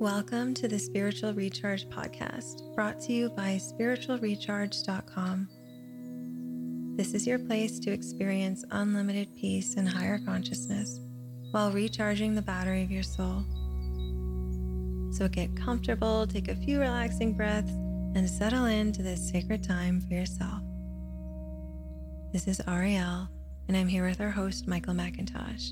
Welcome 0.00 0.54
to 0.54 0.66
the 0.66 0.80
Spiritual 0.80 1.34
Recharge 1.34 1.88
Podcast, 1.88 2.74
brought 2.74 2.98
to 3.02 3.12
you 3.12 3.30
by 3.30 3.60
spiritualrecharge.com. 3.62 5.48
This 6.96 7.14
is 7.14 7.28
your 7.28 7.38
place 7.38 7.78
to 7.78 7.92
experience 7.92 8.64
unlimited 8.72 9.28
peace 9.36 9.76
and 9.76 9.88
higher 9.88 10.18
consciousness 10.18 10.98
while 11.52 11.70
recharging 11.70 12.34
the 12.34 12.42
battery 12.42 12.82
of 12.82 12.90
your 12.90 13.04
soul. 13.04 13.44
So 15.12 15.28
get 15.28 15.54
comfortable, 15.54 16.26
take 16.26 16.48
a 16.48 16.56
few 16.56 16.80
relaxing 16.80 17.34
breaths, 17.34 17.70
and 17.70 18.28
settle 18.28 18.64
into 18.64 19.00
this 19.00 19.30
sacred 19.30 19.62
time 19.62 20.00
for 20.00 20.14
yourself. 20.14 20.60
This 22.32 22.48
is 22.48 22.60
Ariel, 22.66 23.28
and 23.68 23.76
I'm 23.76 23.86
here 23.86 24.04
with 24.08 24.20
our 24.20 24.30
host, 24.30 24.66
Michael 24.66 24.94
McIntosh. 24.94 25.70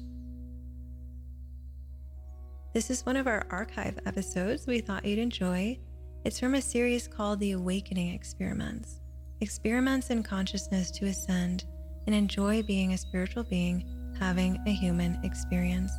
This 2.72 2.88
is 2.88 3.04
one 3.04 3.16
of 3.16 3.26
our 3.26 3.44
archive 3.50 3.98
episodes 4.06 4.66
we 4.66 4.80
thought 4.80 5.04
you'd 5.04 5.18
enjoy. 5.18 5.78
It's 6.24 6.40
from 6.40 6.54
a 6.54 6.62
series 6.62 7.06
called 7.06 7.38
The 7.38 7.52
Awakening 7.52 8.14
Experiments 8.14 8.98
Experiments 9.42 10.08
in 10.08 10.22
Consciousness 10.22 10.90
to 10.92 11.04
Ascend 11.04 11.64
and 12.06 12.14
Enjoy 12.16 12.62
Being 12.62 12.94
a 12.94 12.96
Spiritual 12.96 13.42
Being 13.42 13.84
Having 14.18 14.58
a 14.66 14.70
Human 14.70 15.20
Experience. 15.22 15.92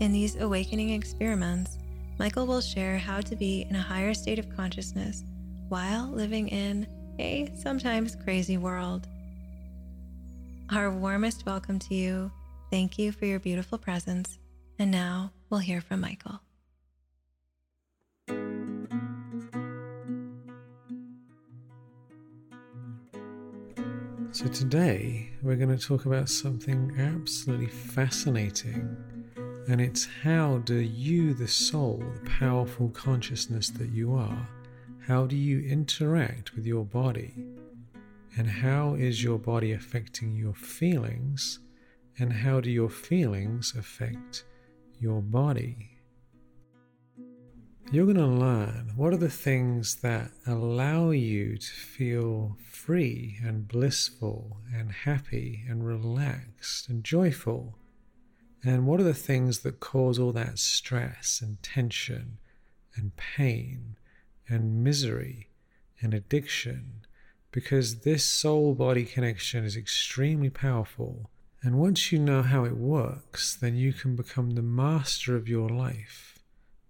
In 0.00 0.12
these 0.12 0.34
awakening 0.40 0.90
experiments, 0.90 1.78
Michael 2.18 2.48
will 2.48 2.60
share 2.60 2.98
how 2.98 3.20
to 3.20 3.36
be 3.36 3.64
in 3.70 3.76
a 3.76 3.80
higher 3.80 4.14
state 4.14 4.40
of 4.40 4.50
consciousness 4.50 5.22
while 5.68 6.08
living 6.08 6.48
in 6.48 6.88
a 7.20 7.52
sometimes 7.56 8.16
crazy 8.16 8.58
world. 8.58 9.06
Our 10.70 10.90
warmest 10.90 11.46
welcome 11.46 11.78
to 11.78 11.94
you. 11.94 12.32
Thank 12.72 12.98
you 12.98 13.12
for 13.12 13.26
your 13.26 13.38
beautiful 13.38 13.78
presence 13.78 14.38
and 14.82 14.90
now 14.90 15.30
we'll 15.48 15.60
hear 15.60 15.80
from 15.80 16.00
Michael. 16.00 16.40
So, 24.32 24.48
today 24.48 25.30
we're 25.40 25.54
going 25.54 25.76
to 25.76 25.78
talk 25.78 26.04
about 26.06 26.28
something 26.28 26.96
absolutely 26.98 27.68
fascinating, 27.68 28.96
and 29.68 29.80
it's 29.80 30.08
how 30.24 30.58
do 30.64 30.74
you, 30.74 31.32
the 31.32 31.46
soul, 31.46 32.02
the 32.14 32.30
powerful 32.30 32.88
consciousness 32.88 33.68
that 33.70 33.90
you 33.90 34.14
are, 34.14 34.48
how 35.06 35.26
do 35.26 35.36
you 35.36 35.60
interact 35.60 36.56
with 36.56 36.66
your 36.66 36.84
body? 36.84 37.34
And 38.36 38.48
how 38.48 38.94
is 38.94 39.22
your 39.22 39.38
body 39.38 39.72
affecting 39.72 40.34
your 40.34 40.54
feelings? 40.54 41.60
And 42.18 42.32
how 42.32 42.60
do 42.60 42.70
your 42.70 42.88
feelings 42.88 43.74
affect 43.76 44.44
your 45.02 45.20
body. 45.20 45.98
You're 47.90 48.04
going 48.04 48.16
to 48.16 48.26
learn 48.26 48.92
what 48.94 49.12
are 49.12 49.18
the 49.18 49.28
things 49.28 49.96
that 49.96 50.30
allow 50.46 51.10
you 51.10 51.58
to 51.58 51.66
feel 51.66 52.56
free 52.64 53.38
and 53.44 53.66
blissful 53.66 54.58
and 54.72 54.92
happy 54.92 55.64
and 55.68 55.84
relaxed 55.84 56.88
and 56.88 57.02
joyful. 57.02 57.76
And 58.64 58.86
what 58.86 59.00
are 59.00 59.04
the 59.04 59.12
things 59.12 59.58
that 59.60 59.80
cause 59.80 60.20
all 60.20 60.32
that 60.32 60.60
stress 60.60 61.40
and 61.42 61.60
tension 61.64 62.38
and 62.94 63.16
pain 63.16 63.96
and 64.48 64.84
misery 64.84 65.48
and 66.00 66.14
addiction? 66.14 67.04
Because 67.50 68.00
this 68.02 68.24
soul 68.24 68.74
body 68.74 69.04
connection 69.04 69.64
is 69.64 69.76
extremely 69.76 70.48
powerful 70.48 71.28
and 71.62 71.78
once 71.78 72.10
you 72.10 72.18
know 72.18 72.42
how 72.42 72.64
it 72.64 72.76
works, 72.76 73.54
then 73.54 73.76
you 73.76 73.92
can 73.92 74.16
become 74.16 74.50
the 74.50 74.62
master 74.62 75.36
of 75.36 75.48
your 75.48 75.68
life. 75.68 76.38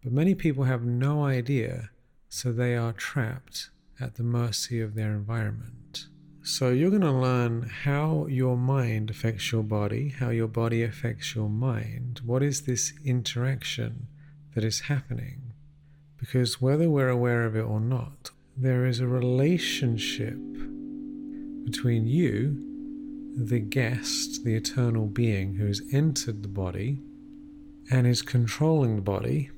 But 0.03 0.13
many 0.13 0.35
people 0.35 0.65
have 0.65 0.83
no 0.83 1.25
idea, 1.25 1.91
so 2.31 2.53
they 2.53 2.75
are 2.75 2.95
trapped 2.95 3.69
at 4.01 4.15
the 4.15 4.23
mercy 4.23 4.81
of 4.81 4.95
their 4.95 5.13
environment. 5.13 6.07
So 6.43 6.71
you're 6.71 6.91
going 6.91 7.03
to 7.03 7.13
learn 7.13 7.71
how 7.85 8.27
your 8.27 8.57
mind 8.57 9.11
affects 9.11 9.53
your 9.53 9.63
body, 9.63 10.09
how 10.09 10.31
your 10.31 10.49
body 10.49 10.83
affects 10.83 11.35
your 11.35 11.51
mind. 11.51 12.23
What 12.25 12.43
is 12.43 12.63
this 12.63 12.95
interaction 13.05 14.09
that 14.55 14.65
is 14.65 14.81
happening? 14.81 15.53
Because 16.19 16.63
whether 16.63 16.89
we're 16.89 17.11
aware 17.11 17.45
of 17.45 17.55
it 17.55 17.63
or 17.63 17.79
not, 17.79 18.31
there 18.57 18.87
is 18.87 19.01
a 19.01 19.07
relationship 19.07 20.39
between 21.65 22.07
you 22.07 22.72
the 23.37 23.61
guest, 23.61 24.45
the 24.45 24.55
eternal 24.55 25.07
being 25.07 25.55
who 25.55 25.67
has 25.67 25.83
entered 25.93 26.43
the 26.43 26.49
body 26.49 27.01
and 27.91 28.07
is 28.07 28.23
controlling 28.23 28.97
the 28.97 29.03
body. 29.03 29.51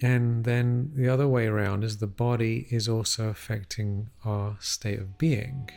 And 0.00 0.44
then 0.44 0.92
the 0.94 1.08
other 1.08 1.26
way 1.26 1.46
around 1.46 1.84
is 1.84 1.98
the 1.98 2.06
body 2.06 2.66
is 2.70 2.88
also 2.88 3.28
affecting 3.28 4.08
our 4.24 4.56
state 4.60 4.98
of 4.98 5.18
being. 5.18 5.70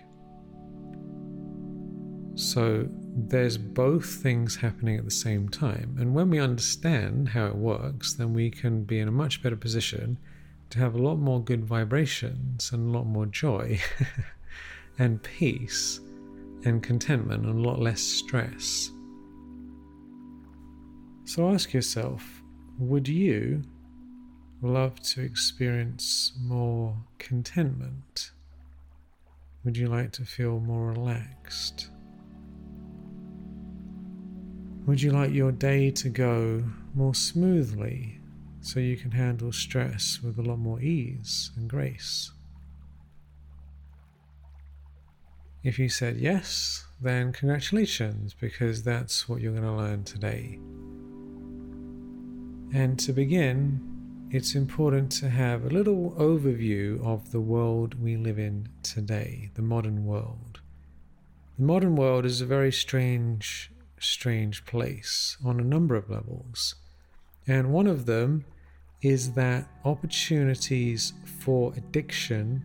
So 2.35 2.87
there's 3.15 3.57
both 3.57 4.05
things 4.05 4.55
happening 4.55 4.97
at 4.97 5.05
the 5.05 5.11
same 5.11 5.49
time. 5.49 5.97
And 5.99 6.13
when 6.13 6.29
we 6.29 6.39
understand 6.39 7.29
how 7.29 7.47
it 7.47 7.55
works, 7.55 8.13
then 8.13 8.33
we 8.33 8.49
can 8.49 8.83
be 8.83 8.99
in 8.99 9.07
a 9.07 9.11
much 9.11 9.43
better 9.43 9.55
position 9.55 10.17
to 10.69 10.79
have 10.79 10.95
a 10.95 11.01
lot 11.01 11.17
more 11.17 11.43
good 11.43 11.65
vibrations 11.65 12.71
and 12.71 12.87
a 12.87 12.97
lot 12.97 13.05
more 13.05 13.25
joy 13.25 13.79
and 14.99 15.21
peace 15.21 15.99
and 16.65 16.81
contentment 16.83 17.45
and 17.45 17.65
a 17.65 17.69
lot 17.69 17.79
less 17.79 18.01
stress. 18.01 18.91
So 21.25 21.49
ask 21.49 21.73
yourself 21.73 22.41
would 22.77 23.07
you 23.07 23.61
love 24.61 24.99
to 25.01 25.21
experience 25.21 26.33
more 26.41 26.95
contentment? 27.19 28.31
Would 29.63 29.77
you 29.77 29.87
like 29.87 30.11
to 30.13 30.25
feel 30.25 30.59
more 30.59 30.91
relaxed? 30.91 31.89
Would 34.87 35.01
you 35.01 35.11
like 35.11 35.31
your 35.31 35.51
day 35.51 35.91
to 35.91 36.09
go 36.09 36.63
more 36.95 37.13
smoothly 37.13 38.19
so 38.61 38.79
you 38.79 38.97
can 38.97 39.11
handle 39.11 39.51
stress 39.51 40.19
with 40.23 40.39
a 40.39 40.41
lot 40.41 40.57
more 40.57 40.81
ease 40.81 41.51
and 41.55 41.69
grace? 41.69 42.31
If 45.63 45.77
you 45.77 45.89
said 45.89 46.17
yes, 46.17 46.85
then 46.99 47.31
congratulations, 47.33 48.33
because 48.33 48.81
that's 48.81 49.29
what 49.29 49.41
you're 49.41 49.51
going 49.51 49.63
to 49.63 49.71
learn 49.71 50.03
today. 50.03 50.57
And 52.73 52.97
to 52.97 53.13
begin, 53.13 54.27
it's 54.31 54.55
important 54.55 55.11
to 55.13 55.29
have 55.29 55.65
a 55.65 55.69
little 55.69 56.11
overview 56.17 57.05
of 57.05 57.31
the 57.31 57.41
world 57.41 58.01
we 58.01 58.17
live 58.17 58.39
in 58.39 58.69
today, 58.81 59.51
the 59.53 59.61
modern 59.61 60.05
world. 60.05 60.61
The 61.59 61.65
modern 61.65 61.95
world 61.95 62.25
is 62.25 62.41
a 62.41 62.45
very 62.47 62.71
strange, 62.71 63.71
strange 63.99 64.65
place 64.65 65.37
on 65.45 65.59
a 65.59 65.63
number 65.63 65.93
of 65.93 66.09
levels. 66.09 66.73
And 67.45 67.71
one 67.71 67.87
of 67.87 68.07
them 68.07 68.45
is 69.03 69.33
that 69.33 69.67
opportunities 69.85 71.13
for 71.39 71.73
addiction 71.77 72.63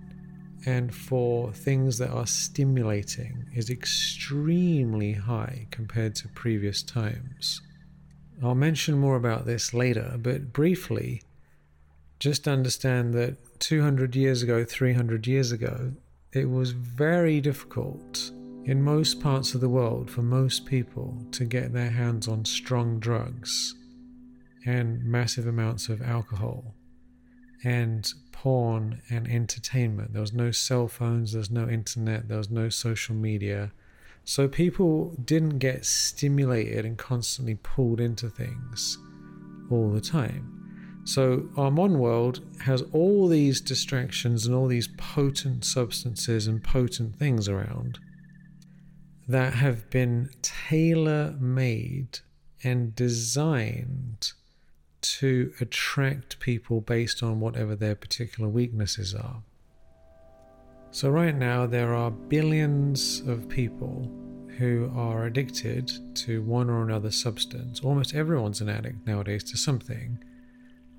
and 0.67 0.93
for 0.93 1.53
things 1.53 1.97
that 1.99 2.11
are 2.11 2.27
stimulating 2.27 3.47
is 3.55 3.71
extremely 3.71 5.13
high 5.13 5.69
compared 5.71 6.17
to 6.17 6.29
previous 6.29 6.83
times. 6.83 7.63
I'll 8.43 8.57
mention 8.57 8.99
more 8.99 9.17
about 9.17 9.47
this 9.47 9.73
later, 9.73 10.17
but 10.19 10.53
briefly, 10.53 11.23
just 12.19 12.49
understand 12.49 13.15
that 13.15 13.61
200 13.61 14.17
years 14.17 14.43
ago, 14.43 14.65
300 14.65 15.27
years 15.27 15.53
ago, 15.53 15.93
it 16.33 16.51
was 16.51 16.73
very 16.73 17.41
difficult 17.41 18.33
in 18.65 18.83
most 18.83 19.21
parts 19.21 19.55
of 19.55 19.61
the 19.61 19.69
world 19.69 20.11
for 20.11 20.23
most 20.23 20.67
people 20.67 21.17
to 21.31 21.45
get 21.45 21.73
their 21.73 21.91
hands 21.91 22.27
on 22.27 22.45
strong 22.45 22.99
drugs 22.99 23.75
and 24.67 25.05
massive 25.05 25.47
amounts 25.47 25.89
of 25.89 26.03
alcohol 26.03 26.75
and 27.65 28.13
porn 28.47 29.03
and 29.11 29.27
entertainment. 29.27 30.13
There 30.13 30.21
was 30.21 30.33
no 30.33 30.53
cell 30.53 30.87
phones, 30.87 31.33
there 31.33 31.41
was 31.41 31.51
no 31.51 31.69
internet, 31.69 32.29
there 32.29 32.39
was 32.39 32.49
no 32.49 32.69
social 32.69 33.17
media. 33.17 33.73
So 34.25 34.47
people 34.47 35.17
didn't 35.25 35.59
get 35.59 35.85
stimulated 35.85 36.85
and 36.85 36.97
constantly 36.97 37.57
pulled 37.57 38.01
into 38.01 38.31
things 38.31 38.99
all 39.69 39.91
the 39.91 40.01
time. 40.01 41.03
So 41.03 41.49
our 41.57 41.73
modern 41.73 41.99
world 41.99 42.41
has 42.61 42.83
all 42.93 43.27
these 43.27 43.61
distractions 43.61 44.47
and 44.47 44.55
all 44.55 44.69
these 44.69 44.91
potent 44.97 45.65
substances 45.65 46.47
and 46.47 46.63
potent 46.63 47.17
things 47.17 47.49
around 47.49 47.99
that 49.27 49.55
have 49.55 49.91
been 49.91 50.31
tailor 50.43 51.35
made 51.41 52.21
and 52.63 52.95
designed 52.95 54.35
to 55.19 55.53
attract 55.61 56.41
people 56.41 56.81
based 56.81 57.23
on 57.23 57.41
whatever 57.41 57.75
their 57.77 57.95
particular 57.95 58.49
weaknesses 58.49 59.15
are. 59.15 59.43
So, 60.91 61.11
right 61.11 61.35
now, 61.35 61.67
there 61.67 61.95
are 61.95 62.11
billions 62.11 63.21
of 63.27 63.49
people 63.49 64.11
who 64.59 64.91
are 64.97 65.27
addicted 65.27 65.93
to 66.15 66.43
one 66.43 66.71
or 66.71 66.83
another 66.83 67.11
substance. 67.11 67.81
Almost 67.81 68.15
everyone's 68.15 68.63
an 68.63 68.69
addict 68.71 69.07
nowadays 69.07 69.45
to 69.45 69.57
something. 69.59 70.19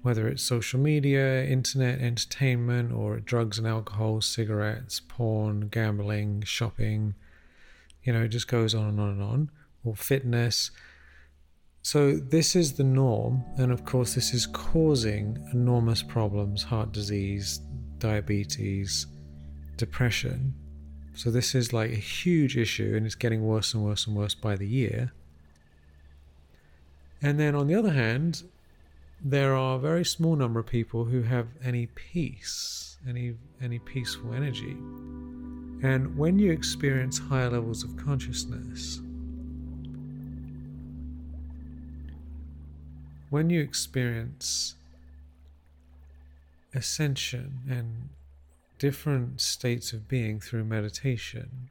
whether 0.02 0.28
it's 0.28 0.44
social 0.44 0.80
media, 0.80 1.44
internet, 1.44 2.00
entertainment, 2.00 2.94
or 2.94 3.20
drugs 3.20 3.58
and 3.58 3.68
alcohol, 3.68 4.22
cigarettes, 4.22 5.02
porn, 5.06 5.68
gambling, 5.68 6.42
shopping. 6.44 7.14
You 8.04 8.14
know, 8.14 8.24
it 8.24 8.30
just 8.30 8.48
goes 8.48 8.74
on 8.74 8.88
and 8.88 9.00
on 9.02 9.10
and 9.10 9.22
on, 9.22 9.52
or 9.84 9.96
fitness. 9.96 10.72
So, 11.88 12.18
this 12.18 12.54
is 12.54 12.74
the 12.74 12.84
norm, 12.84 13.46
and 13.56 13.72
of 13.72 13.86
course, 13.86 14.14
this 14.14 14.34
is 14.34 14.46
causing 14.46 15.42
enormous 15.54 16.04
problems 16.04 16.62
heart 16.64 16.92
disease, 16.92 17.62
diabetes, 17.98 19.08
depression. 19.78 20.54
So, 21.14 21.32
this 21.32 21.56
is 21.56 21.72
like 21.72 21.92
a 21.92 21.96
huge 21.96 22.58
issue, 22.58 22.94
and 22.98 23.06
it's 23.06 23.16
getting 23.16 23.42
worse 23.42 23.74
and 23.74 23.86
worse 23.86 24.06
and 24.06 24.18
worse 24.18 24.36
by 24.36 24.58
the 24.58 24.68
year. 24.68 25.14
And 27.22 27.40
then, 27.40 27.56
on 27.56 27.68
the 27.68 27.76
other 27.76 27.94
hand, 27.94 28.44
there 29.24 29.56
are 29.56 29.78
a 29.78 29.80
very 29.80 30.04
small 30.04 30.36
number 30.36 30.60
of 30.60 30.68
people 30.68 31.06
who 31.06 31.22
have 31.22 31.48
any 31.64 31.86
peace, 31.86 32.98
any 33.08 33.36
any 33.62 33.80
peaceful 33.80 34.34
energy. 34.34 34.76
And 35.82 36.18
when 36.18 36.38
you 36.38 36.52
experience 36.52 37.18
higher 37.18 37.50
levels 37.50 37.86
of 37.86 37.96
consciousness, 37.96 39.00
when 43.30 43.50
you 43.50 43.62
experience 43.62 44.76
ascension 46.74 47.60
and 47.70 48.10
different 48.80 49.42
states 49.42 49.94
of 49.94 50.08
being 50.08 50.40
through 50.40 50.64
meditation, 50.64 51.70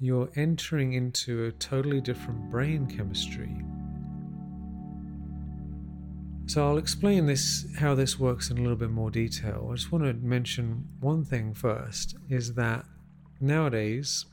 you're 0.00 0.30
entering 0.34 0.92
into 0.92 1.44
a 1.44 1.52
totally 1.52 2.00
different 2.00 2.50
brain 2.50 2.86
chemistry. 2.86 3.54
So 6.46 6.66
I'll 6.66 6.78
explain 6.78 7.26
this 7.26 7.66
how 7.78 7.94
this 7.94 8.18
works 8.18 8.50
in 8.50 8.58
a 8.58 8.60
little 8.60 8.76
bit 8.76 8.90
more 8.90 9.10
detail. 9.10 9.68
I 9.70 9.76
just 9.76 9.92
want 9.92 10.04
to 10.04 10.12
mention 10.14 10.88
one 11.00 11.24
thing 11.24 11.54
first 11.54 12.16
is 12.28 12.54
that 12.54 12.84
nowadays 13.40 14.26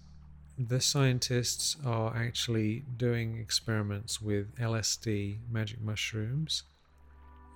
the 0.67 0.81
scientists 0.81 1.77
are 1.85 2.15
actually 2.15 2.83
doing 2.97 3.37
experiments 3.37 4.21
with 4.21 4.55
LSD, 4.57 5.39
magic 5.49 5.81
mushrooms, 5.81 6.63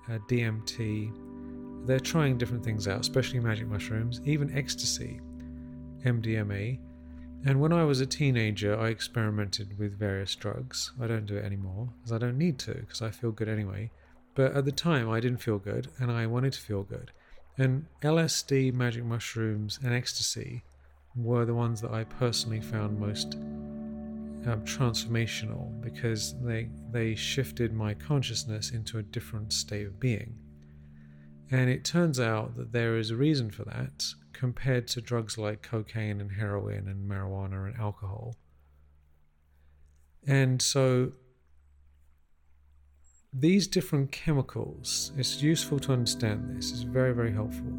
uh, 0.08 0.18
DMT. 0.28 1.12
They're 1.86 2.00
trying 2.00 2.38
different 2.38 2.64
things 2.64 2.88
out, 2.88 3.00
especially 3.00 3.40
magic 3.40 3.68
mushrooms, 3.68 4.20
even 4.24 4.56
ecstasy, 4.56 5.20
MDMA. 6.04 6.78
And 7.44 7.60
when 7.60 7.72
I 7.72 7.84
was 7.84 8.00
a 8.00 8.06
teenager, 8.06 8.78
I 8.78 8.88
experimented 8.88 9.78
with 9.78 9.98
various 9.98 10.34
drugs. 10.34 10.92
I 11.00 11.06
don't 11.06 11.26
do 11.26 11.36
it 11.36 11.44
anymore 11.44 11.90
because 11.98 12.12
I 12.12 12.18
don't 12.18 12.38
need 12.38 12.58
to 12.60 12.74
because 12.74 13.02
I 13.02 13.10
feel 13.10 13.30
good 13.30 13.48
anyway. 13.48 13.90
But 14.34 14.52
at 14.52 14.64
the 14.64 14.72
time, 14.72 15.08
I 15.10 15.20
didn't 15.20 15.42
feel 15.42 15.58
good 15.58 15.88
and 15.98 16.10
I 16.10 16.26
wanted 16.26 16.52
to 16.54 16.60
feel 16.60 16.82
good. 16.82 17.12
And 17.56 17.86
LSD, 18.02 18.72
magic 18.74 19.04
mushrooms, 19.04 19.78
and 19.82 19.94
ecstasy 19.94 20.62
were 21.16 21.44
the 21.44 21.54
ones 21.54 21.80
that 21.80 21.92
I 21.92 22.04
personally 22.04 22.60
found 22.60 22.98
most 22.98 23.34
um, 24.46 24.62
transformational 24.64 25.80
because 25.80 26.34
they 26.42 26.68
they 26.90 27.14
shifted 27.14 27.72
my 27.72 27.94
consciousness 27.94 28.70
into 28.70 28.98
a 28.98 29.02
different 29.02 29.52
state 29.52 29.86
of 29.86 29.98
being. 29.98 30.36
And 31.50 31.70
it 31.70 31.84
turns 31.84 32.18
out 32.18 32.56
that 32.56 32.72
there 32.72 32.96
is 32.96 33.10
a 33.10 33.16
reason 33.16 33.50
for 33.50 33.64
that 33.64 34.04
compared 34.32 34.88
to 34.88 35.00
drugs 35.00 35.38
like 35.38 35.62
cocaine 35.62 36.20
and 36.20 36.32
heroin 36.32 36.88
and 36.88 37.08
marijuana 37.08 37.66
and 37.66 37.76
alcohol. 37.76 38.34
And 40.26 40.60
so 40.60 41.12
these 43.32 43.66
different 43.66 44.12
chemicals, 44.12 45.12
it's 45.16 45.42
useful 45.42 45.78
to 45.80 45.92
understand 45.92 46.56
this, 46.56 46.72
it's 46.72 46.82
very, 46.82 47.14
very 47.14 47.32
helpful. 47.32 47.72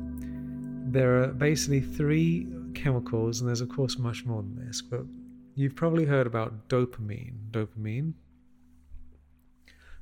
There 0.90 1.24
are 1.24 1.28
basically 1.28 1.82
three 1.82 2.48
chemicals, 2.74 3.40
and 3.40 3.48
there's, 3.48 3.62
of 3.62 3.70
course, 3.70 3.98
much 3.98 4.26
more 4.26 4.42
than 4.42 4.66
this, 4.68 4.82
but 4.82 5.02
you've 5.56 5.76
probably 5.76 6.06
heard 6.06 6.28
about 6.28 6.68
dopamine. 6.70 7.50
Dopamine. 7.52 8.14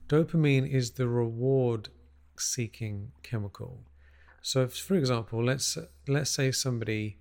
Dopamine 0.08 0.70
is 0.70 0.92
the 0.92 1.08
reward 1.08 1.90
seeking 2.38 3.12
chemical. 3.24 3.84
So, 4.42 4.64
if, 4.64 4.76
for 4.76 4.96
example, 4.96 5.44
let's 5.44 5.78
let's 6.08 6.30
say 6.30 6.52
somebody 6.52 7.18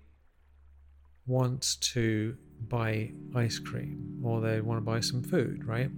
wants 1.25 1.75
to 1.75 2.37
buy 2.67 3.11
ice 3.33 3.57
cream 3.57 4.21
or 4.23 4.41
they 4.41 4.61
want 4.61 4.77
to 4.77 4.81
buy 4.81 4.99
some 4.99 5.23
food, 5.23 5.65
right? 5.65 5.89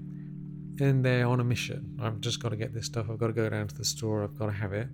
and 0.79 1.03
they're 1.03 1.25
on 1.25 1.39
a 1.39 1.44
mission. 1.44 1.97
I've 2.01 2.19
just 2.21 2.41
got 2.41 2.49
to 2.49 2.55
get 2.55 2.73
this 2.73 2.85
stuff. 2.85 3.07
I've 3.09 3.17
got 3.17 3.27
to 3.27 3.33
go 3.33 3.49
down 3.49 3.67
to 3.67 3.75
the 3.75 3.85
store. 3.85 4.23
I've 4.23 4.38
got 4.38 4.47
to 4.47 4.51
have 4.51 4.73
it. 4.73 4.88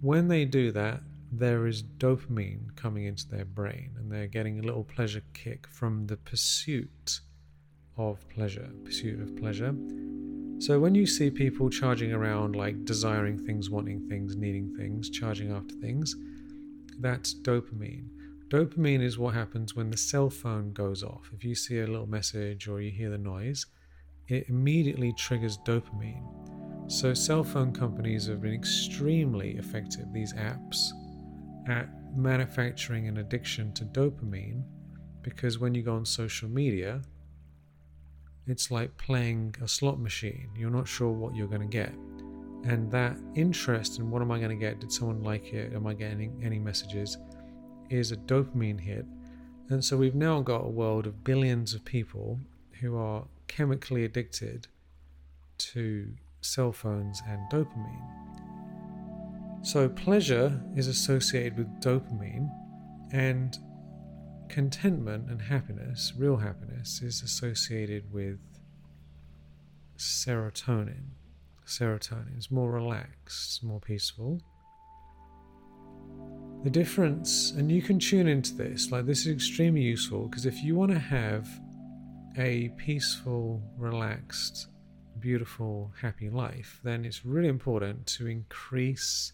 When 0.00 0.28
they 0.28 0.44
do 0.44 0.72
that, 0.72 1.02
there 1.32 1.66
is 1.66 1.82
dopamine 1.82 2.74
coming 2.76 3.04
into 3.04 3.28
their 3.28 3.44
brain, 3.44 3.92
and 3.96 4.10
they're 4.10 4.26
getting 4.26 4.58
a 4.58 4.62
little 4.62 4.84
pleasure 4.84 5.22
kick 5.32 5.66
from 5.68 6.06
the 6.06 6.16
pursuit 6.16 7.20
of 7.96 8.28
pleasure. 8.28 8.70
Pursuit 8.84 9.20
of 9.20 9.36
pleasure. 9.36 9.74
So 10.58 10.78
when 10.78 10.94
you 10.94 11.06
see 11.06 11.30
people 11.30 11.70
charging 11.70 12.12
around, 12.12 12.56
like 12.56 12.84
desiring 12.84 13.38
things, 13.38 13.70
wanting 13.70 14.08
things, 14.08 14.36
needing 14.36 14.74
things, 14.76 15.08
charging 15.08 15.52
after 15.52 15.74
things, 15.76 16.16
that's 16.98 17.34
dopamine. 17.34 18.08
Dopamine 18.48 19.02
is 19.02 19.18
what 19.18 19.34
happens 19.34 19.76
when 19.76 19.90
the 19.90 19.96
cell 19.96 20.28
phone 20.28 20.72
goes 20.72 21.02
off. 21.02 21.30
If 21.32 21.44
you 21.44 21.54
see 21.54 21.78
a 21.78 21.86
little 21.86 22.08
message 22.08 22.68
or 22.68 22.80
you 22.80 22.90
hear 22.90 23.08
the 23.08 23.16
noise, 23.18 23.66
it 24.28 24.48
immediately 24.48 25.14
triggers 25.16 25.56
dopamine. 25.58 26.24
So, 26.90 27.14
cell 27.14 27.44
phone 27.44 27.72
companies 27.72 28.26
have 28.26 28.42
been 28.42 28.52
extremely 28.52 29.56
effective, 29.56 30.12
these 30.12 30.34
apps, 30.34 30.90
at 31.68 31.88
manufacturing 32.16 33.08
an 33.08 33.18
addiction 33.18 33.72
to 33.74 33.84
dopamine 33.84 34.62
because 35.22 35.58
when 35.58 35.74
you 35.74 35.82
go 35.82 35.94
on 35.94 36.04
social 36.04 36.48
media, 36.48 37.02
it's 38.46 38.70
like 38.70 38.96
playing 38.96 39.54
a 39.62 39.68
slot 39.68 39.98
machine. 39.98 40.50
You're 40.56 40.70
not 40.70 40.88
sure 40.88 41.10
what 41.10 41.34
you're 41.34 41.46
going 41.46 41.60
to 41.60 41.66
get. 41.66 41.92
And 42.64 42.90
that 42.90 43.16
interest 43.34 43.98
in 43.98 44.10
what 44.10 44.22
am 44.22 44.30
I 44.30 44.38
going 44.38 44.50
to 44.50 44.56
get? 44.56 44.80
Did 44.80 44.92
someone 44.92 45.22
like 45.22 45.52
it? 45.52 45.72
Am 45.72 45.86
I 45.86 45.94
getting 45.94 46.40
any 46.42 46.58
messages? 46.58 47.16
Is 47.88 48.12
a 48.12 48.16
dopamine 48.16 48.80
hit. 48.80 49.06
And 49.68 49.84
so 49.84 49.96
we've 49.96 50.14
now 50.14 50.40
got 50.40 50.64
a 50.64 50.68
world 50.68 51.06
of 51.06 51.22
billions 51.24 51.74
of 51.74 51.84
people 51.84 52.40
who 52.80 52.96
are 52.96 53.24
chemically 53.46 54.04
addicted 54.04 54.66
to 55.58 56.08
cell 56.40 56.72
phones 56.72 57.22
and 57.28 57.40
dopamine. 57.50 58.39
So, 59.62 59.88
pleasure 59.88 60.58
is 60.74 60.88
associated 60.88 61.58
with 61.58 61.68
dopamine, 61.80 62.50
and 63.12 63.58
contentment 64.48 65.30
and 65.30 65.40
happiness, 65.40 66.12
real 66.16 66.36
happiness, 66.36 67.02
is 67.02 67.22
associated 67.22 68.12
with 68.12 68.38
serotonin. 69.98 71.10
Serotonin 71.66 72.38
is 72.38 72.50
more 72.50 72.70
relaxed, 72.70 73.62
more 73.62 73.80
peaceful. 73.80 74.40
The 76.64 76.70
difference, 76.70 77.52
and 77.52 77.70
you 77.70 77.80
can 77.82 77.98
tune 77.98 78.28
into 78.28 78.54
this, 78.54 78.90
like 78.90 79.06
this 79.06 79.20
is 79.20 79.28
extremely 79.28 79.82
useful 79.82 80.26
because 80.26 80.46
if 80.46 80.62
you 80.62 80.74
want 80.74 80.92
to 80.92 80.98
have 80.98 81.48
a 82.36 82.70
peaceful, 82.76 83.62
relaxed, 83.76 84.68
beautiful, 85.20 85.92
happy 86.00 86.28
life, 86.28 86.80
then 86.82 87.04
it's 87.04 87.24
really 87.24 87.48
important 87.48 88.06
to 88.06 88.26
increase 88.26 89.32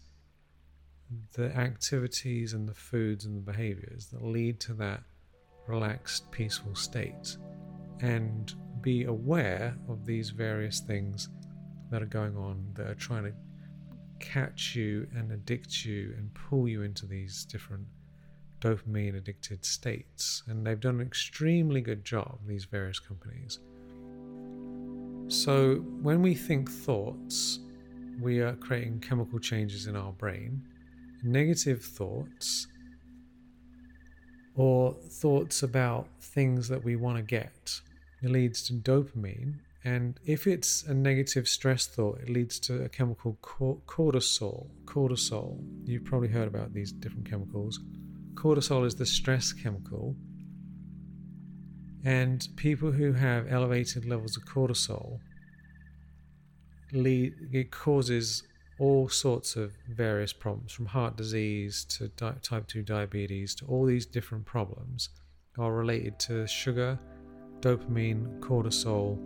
the 1.33 1.55
activities 1.55 2.53
and 2.53 2.67
the 2.67 2.73
foods 2.73 3.25
and 3.25 3.37
the 3.37 3.51
behaviors 3.51 4.07
that 4.07 4.23
lead 4.23 4.59
to 4.61 4.73
that 4.73 5.03
relaxed, 5.67 6.29
peaceful 6.31 6.75
state 6.75 7.37
and 8.01 8.53
be 8.81 9.05
aware 9.05 9.75
of 9.89 10.05
these 10.05 10.29
various 10.29 10.79
things 10.79 11.29
that 11.89 12.01
are 12.01 12.07
going 12.07 12.35
on 12.37 12.63
that 12.73 12.87
are 12.87 12.95
trying 12.95 13.23
to 13.23 13.33
catch 14.19 14.75
you 14.75 15.07
and 15.15 15.31
addict 15.31 15.85
you 15.85 16.13
and 16.17 16.33
pull 16.33 16.67
you 16.67 16.83
into 16.83 17.05
these 17.05 17.45
different 17.45 17.85
dopamine 18.59 19.15
addicted 19.15 19.63
states. 19.65 20.43
And 20.47 20.65
they've 20.65 20.79
done 20.79 20.99
an 20.99 21.07
extremely 21.07 21.81
good 21.81 22.03
job, 22.03 22.39
these 22.47 22.65
various 22.65 22.99
companies. 22.99 23.59
So 25.27 25.75
when 26.01 26.21
we 26.21 26.33
think 26.33 26.69
thoughts, 26.69 27.59
we 28.19 28.39
are 28.39 28.53
creating 28.53 29.01
chemical 29.01 29.39
changes 29.39 29.87
in 29.87 29.95
our 29.95 30.11
brain. 30.11 30.63
Negative 31.23 31.83
thoughts 31.83 32.67
or 34.55 34.93
thoughts 34.93 35.63
about 35.63 36.07
things 36.19 36.67
that 36.67 36.83
we 36.83 36.95
want 36.95 37.17
to 37.17 37.23
get. 37.23 37.81
It 38.21 38.31
leads 38.31 38.63
to 38.67 38.73
dopamine 38.73 39.59
and 39.87 40.19
if 40.25 40.47
it's 40.47 40.83
a 40.83 40.93
negative 40.93 41.47
stress 41.47 41.87
thought 41.87 42.19
it 42.19 42.29
leads 42.29 42.59
to 42.59 42.83
a 42.83 42.89
chemical 42.89 43.37
cortisol 43.41 44.67
cortisol. 44.83 45.63
You've 45.85 46.03
probably 46.03 46.27
heard 46.27 46.49
about 46.49 46.73
these 46.73 46.91
different 46.91 47.29
chemicals. 47.29 47.79
Cortisol 48.33 48.85
is 48.85 48.95
the 48.95 49.05
stress 49.05 49.53
chemical. 49.53 50.13
And 52.03 52.45
people 52.57 52.91
who 52.91 53.13
have 53.13 53.47
elevated 53.49 54.03
levels 54.03 54.35
of 54.35 54.43
cortisol 54.43 55.19
lead, 56.91 57.33
it 57.53 57.71
causes 57.71 58.43
all 58.79 59.09
sorts 59.09 59.55
of 59.55 59.73
various 59.89 60.33
problems, 60.33 60.71
from 60.71 60.85
heart 60.85 61.15
disease 61.15 61.83
to 61.85 62.09
di- 62.09 62.35
type 62.41 62.67
2 62.67 62.83
diabetes 62.83 63.55
to 63.55 63.65
all 63.65 63.85
these 63.85 64.05
different 64.05 64.45
problems, 64.45 65.09
are 65.57 65.73
related 65.73 66.19
to 66.19 66.45
sugar, 66.47 66.99
dopamine, 67.61 68.39
cortisol. 68.39 69.17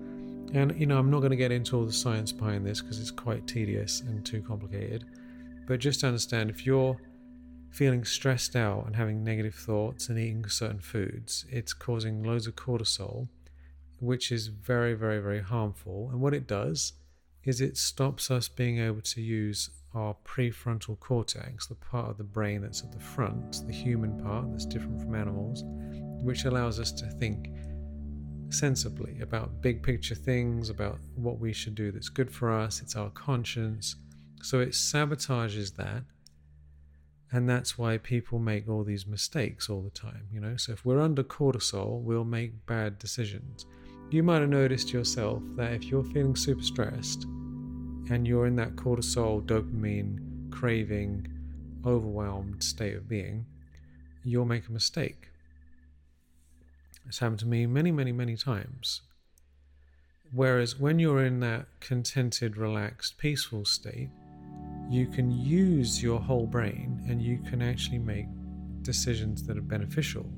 And, 0.53 0.77
you 0.79 0.85
know, 0.85 0.97
I'm 0.97 1.11
not 1.11 1.19
going 1.19 1.31
to 1.31 1.37
get 1.37 1.51
into 1.51 1.77
all 1.77 1.85
the 1.85 1.93
science 1.93 2.31
behind 2.31 2.65
this 2.65 2.81
because 2.81 2.99
it's 2.99 3.11
quite 3.11 3.47
tedious 3.47 4.01
and 4.01 4.25
too 4.25 4.41
complicated. 4.41 5.05
But 5.67 5.79
just 5.79 6.03
understand 6.03 6.49
if 6.49 6.65
you're 6.65 6.97
feeling 7.71 8.03
stressed 8.03 8.55
out 8.55 8.85
and 8.85 8.95
having 8.95 9.23
negative 9.23 9.55
thoughts 9.55 10.09
and 10.09 10.19
eating 10.19 10.47
certain 10.47 10.79
foods, 10.79 11.45
it's 11.49 11.73
causing 11.73 12.23
loads 12.23 12.47
of 12.47 12.55
cortisol, 12.55 13.27
which 13.99 14.31
is 14.31 14.47
very, 14.47 14.93
very, 14.93 15.19
very 15.19 15.41
harmful. 15.41 16.09
And 16.11 16.21
what 16.21 16.33
it 16.33 16.47
does 16.47 16.93
is 17.43 17.61
it 17.61 17.77
stops 17.77 18.29
us 18.29 18.47
being 18.47 18.79
able 18.79 19.01
to 19.01 19.21
use 19.21 19.69
our 19.93 20.15
prefrontal 20.25 20.99
cortex, 20.99 21.67
the 21.67 21.75
part 21.75 22.09
of 22.09 22.17
the 22.17 22.23
brain 22.23 22.61
that's 22.61 22.83
at 22.83 22.91
the 22.91 22.99
front, 22.99 23.65
the 23.67 23.73
human 23.73 24.17
part 24.23 24.49
that's 24.51 24.65
different 24.65 25.01
from 25.01 25.15
animals, 25.15 25.63
which 26.23 26.45
allows 26.45 26.79
us 26.79 26.91
to 26.91 27.05
think 27.05 27.49
sensibly 28.49 29.19
about 29.21 29.61
big 29.61 29.81
picture 29.81 30.15
things, 30.15 30.69
about 30.69 30.99
what 31.15 31.39
we 31.39 31.53
should 31.53 31.75
do 31.75 31.91
that's 31.91 32.09
good 32.09 32.31
for 32.31 32.51
us. 32.51 32.81
It's 32.81 32.95
our 32.95 33.09
conscience. 33.09 33.95
So 34.43 34.59
it 34.59 34.69
sabotages 34.69 35.75
that. 35.75 36.03
And 37.33 37.49
that's 37.49 37.77
why 37.77 37.97
people 37.97 38.39
make 38.39 38.67
all 38.67 38.83
these 38.83 39.07
mistakes 39.07 39.69
all 39.69 39.81
the 39.81 39.89
time, 39.89 40.27
you 40.31 40.41
know. 40.41 40.57
So 40.57 40.73
if 40.73 40.85
we're 40.85 40.99
under 40.99 41.23
cortisol, 41.23 42.01
we'll 42.01 42.25
make 42.25 42.65
bad 42.65 42.99
decisions. 42.99 43.65
You 44.11 44.23
might 44.23 44.41
have 44.41 44.49
noticed 44.49 44.91
yourself 44.91 45.41
that 45.55 45.71
if 45.71 45.85
you're 45.85 46.03
feeling 46.03 46.35
super 46.35 46.63
stressed 46.63 47.23
and 47.23 48.27
you're 48.27 48.45
in 48.45 48.57
that 48.57 48.75
cortisol, 48.75 49.41
dopamine, 49.41 50.51
craving, 50.51 51.29
overwhelmed 51.85 52.61
state 52.61 52.97
of 52.97 53.07
being, 53.07 53.45
you'll 54.25 54.43
make 54.43 54.67
a 54.67 54.71
mistake. 54.73 55.29
It's 57.07 57.19
happened 57.19 57.39
to 57.39 57.47
me 57.47 57.65
many, 57.65 57.89
many, 57.89 58.11
many 58.11 58.35
times. 58.35 59.01
Whereas 60.33 60.77
when 60.77 60.99
you're 60.99 61.23
in 61.23 61.39
that 61.39 61.67
contented, 61.79 62.57
relaxed, 62.57 63.17
peaceful 63.17 63.63
state, 63.63 64.09
you 64.89 65.07
can 65.07 65.31
use 65.31 66.03
your 66.03 66.19
whole 66.19 66.47
brain 66.47 67.01
and 67.07 67.21
you 67.21 67.37
can 67.49 67.61
actually 67.61 67.99
make 67.99 68.25
decisions 68.81 69.47
that 69.47 69.57
are 69.57 69.61
beneficial 69.61 70.29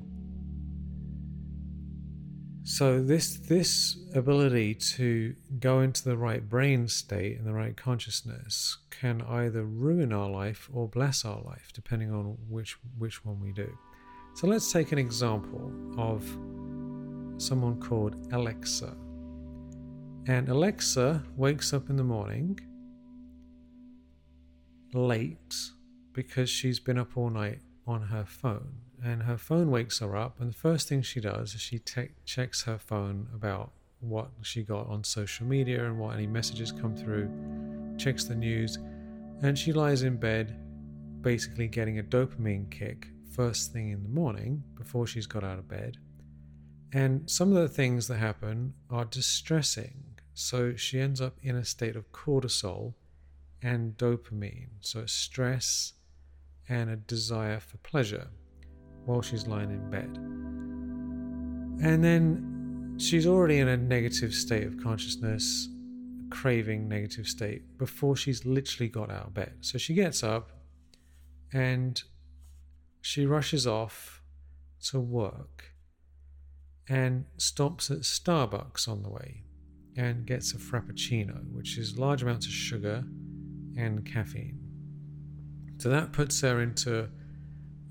so 2.66 3.02
this 3.02 3.36
this 3.36 3.98
ability 4.14 4.74
to 4.74 5.34
go 5.60 5.80
into 5.80 6.02
the 6.02 6.16
right 6.16 6.48
brain 6.48 6.88
state 6.88 7.36
and 7.36 7.46
the 7.46 7.52
right 7.52 7.76
consciousness 7.76 8.78
can 8.88 9.20
either 9.20 9.64
ruin 9.64 10.14
our 10.14 10.30
life 10.30 10.70
or 10.72 10.88
bless 10.88 11.26
our 11.26 11.42
life, 11.42 11.72
depending 11.74 12.10
on 12.10 12.38
which 12.48 12.78
which 12.96 13.22
one 13.22 13.38
we 13.38 13.52
do. 13.52 13.70
So 14.34 14.46
let's 14.46 14.72
take 14.72 14.92
an 14.92 14.98
example 14.98 15.70
of 15.98 16.24
someone 17.36 17.78
called 17.80 18.32
Alexa. 18.32 18.96
And 20.26 20.48
Alexa 20.48 21.22
wakes 21.36 21.74
up 21.74 21.90
in 21.90 21.96
the 21.96 22.04
morning 22.04 22.58
late 24.94 25.54
because 26.14 26.48
she's 26.48 26.80
been 26.80 26.96
up 26.96 27.14
all 27.14 27.28
night 27.28 27.60
on 27.86 28.00
her 28.00 28.24
phone 28.24 28.83
and 29.04 29.22
her 29.24 29.36
phone 29.36 29.70
wakes 29.70 29.98
her 29.98 30.16
up 30.16 30.40
and 30.40 30.50
the 30.50 30.56
first 30.56 30.88
thing 30.88 31.02
she 31.02 31.20
does 31.20 31.54
is 31.54 31.60
she 31.60 31.78
te- 31.78 32.10
checks 32.24 32.62
her 32.62 32.78
phone 32.78 33.28
about 33.34 33.72
what 34.00 34.30
she 34.42 34.62
got 34.62 34.86
on 34.88 35.04
social 35.04 35.46
media 35.46 35.84
and 35.84 35.98
what 35.98 36.14
any 36.14 36.26
messages 36.26 36.72
come 36.72 36.96
through 36.96 37.28
checks 37.98 38.24
the 38.24 38.34
news 38.34 38.78
and 39.42 39.58
she 39.58 39.72
lies 39.72 40.02
in 40.02 40.16
bed 40.16 40.56
basically 41.20 41.66
getting 41.66 41.98
a 41.98 42.02
dopamine 42.02 42.70
kick 42.70 43.08
first 43.34 43.72
thing 43.72 43.90
in 43.90 44.02
the 44.02 44.08
morning 44.08 44.62
before 44.76 45.06
she's 45.06 45.26
got 45.26 45.42
out 45.42 45.58
of 45.58 45.66
bed. 45.66 45.96
And 46.92 47.28
some 47.28 47.48
of 47.48 47.60
the 47.60 47.68
things 47.68 48.06
that 48.06 48.18
happen 48.18 48.74
are 48.88 49.04
distressing. 49.04 50.04
So 50.34 50.76
she 50.76 51.00
ends 51.00 51.20
up 51.20 51.36
in 51.42 51.56
a 51.56 51.64
state 51.64 51.96
of 51.96 52.12
cortisol 52.12 52.94
and 53.60 53.96
dopamine. 53.96 54.68
So 54.80 55.06
stress 55.06 55.94
and 56.68 56.88
a 56.88 56.96
desire 56.96 57.58
for 57.58 57.78
pleasure 57.78 58.28
while 59.06 59.22
she's 59.22 59.46
lying 59.46 59.70
in 59.70 59.90
bed. 59.90 60.18
And 61.84 62.02
then 62.02 62.96
she's 62.98 63.26
already 63.26 63.58
in 63.58 63.68
a 63.68 63.76
negative 63.76 64.32
state 64.32 64.66
of 64.66 64.82
consciousness, 64.82 65.68
a 66.26 66.30
craving 66.30 66.88
negative 66.88 67.26
state, 67.26 67.76
before 67.78 68.16
she's 68.16 68.44
literally 68.44 68.88
got 68.88 69.10
out 69.10 69.26
of 69.26 69.34
bed. 69.34 69.54
So 69.60 69.78
she 69.78 69.94
gets 69.94 70.22
up 70.22 70.52
and 71.52 72.02
she 73.00 73.26
rushes 73.26 73.66
off 73.66 74.22
to 74.90 75.00
work 75.00 75.72
and 76.88 77.24
stops 77.36 77.90
at 77.90 77.98
Starbucks 78.00 78.88
on 78.88 79.02
the 79.02 79.10
way 79.10 79.42
and 79.96 80.26
gets 80.26 80.52
a 80.52 80.58
Frappuccino, 80.58 81.50
which 81.52 81.78
is 81.78 81.98
large 81.98 82.22
amounts 82.22 82.46
of 82.46 82.52
sugar 82.52 83.04
and 83.76 84.04
caffeine. 84.04 84.58
So 85.78 85.88
that 85.88 86.12
puts 86.12 86.40
her 86.40 86.60
into 86.60 87.08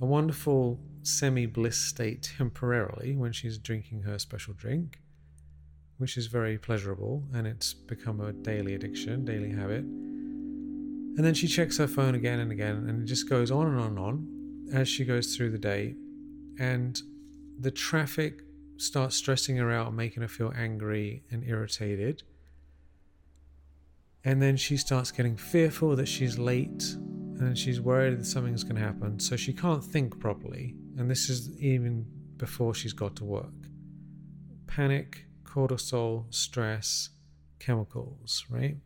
a 0.01 0.05
wonderful 0.05 0.79
semi 1.03 1.45
bliss 1.45 1.77
state 1.77 2.31
temporarily 2.37 3.15
when 3.15 3.31
she's 3.31 3.57
drinking 3.57 4.03
her 4.03 4.17
special 4.19 4.53
drink, 4.53 4.99
which 5.97 6.17
is 6.17 6.27
very 6.27 6.57
pleasurable 6.57 7.23
and 7.33 7.45
it's 7.47 7.73
become 7.73 8.19
a 8.21 8.33
daily 8.33 8.75
addiction, 8.75 9.25
daily 9.25 9.51
habit. 9.51 9.83
And 9.83 11.23
then 11.23 11.33
she 11.33 11.47
checks 11.47 11.77
her 11.77 11.87
phone 11.87 12.15
again 12.15 12.39
and 12.39 12.51
again, 12.51 12.85
and 12.87 13.03
it 13.03 13.05
just 13.05 13.29
goes 13.29 13.51
on 13.51 13.67
and 13.67 13.79
on 13.79 13.87
and 13.87 13.99
on 13.99 14.69
as 14.73 14.89
she 14.89 15.05
goes 15.05 15.35
through 15.35 15.51
the 15.51 15.59
day. 15.59 15.95
And 16.57 16.99
the 17.59 17.71
traffic 17.71 18.41
starts 18.77 19.15
stressing 19.15 19.57
her 19.57 19.71
out, 19.71 19.93
making 19.93 20.21
her 20.21 20.27
feel 20.27 20.51
angry 20.55 21.23
and 21.29 21.43
irritated. 21.43 22.23
And 24.25 24.41
then 24.41 24.57
she 24.57 24.77
starts 24.77 25.11
getting 25.11 25.37
fearful 25.37 25.95
that 25.95 26.07
she's 26.07 26.39
late 26.39 26.95
and 27.39 27.57
she's 27.57 27.81
worried 27.81 28.19
that 28.19 28.25
something's 28.25 28.63
going 28.63 28.75
to 28.75 28.81
happen. 28.81 29.19
So 29.19 29.35
she 29.35 29.53
can't 29.53 29.83
think 29.83 30.19
properly. 30.19 30.75
And 30.97 31.09
this 31.09 31.29
is 31.29 31.49
even 31.59 32.05
before 32.37 32.73
she's 32.73 32.93
got 32.93 33.15
to 33.17 33.25
work. 33.25 33.53
Panic, 34.67 35.25
cortisol, 35.43 36.25
stress, 36.33 37.09
chemicals, 37.59 38.45
right? 38.49 38.77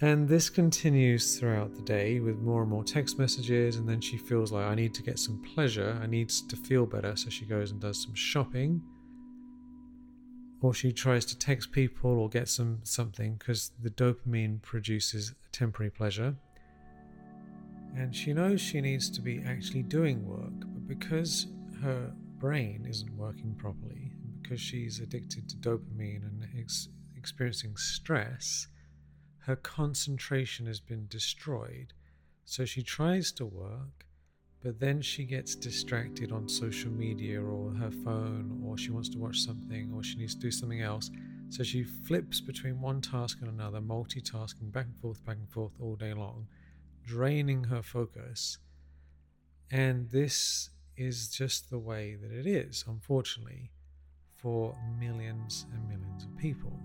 And 0.00 0.28
this 0.28 0.48
continues 0.48 1.38
throughout 1.38 1.74
the 1.74 1.82
day 1.82 2.20
with 2.20 2.36
more 2.38 2.62
and 2.62 2.70
more 2.70 2.84
text 2.84 3.18
messages. 3.18 3.76
And 3.76 3.88
then 3.88 4.00
she 4.00 4.16
feels 4.16 4.52
like, 4.52 4.66
I 4.66 4.74
need 4.74 4.94
to 4.94 5.02
get 5.02 5.18
some 5.18 5.42
pleasure. 5.54 5.98
I 6.00 6.06
need 6.06 6.28
to 6.28 6.56
feel 6.56 6.86
better. 6.86 7.16
So 7.16 7.30
she 7.30 7.44
goes 7.44 7.72
and 7.72 7.80
does 7.80 8.02
some 8.02 8.14
shopping. 8.14 8.80
Or 10.60 10.74
she 10.74 10.92
tries 10.92 11.24
to 11.26 11.38
text 11.38 11.72
people 11.72 12.18
or 12.18 12.28
get 12.28 12.48
some 12.48 12.80
something 12.82 13.36
because 13.36 13.72
the 13.80 13.90
dopamine 13.90 14.62
produces 14.62 15.34
temporary 15.52 15.90
pleasure. 15.90 16.36
And 17.96 18.14
she 18.14 18.32
knows 18.32 18.60
she 18.60 18.80
needs 18.80 19.10
to 19.10 19.20
be 19.20 19.42
actually 19.44 19.82
doing 19.82 20.26
work, 20.26 20.60
but 20.60 20.86
because 20.86 21.46
her 21.82 22.12
brain 22.38 22.86
isn't 22.88 23.16
working 23.16 23.54
properly, 23.54 24.12
because 24.40 24.60
she's 24.60 25.00
addicted 25.00 25.48
to 25.48 25.56
dopamine 25.56 26.22
and 26.24 26.46
ex- 26.58 26.88
experiencing 27.16 27.76
stress, 27.76 28.68
her 29.40 29.56
concentration 29.56 30.66
has 30.66 30.80
been 30.80 31.06
destroyed. 31.08 31.92
So 32.44 32.64
she 32.64 32.82
tries 32.82 33.32
to 33.32 33.46
work, 33.46 34.06
but 34.62 34.80
then 34.80 35.02
she 35.02 35.24
gets 35.24 35.54
distracted 35.54 36.32
on 36.32 36.48
social 36.48 36.90
media 36.90 37.42
or 37.42 37.72
her 37.72 37.90
phone, 37.90 38.62
or 38.64 38.78
she 38.78 38.90
wants 38.90 39.08
to 39.10 39.18
watch 39.18 39.40
something, 39.40 39.92
or 39.94 40.02
she 40.02 40.18
needs 40.18 40.34
to 40.34 40.40
do 40.40 40.50
something 40.50 40.82
else. 40.82 41.10
So 41.50 41.62
she 41.62 41.84
flips 41.84 42.40
between 42.40 42.80
one 42.80 43.00
task 43.00 43.38
and 43.40 43.50
another, 43.50 43.80
multitasking 43.80 44.70
back 44.70 44.86
and 44.86 44.96
forth, 44.98 45.24
back 45.24 45.36
and 45.36 45.48
forth 45.50 45.72
all 45.80 45.96
day 45.96 46.12
long 46.12 46.46
draining 47.08 47.64
her 47.64 47.82
focus. 47.82 48.58
And 49.70 50.10
this 50.10 50.68
is 50.94 51.28
just 51.28 51.70
the 51.70 51.78
way 51.78 52.16
that 52.16 52.30
it 52.30 52.46
is, 52.46 52.84
unfortunately, 52.86 53.70
for 54.36 54.76
millions 55.00 55.64
and 55.72 55.88
millions 55.88 56.24
of 56.24 56.36
people. 56.36 56.78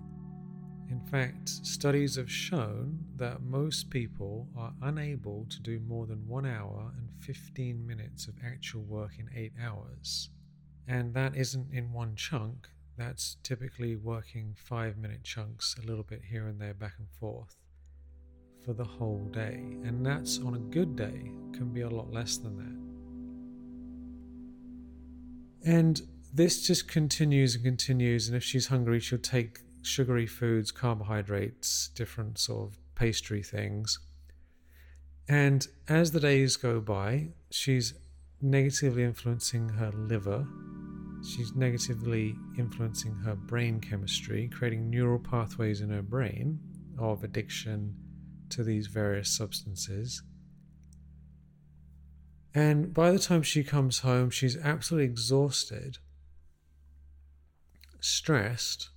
In 0.89 1.01
fact, 1.01 1.49
studies 1.49 2.15
have 2.15 2.31
shown 2.31 2.99
that 3.17 3.41
most 3.41 3.89
people 3.89 4.47
are 4.57 4.73
unable 4.81 5.45
to 5.49 5.61
do 5.61 5.81
more 5.81 6.05
than 6.05 6.27
one 6.27 6.45
hour 6.45 6.93
and 6.97 7.09
15 7.19 7.85
minutes 7.85 8.27
of 8.27 8.35
actual 8.45 8.83
work 8.83 9.11
in 9.19 9.29
eight 9.35 9.53
hours. 9.61 10.29
And 10.87 11.13
that 11.15 11.35
isn't 11.35 11.73
in 11.73 11.91
one 11.91 12.15
chunk, 12.15 12.69
that's 12.97 13.37
typically 13.43 13.97
working 13.97 14.55
five 14.55 14.97
minute 14.97 15.23
chunks, 15.23 15.75
a 15.81 15.85
little 15.85 16.03
bit 16.03 16.21
here 16.29 16.47
and 16.47 16.61
there, 16.61 16.73
back 16.73 16.93
and 16.97 17.09
forth 17.19 17.57
for 18.65 18.73
the 18.73 18.83
whole 18.83 19.29
day. 19.31 19.61
And 19.83 20.05
that's 20.05 20.39
on 20.39 20.55
a 20.55 20.59
good 20.59 20.95
day, 20.95 21.31
can 21.51 21.69
be 21.73 21.81
a 21.81 21.89
lot 21.89 22.11
less 22.11 22.37
than 22.37 22.57
that. 22.57 22.83
And 25.69 26.01
this 26.33 26.65
just 26.65 26.87
continues 26.87 27.55
and 27.55 27.63
continues. 27.63 28.27
And 28.27 28.35
if 28.35 28.43
she's 28.43 28.67
hungry, 28.67 28.99
she'll 28.99 29.19
take 29.19 29.59
sugary 29.81 30.27
foods, 30.27 30.71
carbohydrates, 30.71 31.89
different 31.89 32.39
sort 32.39 32.69
of 32.69 32.77
pastry 32.95 33.43
things. 33.43 33.99
And 35.27 35.67
as 35.87 36.11
the 36.11 36.19
days 36.19 36.57
go 36.57 36.79
by, 36.79 37.29
she's 37.49 37.93
negatively 38.41 39.03
influencing 39.03 39.69
her 39.69 39.91
liver. 39.91 40.45
She's 41.25 41.55
negatively 41.55 42.35
influencing 42.57 43.15
her 43.23 43.35
brain 43.35 43.79
chemistry, 43.79 44.49
creating 44.49 44.89
neural 44.89 45.19
pathways 45.19 45.79
in 45.79 45.89
her 45.89 46.01
brain 46.01 46.59
of 46.97 47.23
addiction 47.23 47.95
to 48.55 48.63
these 48.63 48.87
various 48.87 49.29
substances. 49.29 50.21
And 52.55 52.93
by 52.93 53.11
the 53.11 53.19
time 53.19 53.41
she 53.41 53.63
comes 53.63 53.99
home, 53.99 54.29
she's 54.29 54.57
absolutely 54.57 55.05
exhausted, 55.05 55.97
stressed, 57.99 58.89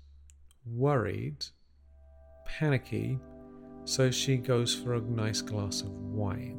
worried, 0.66 1.46
panicky. 2.44 3.18
So 3.84 4.10
she 4.10 4.36
goes 4.36 4.74
for 4.74 4.94
a 4.94 5.00
nice 5.00 5.40
glass 5.40 5.80
of 5.80 5.90
wine, 5.90 6.58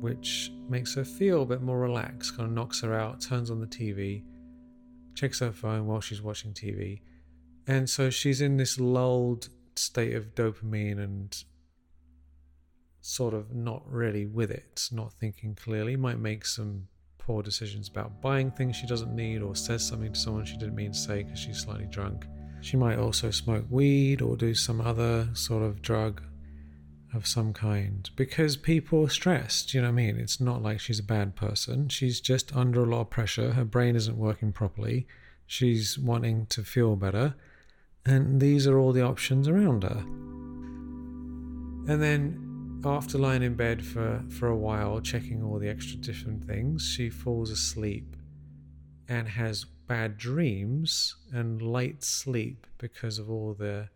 which 0.00 0.52
makes 0.68 0.94
her 0.94 1.04
feel 1.04 1.42
a 1.42 1.46
bit 1.46 1.62
more 1.62 1.78
relaxed, 1.78 2.36
kind 2.36 2.48
of 2.48 2.54
knocks 2.54 2.82
her 2.82 2.92
out, 2.92 3.20
turns 3.20 3.50
on 3.50 3.60
the 3.60 3.66
TV, 3.66 4.24
checks 5.14 5.38
her 5.40 5.52
phone 5.52 5.86
while 5.86 6.00
she's 6.00 6.20
watching 6.20 6.52
TV. 6.52 7.00
And 7.66 7.88
so 7.88 8.10
she's 8.10 8.40
in 8.40 8.56
this 8.56 8.78
lulled 8.78 9.48
state 9.76 10.14
of 10.14 10.34
dopamine 10.34 10.98
and 10.98 11.44
sort 13.02 13.34
of 13.34 13.54
not 13.54 13.82
really 13.86 14.24
with 14.24 14.50
it, 14.50 14.88
not 14.92 15.12
thinking 15.12 15.54
clearly, 15.54 15.96
might 15.96 16.18
make 16.18 16.46
some 16.46 16.86
poor 17.18 17.42
decisions 17.42 17.88
about 17.88 18.20
buying 18.20 18.50
things 18.50 18.76
she 18.76 18.86
doesn't 18.86 19.14
need 19.14 19.42
or 19.42 19.54
says 19.54 19.86
something 19.86 20.12
to 20.12 20.18
someone 20.18 20.44
she 20.44 20.56
didn't 20.56 20.74
mean 20.74 20.92
to 20.92 20.98
say 20.98 21.22
because 21.22 21.38
she's 21.38 21.60
slightly 21.60 21.86
drunk. 21.86 22.26
She 22.60 22.76
might 22.76 22.98
also 22.98 23.30
smoke 23.30 23.64
weed 23.70 24.22
or 24.22 24.36
do 24.36 24.54
some 24.54 24.80
other 24.80 25.28
sort 25.34 25.62
of 25.62 25.82
drug 25.82 26.22
of 27.12 27.26
some 27.26 27.52
kind 27.52 28.08
because 28.16 28.56
people 28.56 29.04
are 29.04 29.10
stressed. 29.10 29.74
You 29.74 29.82
know 29.82 29.88
what 29.88 29.92
I 29.92 29.96
mean? 29.96 30.16
It's 30.16 30.40
not 30.40 30.62
like 30.62 30.80
she's 30.80 31.00
a 31.00 31.04
bad 31.04 31.34
person. 31.34 31.88
She's 31.88 32.20
just 32.20 32.54
under 32.56 32.82
a 32.82 32.86
lot 32.86 33.02
of 33.02 33.10
pressure. 33.10 33.52
Her 33.52 33.64
brain 33.64 33.96
isn't 33.96 34.16
working 34.16 34.52
properly. 34.52 35.06
She's 35.46 35.98
wanting 35.98 36.46
to 36.46 36.62
feel 36.62 36.94
better. 36.96 37.34
And 38.06 38.40
these 38.40 38.66
are 38.66 38.78
all 38.78 38.92
the 38.92 39.02
options 39.02 39.48
around 39.48 39.82
her. 39.82 40.04
And 41.88 42.00
then 42.00 42.51
after 42.84 43.18
lying 43.18 43.42
in 43.42 43.54
bed 43.54 43.84
for, 43.84 44.24
for 44.28 44.48
a 44.48 44.56
while, 44.56 45.00
checking 45.00 45.42
all 45.42 45.58
the 45.58 45.68
extra 45.68 45.98
different 45.98 46.44
things, 46.44 46.86
she 46.86 47.10
falls 47.10 47.50
asleep 47.50 48.16
and 49.08 49.28
has 49.28 49.64
bad 49.64 50.16
dreams 50.16 51.16
and 51.32 51.60
light 51.60 52.02
sleep 52.02 52.66
because 52.78 53.18
of 53.18 53.30
all 53.30 53.54
the 53.54 53.88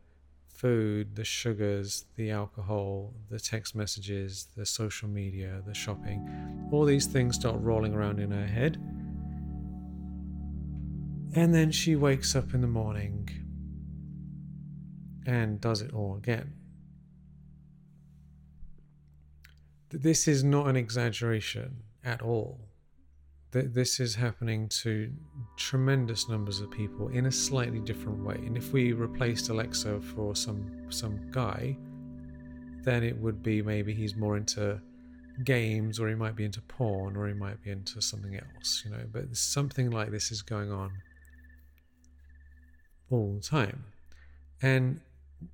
food, 0.49 1.17
the 1.17 1.25
sugars, 1.25 2.07
the 2.17 2.31
alcohol, 2.31 3.13
the 3.31 3.39
text 3.39 3.75
messages, 3.75 4.49
the 4.57 4.65
social 4.65 5.09
media, 5.09 5.63
the 5.67 5.75
shopping. 5.75 6.69
All 6.73 6.85
these 6.85 7.07
things 7.07 7.37
start 7.37 7.57
rolling 7.61 7.95
around 7.95 8.21
in 8.21 8.31
her 8.31 8.47
head. 8.47 8.77
And 11.35 11.55
then 11.55 11.71
she 11.71 11.97
wakes 11.97 12.35
up 12.35 12.55
in 12.55 12.63
the 12.63 12.67
morning 12.67 13.29
and 15.27 15.61
does 15.61 15.83
it 15.83 15.93
all 15.93 16.17
again. 16.17 16.53
This 19.91 20.29
is 20.29 20.43
not 20.45 20.69
an 20.69 20.77
exaggeration 20.77 21.77
at 22.05 22.23
all. 22.23 22.61
This 23.53 24.01
is 24.01 24.15
happening 24.15 24.69
to 24.83 25.11
tremendous 25.57 26.29
numbers 26.29 26.61
of 26.61 26.71
people 26.71 27.09
in 27.09 27.27
a 27.27 27.33
slightly 27.33 27.79
different 27.79 28.23
way. 28.23 28.35
And 28.35 28.57
if 28.57 28.73
we 28.73 28.93
replaced 28.93 29.49
Alexa 29.49 30.01
for 30.01 30.37
some 30.37 30.91
some 30.91 31.31
guy, 31.31 31.77
then 32.83 33.03
it 33.03 33.17
would 33.17 33.43
be 33.43 33.63
maybe 33.63 33.95
he's 33.95 34.15
more 34.15 34.37
into 34.37 34.79
games, 35.45 35.99
or 35.99 36.09
he 36.09 36.15
might 36.15 36.37
be 36.37 36.45
into 36.45 36.61
porn, 36.63 37.17
or 37.17 37.29
he 37.29 37.35
might 37.35 37.63
be 37.63 37.71
into 37.71 38.03
something 38.03 38.35
else, 38.35 38.83
you 38.85 38.91
know. 38.91 39.05
But 39.11 39.35
something 39.37 39.91
like 39.91 40.11
this 40.11 40.31
is 40.31 40.43
going 40.43 40.71
on 40.71 40.91
all 43.11 43.35
the 43.37 43.41
time. 43.41 43.85
And 44.61 45.01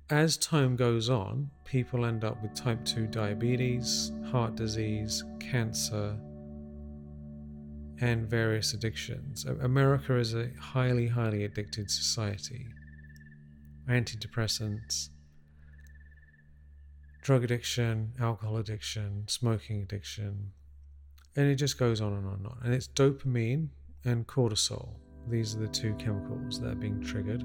as 0.09 0.37
time 0.37 0.75
goes 0.75 1.09
on, 1.09 1.49
people 1.65 2.05
end 2.05 2.23
up 2.23 2.41
with 2.41 2.53
type 2.53 2.83
2 2.85 3.07
diabetes, 3.07 4.11
heart 4.31 4.55
disease, 4.55 5.23
cancer, 5.39 6.17
and 7.99 8.27
various 8.29 8.73
addictions. 8.73 9.45
America 9.45 10.17
is 10.17 10.33
a 10.33 10.49
highly, 10.59 11.07
highly 11.07 11.43
addicted 11.45 11.89
society. 11.89 12.67
Antidepressants, 13.89 15.09
drug 17.21 17.43
addiction, 17.43 18.13
alcohol 18.19 18.57
addiction, 18.57 19.23
smoking 19.27 19.81
addiction, 19.81 20.51
and 21.35 21.47
it 21.47 21.55
just 21.55 21.77
goes 21.77 22.01
on 22.01 22.13
and 22.13 22.27
on 22.27 22.33
and 22.33 22.47
on. 22.47 22.57
And 22.63 22.73
it's 22.73 22.87
dopamine 22.87 23.69
and 24.05 24.27
cortisol. 24.27 24.89
These 25.29 25.55
are 25.55 25.59
the 25.59 25.67
two 25.67 25.93
chemicals 25.95 26.59
that 26.59 26.71
are 26.71 26.75
being 26.75 27.01
triggered. 27.01 27.43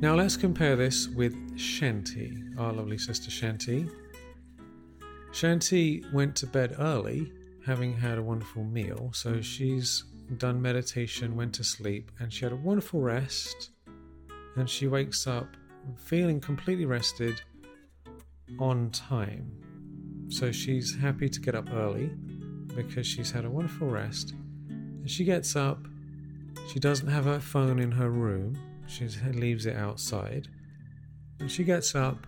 Now 0.00 0.14
let's 0.14 0.36
compare 0.36 0.76
this 0.76 1.08
with 1.08 1.34
Shanti, 1.58 2.56
our 2.56 2.72
lovely 2.72 2.98
sister 2.98 3.32
Shanti. 3.32 3.90
Shanti 5.32 6.12
went 6.12 6.36
to 6.36 6.46
bed 6.46 6.76
early, 6.78 7.32
having 7.66 7.94
had 7.94 8.16
a 8.16 8.22
wonderful 8.22 8.62
meal, 8.62 9.10
so 9.12 9.40
she's 9.40 10.04
done 10.36 10.62
meditation, 10.62 11.34
went 11.34 11.52
to 11.54 11.64
sleep, 11.64 12.12
and 12.20 12.32
she 12.32 12.44
had 12.44 12.52
a 12.52 12.56
wonderful 12.56 13.00
rest. 13.00 13.70
And 14.54 14.70
she 14.70 14.86
wakes 14.86 15.26
up 15.26 15.48
feeling 15.96 16.40
completely 16.40 16.86
rested 16.86 17.40
on 18.60 18.90
time. 18.90 19.50
So 20.28 20.52
she's 20.52 20.96
happy 20.96 21.28
to 21.28 21.40
get 21.40 21.56
up 21.56 21.72
early 21.72 22.12
because 22.76 23.04
she's 23.04 23.32
had 23.32 23.44
a 23.44 23.50
wonderful 23.50 23.88
rest. 23.88 24.32
And 24.68 25.10
she 25.10 25.24
gets 25.24 25.56
up, 25.56 25.88
she 26.72 26.78
doesn't 26.78 27.08
have 27.08 27.24
her 27.24 27.40
phone 27.40 27.80
in 27.80 27.90
her 27.90 28.10
room, 28.10 28.56
she 28.88 29.06
leaves 29.32 29.66
it 29.66 29.76
outside. 29.76 30.48
And 31.40 31.50
she 31.50 31.64
gets 31.64 31.94
up 31.94 32.26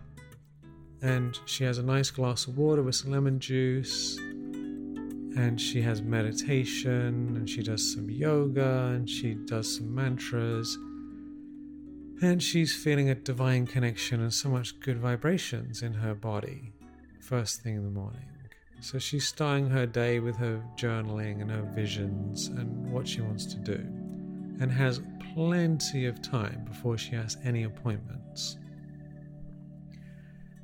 and 1.03 1.39
she 1.47 1.65
has 1.65 1.79
a 1.79 1.83
nice 1.83 2.11
glass 2.11 2.47
of 2.47 2.59
water 2.59 2.83
with 2.83 2.95
some 2.95 3.11
lemon 3.11 3.41
juice. 3.41 4.19
And 4.19 5.61
she 5.61 5.81
has 5.83 6.03
meditation 6.03 7.37
and 7.37 7.49
she 7.49 7.63
does 7.63 7.95
some 7.95 8.11
yoga 8.11 8.93
and 8.95 9.09
she 9.09 9.35
does 9.35 9.77
some 9.77 9.95
mantras. 9.95 10.77
And 12.23 12.43
she's 12.43 12.75
feeling 12.75 13.09
a 13.09 13.15
divine 13.15 13.67
connection 13.67 14.21
and 14.21 14.33
so 14.33 14.51
much 14.51 14.79
good 14.81 14.99
vibrations 14.99 15.83
in 15.83 15.95
her 15.95 16.15
body 16.15 16.75
first 17.31 17.63
thing 17.63 17.77
in 17.77 17.85
the 17.85 17.91
morning. 17.91 18.27
So 18.81 18.99
she's 18.99 19.29
starting 19.29 19.71
her 19.71 19.87
day 19.87 20.19
with 20.19 20.35
her 20.37 20.61
journaling 20.77 21.43
and 21.43 21.51
her 21.51 21.63
visions 21.75 22.49
and 22.49 22.91
what 22.91 23.07
she 23.07 23.21
wants 23.21 23.47
to 23.47 23.57
do, 23.57 23.77
and 24.61 24.69
has 24.73 25.01
plenty 25.35 26.07
of 26.07 26.23
time 26.23 26.65
before 26.65 26.99
she 26.99 27.11
has 27.13 27.37
any 27.45 27.65
appointments. 27.65 28.57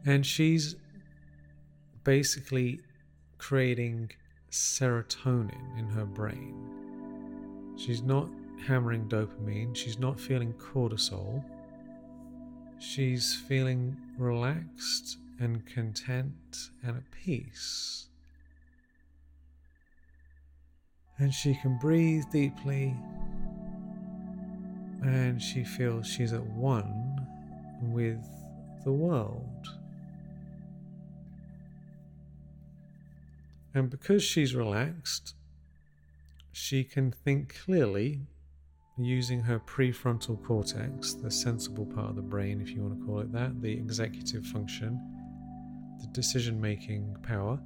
And 0.05 0.25
she's 0.25 0.77
basically 2.05 2.81
creating 3.39 4.11
serotonin 4.51 5.79
in 5.79 5.87
her 5.89 6.05
brain. 6.05 7.75
She's 7.77 8.03
not 8.03 8.29
hammering 8.67 9.09
dopamine, 9.09 9.77
she's 9.77 9.99
not 9.99 10.19
feeling 10.19 10.53
cortisol. 10.55 11.45
She's 12.79 13.35
feeling 13.49 13.97
relaxed 14.19 15.19
and 15.41 15.65
content 15.67 16.71
and 16.83 16.97
at 16.97 17.11
peace. 17.11 18.09
And 21.19 21.33
she 21.33 21.55
can 21.55 21.79
breathe 21.79 22.25
deeply 22.31 22.95
and 25.03 25.41
she 25.41 25.65
feels 25.65 26.07
she's 26.07 26.33
at 26.33 26.45
one 26.45 27.27
with 27.83 28.25
the 28.85 28.93
world. 28.93 29.67
And 33.75 33.91
because 33.91 34.23
she's 34.23 34.55
relaxed, 34.55 35.35
she 36.53 36.83
can 36.83 37.11
think 37.11 37.57
clearly 37.65 38.21
using 38.97 39.43
her 39.43 39.61
prefrontal 39.61 40.43
cortex, 40.43 41.13
the 41.13 41.31
sensible 41.31 41.85
part 41.85 42.09
of 42.09 42.17
the 42.17 42.23
brain, 42.23 42.63
if 42.63 42.71
you 42.71 42.81
want 42.81 42.99
to 42.99 43.07
call 43.07 43.21
it 43.21 43.31
that, 43.33 43.61
the 43.61 43.73
executive 43.73 44.47
function, 44.47 44.99
the 46.01 46.07
decision 46.09 46.59
making 46.59 47.15
power. 47.23 47.61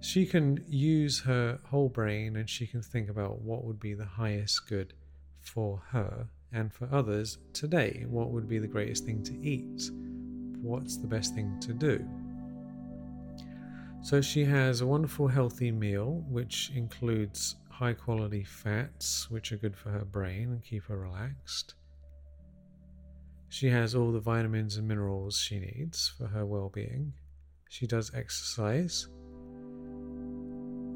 She 0.00 0.24
can 0.24 0.64
use 0.68 1.18
her 1.20 1.58
whole 1.64 1.88
brain 1.88 2.36
and 2.36 2.48
she 2.48 2.66
can 2.66 2.80
think 2.80 3.10
about 3.10 3.40
what 3.40 3.64
would 3.64 3.80
be 3.80 3.94
the 3.94 4.04
highest 4.04 4.68
good 4.68 4.94
for 5.40 5.82
her 5.90 6.28
and 6.52 6.72
for 6.72 6.88
others 6.92 7.38
today. 7.52 8.04
What 8.08 8.30
would 8.30 8.48
be 8.48 8.58
the 8.58 8.66
greatest 8.66 9.04
thing 9.04 9.22
to 9.24 9.38
eat? 9.40 9.90
What's 10.62 10.96
the 10.96 11.06
best 11.06 11.34
thing 11.34 11.58
to 11.60 11.72
do? 11.72 12.04
So 14.02 14.20
she 14.20 14.44
has 14.44 14.80
a 14.80 14.86
wonderful 14.86 15.28
healthy 15.28 15.70
meal, 15.70 16.24
which 16.28 16.70
includes 16.74 17.56
high 17.68 17.92
quality 17.92 18.44
fats, 18.44 19.30
which 19.30 19.52
are 19.52 19.56
good 19.56 19.76
for 19.76 19.90
her 19.90 20.04
brain 20.04 20.50
and 20.50 20.62
keep 20.62 20.84
her 20.84 20.98
relaxed. 20.98 21.74
She 23.48 23.68
has 23.68 23.94
all 23.94 24.12
the 24.12 24.20
vitamins 24.20 24.76
and 24.76 24.86
minerals 24.86 25.36
she 25.36 25.58
needs 25.58 26.08
for 26.16 26.26
her 26.28 26.46
well 26.46 26.70
being. 26.72 27.12
She 27.68 27.86
does 27.86 28.12
exercise. 28.14 29.08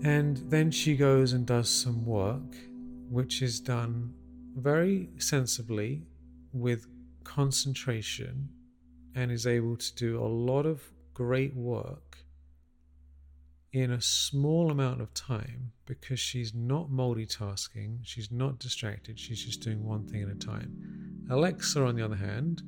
And 0.02 0.36
then 0.50 0.70
she 0.70 0.96
goes 0.96 1.32
and 1.32 1.46
does 1.46 1.68
some 1.68 2.04
work, 2.04 2.54
which 3.08 3.42
is 3.42 3.60
done 3.60 4.14
very 4.54 5.10
sensibly 5.18 6.02
with 6.52 6.86
concentration 7.24 8.48
and 9.14 9.30
is 9.30 9.46
able 9.46 9.76
to 9.76 9.94
do 9.94 10.20
a 10.20 10.26
lot 10.26 10.66
of 10.66 10.82
great 11.12 11.54
work 11.54 12.18
in 13.72 13.90
a 13.90 14.00
small 14.00 14.70
amount 14.70 15.00
of 15.00 15.12
time 15.14 15.72
because 15.84 16.20
she's 16.20 16.54
not 16.54 16.90
multitasking, 16.90 17.98
she's 18.02 18.30
not 18.30 18.58
distracted, 18.60 19.18
she's 19.18 19.44
just 19.44 19.60
doing 19.60 19.84
one 19.84 20.06
thing 20.06 20.22
at 20.22 20.28
a 20.28 20.34
time. 20.34 21.26
Alexa, 21.28 21.82
on 21.82 21.96
the 21.96 22.04
other 22.04 22.14
hand, 22.14 22.62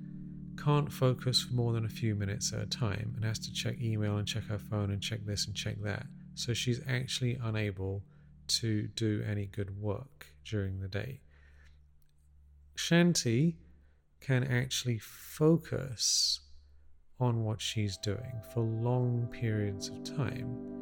can't 0.57 0.93
focus 0.93 1.43
for 1.43 1.55
more 1.55 1.73
than 1.73 1.85
a 1.85 1.89
few 1.89 2.15
minutes 2.15 2.53
at 2.53 2.61
a 2.61 2.67
time 2.67 3.13
and 3.15 3.25
has 3.25 3.39
to 3.39 3.53
check 3.53 3.81
email 3.81 4.17
and 4.17 4.27
check 4.27 4.45
her 4.45 4.59
phone 4.59 4.91
and 4.91 5.01
check 5.01 5.25
this 5.25 5.47
and 5.47 5.55
check 5.55 5.81
that. 5.83 6.07
So 6.35 6.53
she's 6.55 6.81
actually 6.89 7.39
unable 7.41 8.03
to 8.49 8.89
do 8.89 9.23
any 9.29 9.47
good 9.47 9.81
work 9.81 10.27
during 10.45 10.81
the 10.81 10.89
day. 10.89 11.21
Shanti 12.77 13.57
can 14.21 14.45
actually 14.45 14.99
focus 14.99 16.41
on 17.19 17.45
what 17.45 17.61
she's 17.61 17.97
doing 17.97 18.41
for 18.53 18.61
long 18.61 19.29
periods 19.33 19.89
of 19.89 20.05
time 20.05 20.77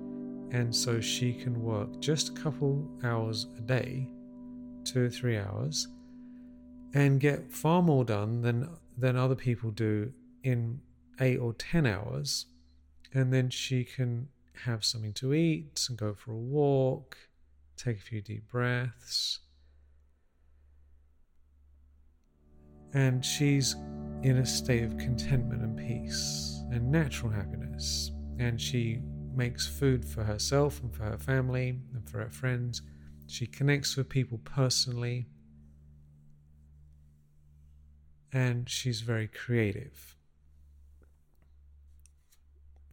and 0.54 0.74
so 0.74 1.00
she 1.00 1.32
can 1.32 1.60
work 1.62 2.00
just 2.00 2.28
a 2.28 2.32
couple 2.32 2.88
hours 3.02 3.48
a 3.58 3.60
day, 3.60 4.08
two 4.84 5.06
or 5.06 5.10
three 5.10 5.36
hours, 5.36 5.88
and 6.94 7.18
get 7.18 7.52
far 7.52 7.82
more 7.82 8.04
done 8.04 8.40
than 8.40 8.68
than 8.96 9.16
other 9.16 9.34
people 9.34 9.72
do 9.72 10.12
in 10.44 10.80
eight 11.20 11.38
or 11.38 11.52
ten 11.54 11.86
hours. 11.86 12.46
And 13.12 13.32
then 13.32 13.50
she 13.50 13.82
can 13.82 14.28
have 14.64 14.84
something 14.84 15.12
to 15.14 15.34
eat 15.34 15.86
and 15.88 15.98
go 15.98 16.14
for 16.14 16.30
a 16.32 16.36
walk, 16.36 17.16
take 17.76 17.98
a 17.98 18.02
few 18.02 18.20
deep 18.20 18.48
breaths. 18.48 19.40
And 22.94 23.24
she's 23.24 23.74
in 24.22 24.38
a 24.38 24.46
state 24.46 24.84
of 24.84 24.96
contentment 24.96 25.62
and 25.62 25.76
peace 25.76 26.62
and 26.70 26.90
natural 26.90 27.30
happiness. 27.30 28.12
And 28.38 28.60
she 28.60 29.02
makes 29.34 29.66
food 29.66 30.04
for 30.04 30.24
herself 30.24 30.80
and 30.80 30.94
for 30.94 31.04
her 31.04 31.18
family 31.18 31.80
and 31.92 32.08
for 32.08 32.20
her 32.20 32.30
friends. 32.30 32.82
She 33.26 33.46
connects 33.46 33.96
with 33.96 34.08
people 34.08 34.38
personally. 34.44 35.26
And 38.32 38.68
she's 38.68 39.00
very 39.00 39.28
creative. 39.28 40.16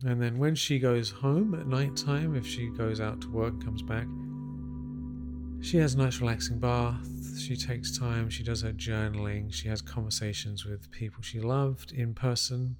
And 0.03 0.19
then 0.19 0.39
when 0.39 0.55
she 0.55 0.79
goes 0.79 1.11
home 1.11 1.53
at 1.53 1.67
night 1.67 1.95
time, 1.95 2.35
if 2.35 2.45
she 2.45 2.69
goes 2.69 2.99
out 2.99 3.21
to 3.21 3.29
work 3.29 3.53
and 3.53 3.63
comes 3.63 3.83
back, 3.83 4.07
she 5.63 5.77
has 5.77 5.93
a 5.93 5.97
nice 5.97 6.19
relaxing 6.19 6.57
bath. 6.57 7.07
She 7.41 7.55
takes 7.55 7.97
time. 7.97 8.29
She 8.29 8.43
does 8.43 8.61
her 8.61 8.71
journaling. 8.71 9.51
She 9.51 9.67
has 9.67 9.81
conversations 9.81 10.63
with 10.63 10.91
people 10.91 11.23
she 11.23 11.39
loved 11.39 11.91
in 11.91 12.13
person 12.13 12.75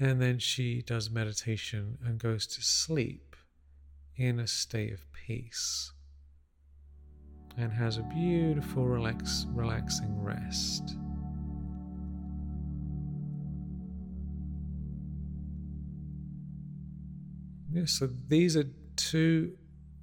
and 0.00 0.20
then 0.20 0.38
she 0.38 0.82
does 0.82 1.10
meditation 1.10 1.98
and 2.04 2.18
goes 2.18 2.46
to 2.48 2.62
sleep 2.62 3.36
in 4.16 4.40
a 4.40 4.46
state 4.46 4.92
of 4.92 5.00
peace 5.12 5.92
and 7.56 7.72
has 7.72 7.98
a 7.98 8.02
beautiful, 8.02 8.86
relax, 8.86 9.46
relaxing 9.50 10.20
rest. 10.20 10.96
Yeah, 17.70 17.86
so 17.86 18.08
these 18.28 18.56
are 18.56 18.68
two 18.96 19.56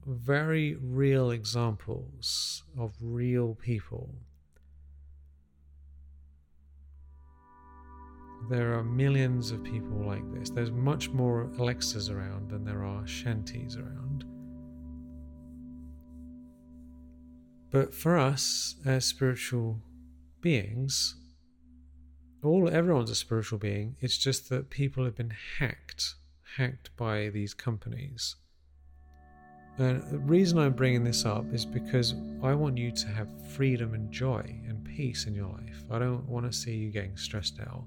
very 0.06 0.76
real 0.76 1.32
examples 1.32 2.64
of 2.78 2.94
real 3.02 3.56
people 3.56 4.10
There 8.50 8.74
are 8.74 8.84
millions 8.84 9.52
of 9.52 9.64
people 9.64 9.98
like 10.06 10.30
this. 10.34 10.50
There's 10.50 10.72
much 10.72 11.10
more 11.10 11.44
Alexas 11.58 12.10
around 12.10 12.50
than 12.50 12.66
there 12.66 12.84
are 12.84 13.04
Shantis 13.04 13.78
around. 13.78 14.26
But 17.70 17.94
for 17.94 18.18
us 18.18 18.76
as 18.84 19.06
spiritual 19.06 19.80
beings, 20.42 21.16
all 22.44 22.68
everyone's 22.68 23.12
a 23.12 23.16
spiritual 23.16 23.60
being. 23.60 23.96
It's 24.02 24.18
just 24.18 24.50
that 24.50 24.70
people 24.70 25.06
have 25.06 25.16
been 25.16 25.34
hacked, 25.60 26.16
hacked 26.58 26.90
by 26.98 27.30
these 27.30 27.54
companies. 27.54 28.36
And 29.82 30.04
the 30.12 30.20
reason 30.20 30.60
I'm 30.60 30.74
bringing 30.74 31.04
this 31.04 31.26
up 31.26 31.44
is 31.52 31.66
because 31.66 32.14
I 32.44 32.54
want 32.54 32.78
you 32.78 32.92
to 32.92 33.08
have 33.08 33.28
freedom 33.48 33.96
and 33.96 34.12
joy 34.12 34.44
and 34.68 34.86
peace 34.86 35.26
in 35.26 35.34
your 35.34 35.48
life. 35.48 35.84
I 35.90 35.98
don't 35.98 36.30
want 36.30 36.46
to 36.46 36.56
see 36.56 36.76
you 36.76 36.92
getting 36.92 37.18
stressed 37.18 37.60
out. 37.60 37.86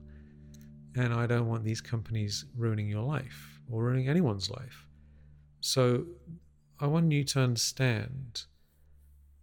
And 0.96 1.14
I 1.14 1.28
don't 1.28 1.46
want 1.46 1.62
these 1.62 1.80
companies 1.80 2.46
ruining 2.57 2.88
your 2.88 3.04
life 3.04 3.61
or 3.70 3.85
ruining 3.85 4.09
anyone's 4.09 4.50
life. 4.50 4.88
So 5.61 6.07
I 6.80 6.88
want 6.88 7.12
you 7.12 7.22
to 7.22 7.40
understand 7.40 8.42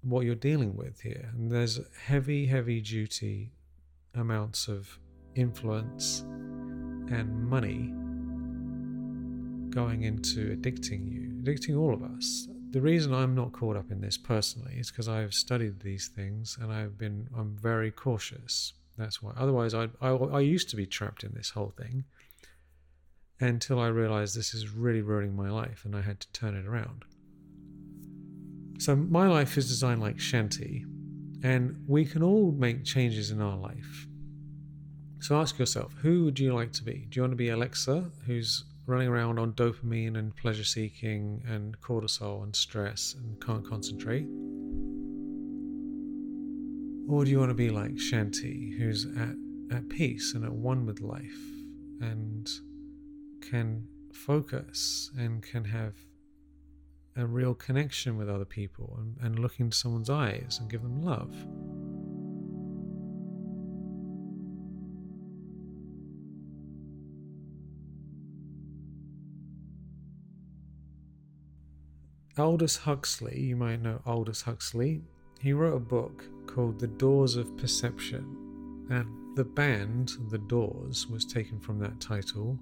what 0.01 0.25
you're 0.25 0.35
dealing 0.35 0.75
with 0.75 0.99
here. 0.99 1.29
And 1.33 1.49
there's 1.49 1.79
heavy, 2.03 2.47
heavy 2.47 2.81
duty 2.81 3.53
amounts 4.13 4.67
of 4.67 4.99
influence 5.35 6.19
and 6.19 7.47
money 7.47 7.93
going 9.71 10.03
into 10.03 10.55
addicting 10.55 11.11
you, 11.11 11.41
addicting 11.43 11.79
all 11.79 11.93
of 11.93 12.03
us. 12.03 12.47
The 12.71 12.81
reason 12.81 13.13
I'm 13.13 13.35
not 13.35 13.51
caught 13.51 13.75
up 13.75 13.91
in 13.91 13.99
this 13.99 14.17
personally 14.17 14.75
is 14.77 14.91
because 14.91 15.09
I've 15.09 15.33
studied 15.33 15.79
these 15.79 16.07
things 16.07 16.57
and 16.61 16.71
I've 16.71 16.97
been 16.97 17.27
I'm 17.37 17.57
very 17.57 17.91
cautious 17.91 18.73
that's 18.97 19.21
why. 19.21 19.31
Otherwise, 19.35 19.73
I, 19.73 19.89
I, 20.01 20.09
I 20.09 20.39
used 20.41 20.69
to 20.69 20.75
be 20.75 20.85
trapped 20.85 21.23
in 21.23 21.33
this 21.33 21.49
whole 21.49 21.73
thing 21.77 22.03
until 23.39 23.79
I 23.79 23.87
realized 23.87 24.35
this 24.35 24.53
is 24.53 24.69
really 24.69 25.01
ruining 25.01 25.35
my 25.35 25.49
life 25.49 25.83
and 25.85 25.95
I 25.95 26.01
had 26.01 26.19
to 26.19 26.31
turn 26.31 26.55
it 26.55 26.67
around. 26.67 27.03
So, 28.79 28.95
my 28.95 29.27
life 29.27 29.57
is 29.57 29.67
designed 29.67 30.01
like 30.01 30.17
Shanti, 30.17 30.85
and 31.43 31.83
we 31.87 32.05
can 32.05 32.23
all 32.23 32.51
make 32.51 32.83
changes 32.83 33.31
in 33.31 33.41
our 33.41 33.57
life. 33.57 34.07
So, 35.19 35.39
ask 35.39 35.59
yourself 35.59 35.93
who 36.01 36.25
would 36.25 36.39
you 36.39 36.53
like 36.53 36.71
to 36.73 36.83
be? 36.83 37.07
Do 37.09 37.17
you 37.17 37.21
want 37.23 37.31
to 37.33 37.37
be 37.37 37.49
Alexa, 37.49 38.09
who's 38.25 38.63
running 38.85 39.07
around 39.07 39.39
on 39.39 39.53
dopamine 39.53 40.17
and 40.17 40.35
pleasure 40.35 40.63
seeking 40.63 41.43
and 41.47 41.79
cortisol 41.81 42.43
and 42.43 42.55
stress 42.55 43.15
and 43.17 43.39
can't 43.39 43.65
concentrate? 43.67 44.27
Or 47.09 47.25
do 47.25 47.31
you 47.31 47.39
want 47.39 47.49
to 47.49 47.55
be 47.55 47.69
like 47.69 47.95
Shanti, 47.95 48.77
who's 48.77 49.05
at, 49.17 49.35
at 49.75 49.89
peace 49.89 50.33
and 50.33 50.45
at 50.45 50.53
one 50.53 50.85
with 50.85 51.01
life 51.01 51.39
and 51.99 52.49
can 53.41 53.87
focus 54.13 55.11
and 55.17 55.43
can 55.43 55.65
have 55.65 55.95
a 57.17 57.25
real 57.25 57.53
connection 57.53 58.17
with 58.17 58.29
other 58.29 58.45
people 58.45 58.97
and, 58.99 59.17
and 59.21 59.39
look 59.39 59.59
into 59.59 59.75
someone's 59.75 60.09
eyes 60.09 60.57
and 60.59 60.69
give 60.69 60.81
them 60.81 61.01
love? 61.01 61.33
Aldous 72.37 72.77
Huxley, 72.77 73.41
you 73.41 73.57
might 73.57 73.81
know 73.81 74.01
Aldous 74.05 74.43
Huxley, 74.43 75.01
he 75.41 75.51
wrote 75.51 75.75
a 75.75 75.79
book 75.79 76.23
called 76.47 76.79
The 76.79 76.87
Doors 76.87 77.35
of 77.35 77.57
Perception, 77.57 78.85
and 78.89 79.35
the 79.35 79.43
band, 79.43 80.13
The 80.29 80.37
Doors, 80.37 81.07
was 81.07 81.25
taken 81.25 81.59
from 81.59 81.77
that 81.79 81.99
title. 81.99 82.57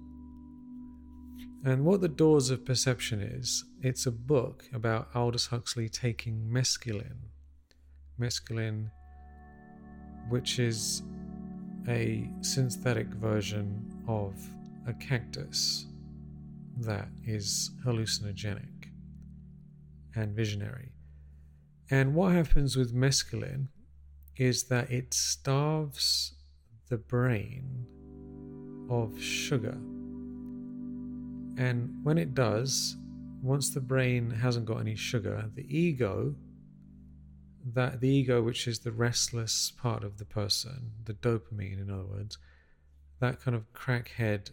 And 1.64 1.84
what 1.84 2.00
The 2.00 2.08
Doors 2.08 2.50
of 2.50 2.64
Perception 2.64 3.20
is, 3.20 3.64
it's 3.80 4.06
a 4.06 4.10
book 4.10 4.64
about 4.72 5.08
Aldous 5.14 5.46
Huxley 5.46 5.88
taking 5.88 6.48
mescaline. 6.50 7.28
Mescaline, 8.18 8.90
which 10.30 10.58
is 10.58 11.02
a 11.86 12.28
synthetic 12.40 13.06
version 13.06 14.02
of 14.08 14.34
a 14.88 14.92
cactus 14.94 15.86
that 16.78 17.08
is 17.24 17.70
hallucinogenic 17.84 18.79
and 20.14 20.34
visionary. 20.34 20.92
And 21.90 22.14
what 22.14 22.32
happens 22.32 22.76
with 22.76 22.94
mescaline 22.94 23.68
is 24.36 24.64
that 24.64 24.90
it 24.90 25.12
starves 25.12 26.34
the 26.88 26.98
brain 26.98 27.86
of 28.88 29.20
sugar. 29.20 29.78
And 31.58 31.94
when 32.02 32.16
it 32.16 32.34
does, 32.34 32.96
once 33.42 33.70
the 33.70 33.80
brain 33.80 34.30
hasn't 34.30 34.66
got 34.66 34.78
any 34.78 34.94
sugar, 34.94 35.50
the 35.54 35.66
ego, 35.76 36.34
that 37.74 38.00
the 38.00 38.08
ego, 38.08 38.42
which 38.42 38.66
is 38.66 38.78
the 38.80 38.92
restless 38.92 39.70
part 39.70 40.04
of 40.04 40.18
the 40.18 40.24
person, 40.24 40.92
the 41.04 41.14
dopamine, 41.14 41.80
in 41.80 41.90
other 41.90 42.04
words, 42.04 42.38
that 43.20 43.40
kind 43.40 43.54
of 43.54 43.72
crackhead 43.72 44.50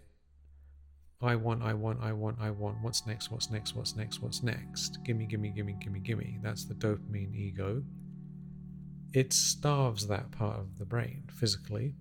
I 1.21 1.35
want, 1.35 1.63
I 1.63 1.73
want, 1.73 1.99
I 2.01 2.11
want, 2.13 2.37
I 2.39 2.51
want. 2.51 2.77
What's 2.81 3.07
next? 3.07 3.31
What's 3.31 3.49
next? 3.49 3.75
What's 3.75 3.95
next? 3.95 4.21
What's 4.21 4.43
next? 4.43 4.99
Gimme, 5.03 5.25
gimme, 5.25 5.49
gimme, 5.49 5.75
gimme, 5.79 5.99
gimme. 5.99 6.37
That's 6.43 6.65
the 6.65 6.75
dopamine 6.75 7.35
ego. 7.35 7.83
It 9.13 9.33
starves 9.33 10.07
that 10.07 10.31
part 10.31 10.59
of 10.59 10.77
the 10.77 10.85
brain 10.85 11.23
physically. 11.33 11.95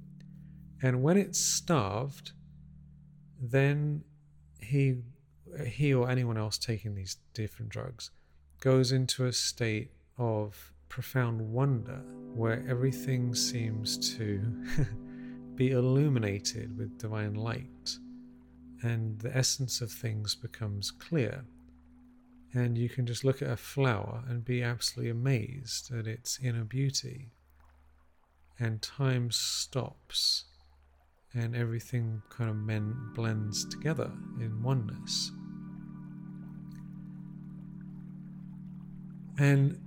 And 0.83 1.03
when 1.03 1.17
it's 1.17 1.41
starved, 1.41 2.33
then 3.41 4.05
he 4.61 4.97
he 5.67 5.95
or 5.95 6.11
anyone 6.11 6.37
else 6.37 6.59
taking 6.59 6.95
these 6.95 7.17
different 7.33 7.71
drugs 7.71 8.11
goes 8.61 8.93
into 8.93 9.25
a 9.25 9.33
state 9.33 9.93
of 10.19 10.73
profound 10.89 11.41
wonder 11.41 12.03
where 12.35 12.65
everything 12.69 13.35
seems 13.35 14.17
to 14.17 14.41
be 15.55 15.71
illuminated 15.71 16.77
with 16.77 16.99
divine 16.99 17.35
light 17.35 17.97
and 18.83 19.19
the 19.21 19.37
essence 19.37 19.81
of 19.81 19.91
things 19.91 20.35
becomes 20.35 20.91
clear. 20.91 21.45
And 22.55 22.79
you 22.79 22.89
can 22.89 23.07
just 23.07 23.25
look 23.25 23.43
at 23.43 23.51
a 23.51 23.57
flower 23.57 24.25
and 24.29 24.45
be 24.45 24.63
absolutely 24.63 25.11
amazed 25.11 25.93
at 25.95 26.07
its 26.07 26.39
inner 26.43 26.65
beauty. 26.65 27.33
And 28.59 28.81
time 28.81 29.31
stops 29.31 30.45
and 31.35 31.55
everything 31.55 32.23
kind 32.31 32.49
of 32.49 32.57
men 32.57 32.95
blends 33.15 33.67
together 33.67 34.11
in 34.41 34.63
oneness. 34.63 35.31
And 39.39 39.79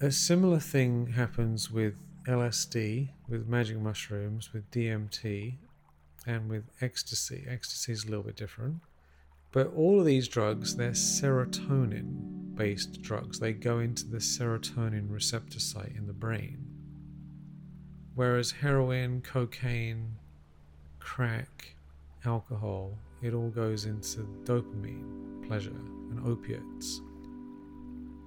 a 0.00 0.10
similar 0.10 0.58
thing 0.58 1.08
happens 1.08 1.70
with 1.70 1.94
LSD, 2.26 3.10
with 3.28 3.46
magic 3.46 3.78
mushrooms, 3.78 4.52
with 4.52 4.70
DMT, 4.70 5.56
and 6.26 6.48
with 6.48 6.64
ecstasy. 6.80 7.44
Ecstasy 7.48 7.92
is 7.92 8.04
a 8.04 8.08
little 8.08 8.24
bit 8.24 8.36
different. 8.36 8.80
But 9.52 9.72
all 9.74 10.00
of 10.00 10.06
these 10.06 10.28
drugs, 10.28 10.76
they're 10.76 10.90
serotonin 10.90 12.54
based 12.56 13.02
drugs. 13.02 13.38
They 13.38 13.52
go 13.52 13.78
into 13.78 14.06
the 14.06 14.18
serotonin 14.18 15.10
receptor 15.10 15.60
site 15.60 15.92
in 15.96 16.06
the 16.06 16.12
brain. 16.12 16.66
Whereas 18.14 18.50
heroin, 18.50 19.20
cocaine, 19.20 20.16
crack, 20.98 21.76
alcohol, 22.24 22.98
it 23.22 23.34
all 23.34 23.50
goes 23.50 23.84
into 23.84 24.20
dopamine, 24.44 25.46
pleasure, 25.46 25.70
and 25.70 26.26
opiates. 26.26 27.02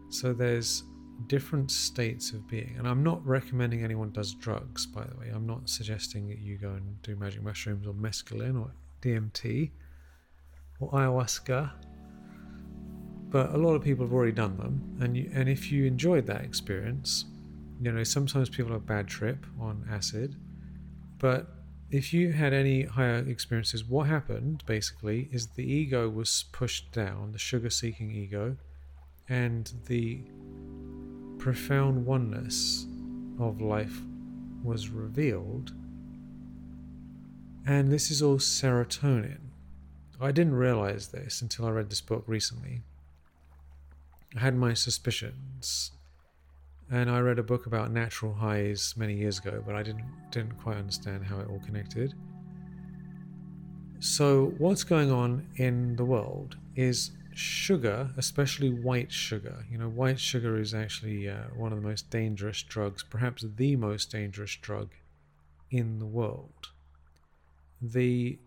So 0.09 0.31
there's 0.33 0.83
different 1.27 1.71
states 1.71 2.32
of 2.32 2.47
being. 2.47 2.75
And 2.77 2.88
I'm 2.88 3.03
not 3.03 3.25
recommending 3.25 3.84
anyone 3.84 4.12
does 4.12 4.34
drugs, 4.34 4.86
by 4.86 5.03
the 5.03 5.15
way. 5.17 5.29
I'm 5.34 5.45
not 5.45 5.69
suggesting 5.69 6.27
that 6.29 6.39
you 6.39 6.58
go 6.58 6.69
and 6.69 7.01
do 7.01 7.15
magic 7.15 7.43
mushrooms 7.43 7.88
or 7.88 7.93
mescaline 7.93 8.60
or 8.60 8.71
DMT 9.01 9.71
or 10.79 10.91
ayahuasca. 10.91 11.71
But 13.29 13.53
a 13.53 13.58
lot 13.58 13.75
of 13.75 13.84
people 13.84 14.05
have 14.05 14.13
already 14.13 14.32
done 14.32 14.58
them. 14.58 14.97
And, 15.01 15.15
you, 15.15 15.29
and 15.34 15.47
if 15.47 15.71
you 15.71 15.86
enjoyed 15.86 16.25
that 16.27 16.41
experience, 16.41 17.25
you 17.82 17.91
know, 17.91 18.03
sometimes 18.03 18.49
people 18.49 18.71
have 18.71 18.86
bad 18.86 19.08
trip 19.08 19.45
on 19.60 19.86
acid. 19.89 20.36
But 21.19 21.47
if 21.91 22.13
you 22.13 22.32
had 22.32 22.53
any 22.53 22.84
higher 22.84 23.17
experiences, 23.27 23.84
what 23.84 24.08
happened 24.08 24.63
basically 24.65 25.29
is 25.32 25.47
the 25.47 25.71
ego 25.71 26.10
was 26.10 26.45
pushed 26.51 26.91
down, 26.91 27.32
the 27.32 27.39
sugar 27.39 27.69
seeking 27.69 28.12
ego, 28.12 28.58
and 29.27 29.71
the 29.86 30.21
profound 31.39 32.06
oneness 32.06 32.86
of 33.39 33.62
life 33.62 34.02
was 34.63 34.89
revealed. 34.89 35.71
And 37.65 37.91
this 37.91 38.12
is 38.12 38.21
all 38.21 38.38
serotonin. 38.38 39.39
I 40.21 40.32
didn't 40.32 40.56
realize 40.56 41.08
this 41.08 41.41
until 41.41 41.65
I 41.65 41.71
read 41.71 41.89
this 41.89 42.02
book 42.02 42.25
recently. 42.28 42.82
I 44.36 44.39
had 44.41 44.56
my 44.56 44.73
suspicions. 44.73 45.91
And 46.91 47.10
I 47.10 47.19
read 47.19 47.39
a 47.39 47.43
book 47.43 47.67
about 47.67 47.91
natural 47.91 48.34
highs 48.34 48.95
many 48.97 49.13
years 49.13 49.38
ago, 49.38 49.63
but 49.65 49.75
I 49.75 49.84
didn't 49.84 50.06
didn't 50.32 50.58
quite 50.58 50.78
understand 50.78 51.23
how 51.23 51.39
it 51.39 51.47
all 51.47 51.62
connected. 51.65 52.15
So 53.99 54.54
what's 54.58 54.84
going 54.84 55.12
on 55.12 55.45
in 55.58 55.95
the 55.95 56.06
world 56.06 56.58
is 56.75 57.12
sugar, 57.34 58.12
especially 58.18 58.70
white 58.70 59.12
sugar. 59.12 59.65
You 59.70 59.78
know, 59.78 59.89
white 59.89 60.20
sugar 60.20 60.58
is 60.58 60.74
actually 60.74 61.30
uh, 61.30 61.44
one 61.56 61.72
of 61.72 61.82
the 61.82 61.88
most 61.88 62.10
dangerous 62.10 62.62
drugs, 62.62 63.04
perhaps 63.04 63.46
the 63.56 63.76
most 63.76 64.12
dangerous 64.12 64.56
drug 64.56 64.89
in 65.72 66.00
the 66.00 66.06
world. 66.06 66.70
The 67.82 68.39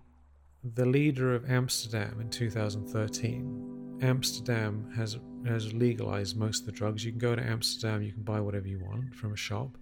the 0.64 0.86
leader 0.86 1.34
of 1.34 1.50
Amsterdam 1.50 2.20
in 2.20 2.30
2013, 2.30 3.98
Amsterdam 4.00 4.92
has 4.96 5.18
has 5.46 5.72
legalized 5.72 6.36
most 6.36 6.60
of 6.60 6.66
the 6.66 6.72
drugs. 6.72 7.04
You 7.04 7.12
can 7.12 7.18
go 7.18 7.34
to 7.34 7.42
Amsterdam, 7.42 8.02
you 8.02 8.12
can 8.12 8.22
buy 8.22 8.40
whatever 8.40 8.68
you 8.68 8.78
want 8.78 9.14
from 9.14 9.32
a 9.32 9.36
shop. 9.36 9.76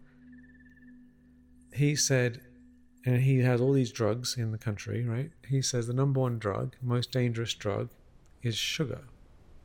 He 1.72 1.94
said, 1.94 2.40
and 3.04 3.22
he 3.22 3.38
has 3.40 3.60
all 3.60 3.72
these 3.72 3.92
drugs 3.92 4.36
in 4.36 4.52
the 4.52 4.58
country, 4.58 5.04
right? 5.04 5.30
He 5.46 5.62
says 5.62 5.86
the 5.86 5.92
number 5.92 6.20
one 6.20 6.38
drug, 6.38 6.76
most 6.82 7.12
dangerous 7.12 7.54
drug, 7.54 7.90
is 8.42 8.56
sugar, 8.56 9.00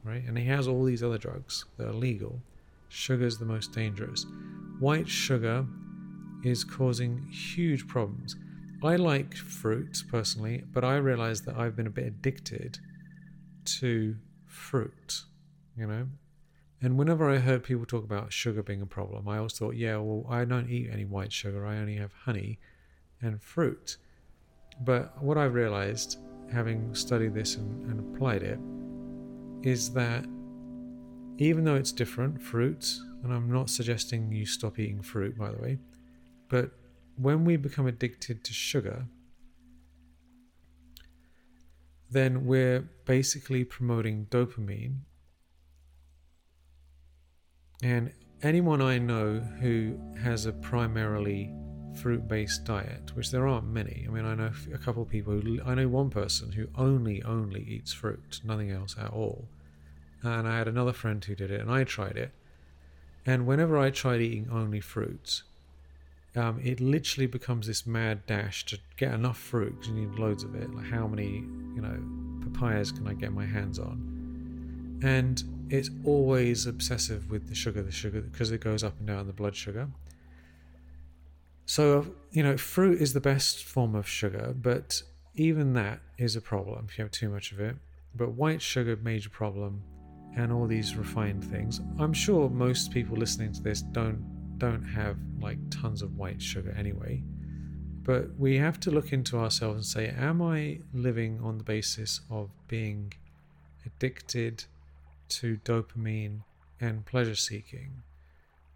right? 0.04 0.24
And 0.26 0.38
he 0.38 0.46
has 0.46 0.68
all 0.68 0.84
these 0.84 1.04
other 1.04 1.18
drugs 1.18 1.66
that 1.78 1.88
are 1.88 1.94
legal. 1.94 2.42
Sugar 2.90 3.26
is 3.26 3.38
the 3.38 3.46
most 3.46 3.74
dangerous. 3.74 4.26
White 4.80 5.08
sugar 5.08 5.66
is 6.44 6.64
causing 6.64 7.26
huge 7.28 7.88
problems. 7.88 8.36
I 8.84 8.98
like 8.98 9.36
fruit 9.36 10.04
personally, 10.10 10.64
but 10.72 10.84
I 10.84 10.98
realize 10.98 11.42
that 11.42 11.58
I've 11.58 11.76
been 11.76 11.88
a 11.88 11.92
bit 11.92 12.06
addicted 12.06 12.78
to 13.80 14.16
fruit, 14.46 15.24
you 15.76 15.88
know? 15.88 16.08
And 16.82 16.98
whenever 16.98 17.30
I 17.30 17.38
heard 17.38 17.64
people 17.64 17.86
talk 17.86 18.04
about 18.04 18.32
sugar 18.32 18.62
being 18.62 18.82
a 18.82 18.86
problem, 18.86 19.28
I 19.28 19.38
always 19.38 19.58
thought, 19.58 19.76
yeah, 19.76 19.98
well, 19.98 20.26
I 20.30 20.46
don't 20.46 20.70
eat 20.70 20.90
any 20.92 21.06
white 21.06 21.34
sugar, 21.34 21.66
I 21.66 21.78
only 21.78 21.96
have 21.96 22.14
honey 22.14 22.60
and 23.22 23.42
fruit. 23.42 23.98
But 24.82 25.22
what 25.24 25.38
I 25.38 25.46
realized 25.46 26.20
having 26.52 26.94
studied 26.94 27.34
this 27.34 27.56
and, 27.56 27.90
and 27.90 28.16
applied 28.16 28.44
it, 28.44 28.60
is 29.68 29.92
that 29.94 30.26
even 31.38 31.64
though 31.64 31.76
it's 31.76 31.92
different, 31.92 32.42
fruits, 32.42 33.04
and 33.24 33.34
I'm 33.34 33.52
not 33.52 33.70
suggesting 33.70 34.32
you 34.32 34.46
stop 34.46 34.80
eating 34.80 35.02
fruit, 35.02 35.38
by 35.38 35.52
the 35.52 35.62
way, 35.62 35.80
but 36.50 36.72
when 37.18 37.46
we 37.46 37.58
become 37.58 37.88
addicted 37.88 38.44
to 38.44 38.54
sugar, 38.54 39.06
then 42.10 42.46
we're 42.46 42.82
basically 43.06 43.64
promoting 43.64 44.28
dopamine. 44.28 45.00
And 47.82 48.14
anyone 48.42 48.82
I 48.82 49.00
know 49.00 49.40
who 49.40 50.00
has 50.22 50.46
a 50.46 50.54
primarily 50.54 51.54
fruit 51.98 52.28
based 52.28 52.66
diet, 52.66 53.16
which 53.16 53.32
there 53.32 53.48
aren't 53.48 53.68
many. 53.68 54.06
I 54.08 54.12
mean, 54.12 54.26
I 54.26 54.36
know 54.36 54.52
a 54.74 54.78
couple 54.78 55.04
of 55.04 55.10
people, 55.10 55.34
who, 55.34 55.60
I 55.66 55.76
know 55.76 55.88
one 55.88 56.10
person 56.10 56.52
who 56.52 56.68
only, 56.78 57.24
only 57.24 57.62
eats 57.64 57.94
fruit, 57.94 58.42
nothing 58.44 58.72
else 58.72 58.96
at 59.00 59.12
all. 59.12 59.46
And 60.24 60.48
I 60.48 60.58
had 60.58 60.68
another 60.68 60.94
friend 60.94 61.24
who 61.24 61.36
did 61.36 61.52
it, 61.52 61.62
and 61.62 61.72
I 61.72 61.84
tried 61.84 62.18
it. 62.18 62.32
And 63.26 63.48
whenever 63.48 63.78
I 63.78 63.90
tried 63.90 64.22
eating 64.22 64.48
only 64.52 64.80
fruits, 64.80 65.44
um, 66.36 66.60
it 66.64 66.80
literally 66.80 67.28
becomes 67.28 67.68
this 67.68 67.88
mad 67.88 68.26
dash 68.26 68.66
to 68.66 68.78
get 68.98 69.14
enough 69.14 69.38
fruit 69.38 69.72
because 69.72 69.88
you 69.88 69.96
need 69.96 70.20
loads 70.20 70.44
of 70.44 70.54
it. 70.56 70.74
Like, 70.74 70.86
how 70.88 71.08
many, 71.08 71.44
you 71.76 71.82
know, 71.82 71.98
papayas 72.42 72.92
can 72.92 73.08
I 73.08 73.14
get 73.14 73.32
my 73.32 73.46
hands 73.46 73.80
on? 73.80 75.00
And 75.04 75.44
it's 75.70 75.90
always 76.04 76.66
obsessive 76.66 77.32
with 77.32 77.48
the 77.48 77.56
sugar, 77.56 77.82
the 77.82 77.92
sugar, 77.92 78.22
because 78.22 78.52
it 78.52 78.62
goes 78.62 78.84
up 78.84 78.98
and 79.00 79.08
down 79.08 79.28
the 79.28 79.34
blood 79.34 79.56
sugar. 79.56 79.88
So, 81.66 82.08
you 82.32 82.44
know, 82.44 82.58
fruit 82.58 83.02
is 83.02 83.14
the 83.14 83.22
best 83.22 83.64
form 83.64 83.96
of 83.96 84.08
sugar, 84.08 84.54
but 84.56 85.02
even 85.36 85.74
that 85.74 86.00
is 86.18 86.36
a 86.36 86.42
problem 86.42 86.86
if 86.88 86.98
you 86.98 87.04
have 87.04 87.12
too 87.12 87.30
much 87.30 87.52
of 87.52 87.60
it. 87.60 87.76
But 88.16 88.32
white 88.32 88.62
sugar, 88.62 88.98
major 89.02 89.30
problem, 89.30 89.84
and 90.38 90.52
all 90.52 90.68
these 90.68 90.96
refined 90.96 91.44
things. 91.44 91.82
I'm 92.00 92.14
sure 92.14 92.50
most 92.50 92.92
people 92.92 93.18
listening 93.18 93.52
to 93.54 93.62
this 93.62 93.82
don't 93.82 94.24
don't 94.58 94.84
have 94.84 95.18
like 95.42 95.58
tons 95.70 96.02
of 96.02 96.16
white 96.16 96.42
sugar 96.42 96.74
anyway. 96.78 97.22
But 98.04 98.38
we 98.38 98.58
have 98.58 98.80
to 98.82 98.92
look 98.92 99.12
into 99.12 99.38
ourselves 99.38 99.76
and 99.76 99.86
say, 99.86 100.16
am 100.16 100.42
I 100.42 100.80
living 100.94 101.42
on 101.42 101.58
the 101.58 101.64
basis 101.64 102.22
of 102.30 102.52
being 102.68 103.12
addicted 103.86 104.64
to 105.30 105.58
dopamine 105.66 106.42
and 106.80 107.06
pleasure 107.06 107.36
seeking? 107.36 108.04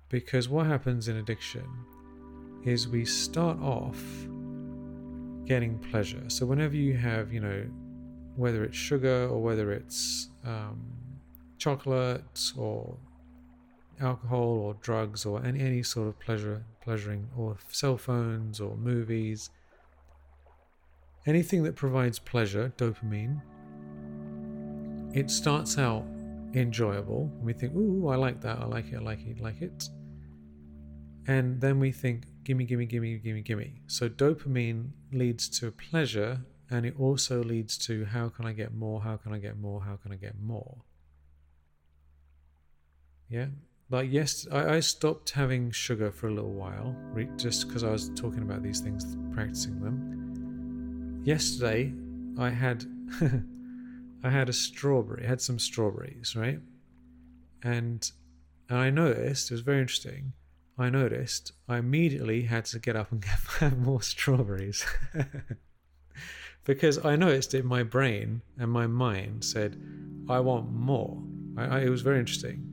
Because 0.10 0.50
what 0.50 0.66
happens 0.66 1.08
in 1.08 1.16
addiction 1.16 1.64
is 2.64 2.88
we 2.88 3.06
start 3.06 3.60
off 3.60 4.02
getting 5.46 5.80
pleasure. 5.92 6.24
So 6.30 6.46
whenever 6.46 6.76
you 6.76 6.96
have, 6.96 7.34
you 7.34 7.40
know, 7.40 7.66
whether 8.36 8.64
it's 8.64 8.78
sugar 8.78 9.28
or 9.28 9.42
whether 9.42 9.72
it's 9.72 10.30
um, 10.46 10.80
chocolate 11.58 12.52
or 12.58 12.98
alcohol 14.00 14.60
or 14.60 14.74
drugs 14.76 15.26
or 15.26 15.44
any, 15.44 15.60
any 15.60 15.84
sort 15.84 16.08
of 16.08 16.18
pleasure 16.20 16.64
pleasuring 16.82 17.28
or 17.36 17.58
cell 17.68 17.98
phones 17.98 18.62
or 18.62 18.78
movies 18.78 19.50
anything 21.26 21.64
that 21.64 21.76
provides 21.76 22.18
pleasure 22.18 22.72
dopamine 22.78 23.42
it 25.14 25.30
starts 25.30 25.78
out 25.78 26.06
enjoyable. 26.54 27.32
We 27.42 27.54
think, 27.54 27.76
ooh, 27.76 28.08
I 28.10 28.16
like 28.16 28.42
that, 28.42 28.60
I 28.60 28.66
like 28.66 28.92
it, 28.92 28.98
I 28.98 29.00
like 29.00 29.20
it, 29.26 29.38
I 29.40 29.44
like 29.44 29.62
it. 29.62 29.90
And 31.28 31.60
then 31.62 31.80
we 31.80 31.92
think, 31.92 32.24
gimme, 32.44 32.66
gimme, 32.66 32.86
gimme, 32.86 33.18
gimme, 33.18 33.42
gimme. 33.42 33.82
So 33.88 34.10
dopamine 34.10 34.92
leads 35.12 35.50
to 35.60 35.72
pleasure 35.72 36.42
and 36.70 36.86
it 36.86 36.96
also 37.00 37.44
leads 37.44 37.78
to 37.80 38.06
how 38.06 38.30
can 38.30 38.46
I 38.46 38.54
get 38.54 38.74
more, 38.74 39.02
how 39.02 39.18
can 39.18 39.34
I 39.34 39.40
get 39.40 39.58
more, 39.58 39.82
how 39.82 39.96
can 39.96 40.12
I 40.12 40.16
get 40.16 40.40
more. 40.40 40.78
Yeah, 43.28 43.48
like 43.90 44.12
yes, 44.12 44.48
I, 44.52 44.76
I 44.76 44.80
stopped 44.80 45.32
having 45.32 45.72
sugar 45.72 46.12
for 46.12 46.28
a 46.28 46.34
little 46.34 46.54
while, 46.54 46.96
just 47.38 47.68
because 47.68 47.84
I 47.84 47.92
was 47.92 48.10
talking 48.10 48.44
about 48.44 48.64
these 48.64 48.80
things, 48.80 49.18
practicing 49.34 49.82
them. 49.82 51.22
Yesterday, 51.24 51.94
I 52.38 52.50
had 52.50 52.86
I 54.24 54.30
had 54.30 54.50
a 54.50 54.54
strawberry, 54.54 55.24
I 55.24 55.28
had 55.28 55.42
some 55.42 55.60
strawberries, 55.60 56.36
right? 56.36 56.60
And, 57.64 58.12
and 58.70 58.78
I 58.78 58.90
noticed, 58.90 59.50
it 59.50 59.54
was 59.54 59.62
very 59.62 59.80
interesting. 59.80 60.34
I 60.80 60.90
noticed 60.90 61.52
I 61.68 61.78
immediately 61.78 62.44
had 62.44 62.66
to 62.66 62.80
get 62.80 62.96
up 62.96 63.12
and 63.12 63.24
get 63.60 63.78
more 63.78 64.02
strawberries. 64.02 64.86
because 66.64 67.04
I 67.04 67.16
noticed 67.16 67.54
in 67.54 67.66
my 67.66 67.84
brain 67.84 68.42
and 68.58 68.72
my 68.72 68.88
mind 68.88 69.44
said, 69.44 69.82
I 70.30 70.40
want 70.40 70.72
more. 70.72 71.22
I, 71.58 71.66
I, 71.66 71.80
it 71.82 71.90
was 71.90 72.02
very 72.02 72.20
interesting. 72.20 72.66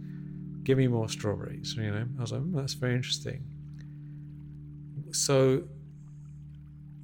Give 0.62 0.78
me 0.78 0.88
more 0.88 1.08
strawberries, 1.08 1.74
you 1.76 1.90
know. 1.90 2.06
I 2.18 2.20
was 2.20 2.32
like, 2.32 2.42
mm, 2.42 2.54
that's 2.54 2.74
very 2.74 2.94
interesting. 2.94 3.44
So, 5.12 5.64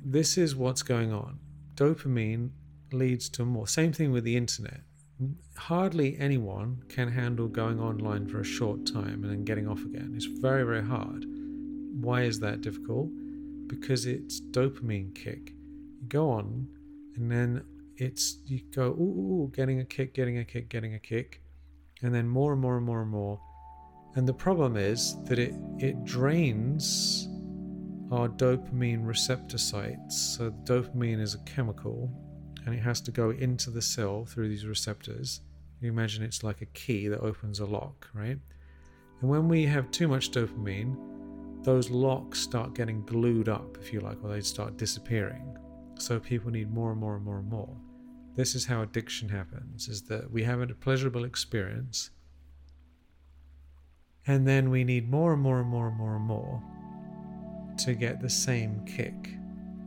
this 0.04 0.36
is 0.36 0.56
what's 0.56 0.82
going 0.82 1.12
on. 1.12 1.38
Dopamine 1.76 2.50
leads 2.92 3.28
to 3.30 3.44
more. 3.44 3.66
Same 3.66 3.92
thing 3.92 4.12
with 4.12 4.24
the 4.24 4.36
internet. 4.36 4.80
Hardly 5.56 6.16
anyone 6.18 6.82
can 6.88 7.08
handle 7.08 7.48
going 7.48 7.80
online 7.80 8.26
for 8.26 8.40
a 8.40 8.44
short 8.44 8.86
time 8.86 9.22
and 9.22 9.30
then 9.30 9.44
getting 9.44 9.68
off 9.68 9.82
again. 9.84 10.12
It's 10.16 10.26
very, 10.26 10.64
very 10.64 10.82
hard. 10.82 11.24
Why 12.00 12.22
is 12.22 12.40
that 12.40 12.62
difficult? 12.62 13.08
Because 13.66 14.06
it's 14.06 14.40
dopamine 14.40 15.14
kick. 15.14 15.52
You 16.00 16.08
go 16.08 16.30
on 16.30 16.66
and 17.16 17.30
then 17.30 17.64
it's 17.96 18.38
you 18.46 18.60
go 18.74 18.88
ooh, 18.88 19.44
ooh, 19.44 19.52
getting 19.54 19.80
a 19.80 19.84
kick, 19.84 20.14
getting 20.14 20.38
a 20.38 20.44
kick, 20.44 20.68
getting 20.68 20.94
a 20.94 20.98
kick, 20.98 21.42
and 22.02 22.14
then 22.14 22.28
more 22.28 22.52
and 22.52 22.60
more 22.60 22.76
and 22.76 22.86
more 22.86 23.02
and 23.02 23.10
more. 23.10 23.40
And 24.14 24.28
the 24.28 24.34
problem 24.34 24.76
is 24.76 25.16
that 25.24 25.38
it 25.38 25.54
it 25.78 26.04
drains 26.04 27.28
our 28.10 28.28
dopamine 28.28 29.06
receptor 29.06 29.58
sites. 29.58 30.36
So 30.36 30.50
dopamine 30.64 31.20
is 31.20 31.34
a 31.34 31.38
chemical 31.40 32.10
and 32.64 32.74
it 32.74 32.80
has 32.80 33.00
to 33.02 33.10
go 33.10 33.30
into 33.30 33.70
the 33.70 33.82
cell 33.82 34.24
through 34.24 34.48
these 34.48 34.66
receptors. 34.66 35.40
You 35.80 35.90
imagine 35.90 36.22
it's 36.22 36.44
like 36.44 36.62
a 36.62 36.66
key 36.66 37.08
that 37.08 37.20
opens 37.20 37.60
a 37.60 37.66
lock, 37.66 38.08
right? 38.14 38.38
And 39.20 39.30
when 39.30 39.48
we 39.48 39.64
have 39.66 39.90
too 39.90 40.08
much 40.08 40.30
dopamine, 40.30 40.96
those 41.64 41.90
locks 41.90 42.40
start 42.40 42.74
getting 42.74 43.04
glued 43.04 43.48
up, 43.48 43.78
if 43.80 43.92
you 43.92 44.00
like, 44.00 44.18
or 44.22 44.30
they 44.30 44.40
start 44.40 44.76
disappearing. 44.76 45.56
So 45.98 46.18
people 46.18 46.50
need 46.50 46.72
more 46.72 46.92
and 46.92 47.00
more 47.00 47.16
and 47.16 47.24
more 47.24 47.38
and 47.38 47.48
more. 47.48 47.76
This 48.34 48.54
is 48.54 48.64
how 48.64 48.82
addiction 48.82 49.28
happens, 49.28 49.88
is 49.88 50.02
that 50.02 50.30
we 50.30 50.42
have 50.42 50.60
a 50.60 50.66
pleasurable 50.68 51.24
experience 51.24 52.10
and 54.26 54.46
then 54.46 54.70
we 54.70 54.84
need 54.84 55.10
more 55.10 55.32
and 55.32 55.42
more 55.42 55.60
and 55.60 55.68
more 55.68 55.88
and 55.88 55.96
more 55.96 56.16
and 56.16 56.24
more 56.24 56.62
to 57.78 57.94
get 57.94 58.20
the 58.20 58.30
same 58.30 58.84
kick. 58.84 59.36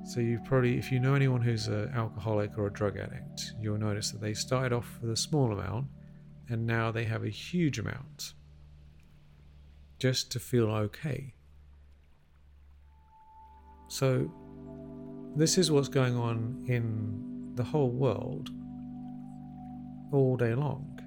So 0.06 0.20
you 0.20 0.40
probably, 0.46 0.78
if 0.78 0.92
you 0.92 1.00
know 1.00 1.16
anyone 1.16 1.42
who's 1.42 1.68
an 1.68 1.92
alcoholic 1.96 2.60
or 2.60 2.68
a 2.68 2.72
drug 2.72 2.98
addict, 2.98 3.54
you'll 3.60 3.80
notice 3.80 4.12
that 4.12 4.22
they 4.22 4.36
started 4.36 4.72
off 4.72 5.00
with 5.02 5.10
a 5.10 5.16
small 5.16 5.52
amount 5.52 5.88
and 6.48 6.68
now 6.68 6.92
they 6.92 7.06
have 7.06 7.24
a 7.24 7.30
huge 7.30 7.80
amount 7.80 8.34
just 9.98 10.32
to 10.32 10.40
feel 10.40 10.70
okay. 10.70 11.34
So 13.88 14.32
this 15.36 15.58
is 15.58 15.72
what's 15.72 15.88
going 15.88 16.16
on 16.16 16.64
in 16.68 17.54
the 17.56 17.64
whole 17.64 17.90
world 17.90 18.50
all 20.12 20.38
day 20.38 20.54
long. 20.54 21.00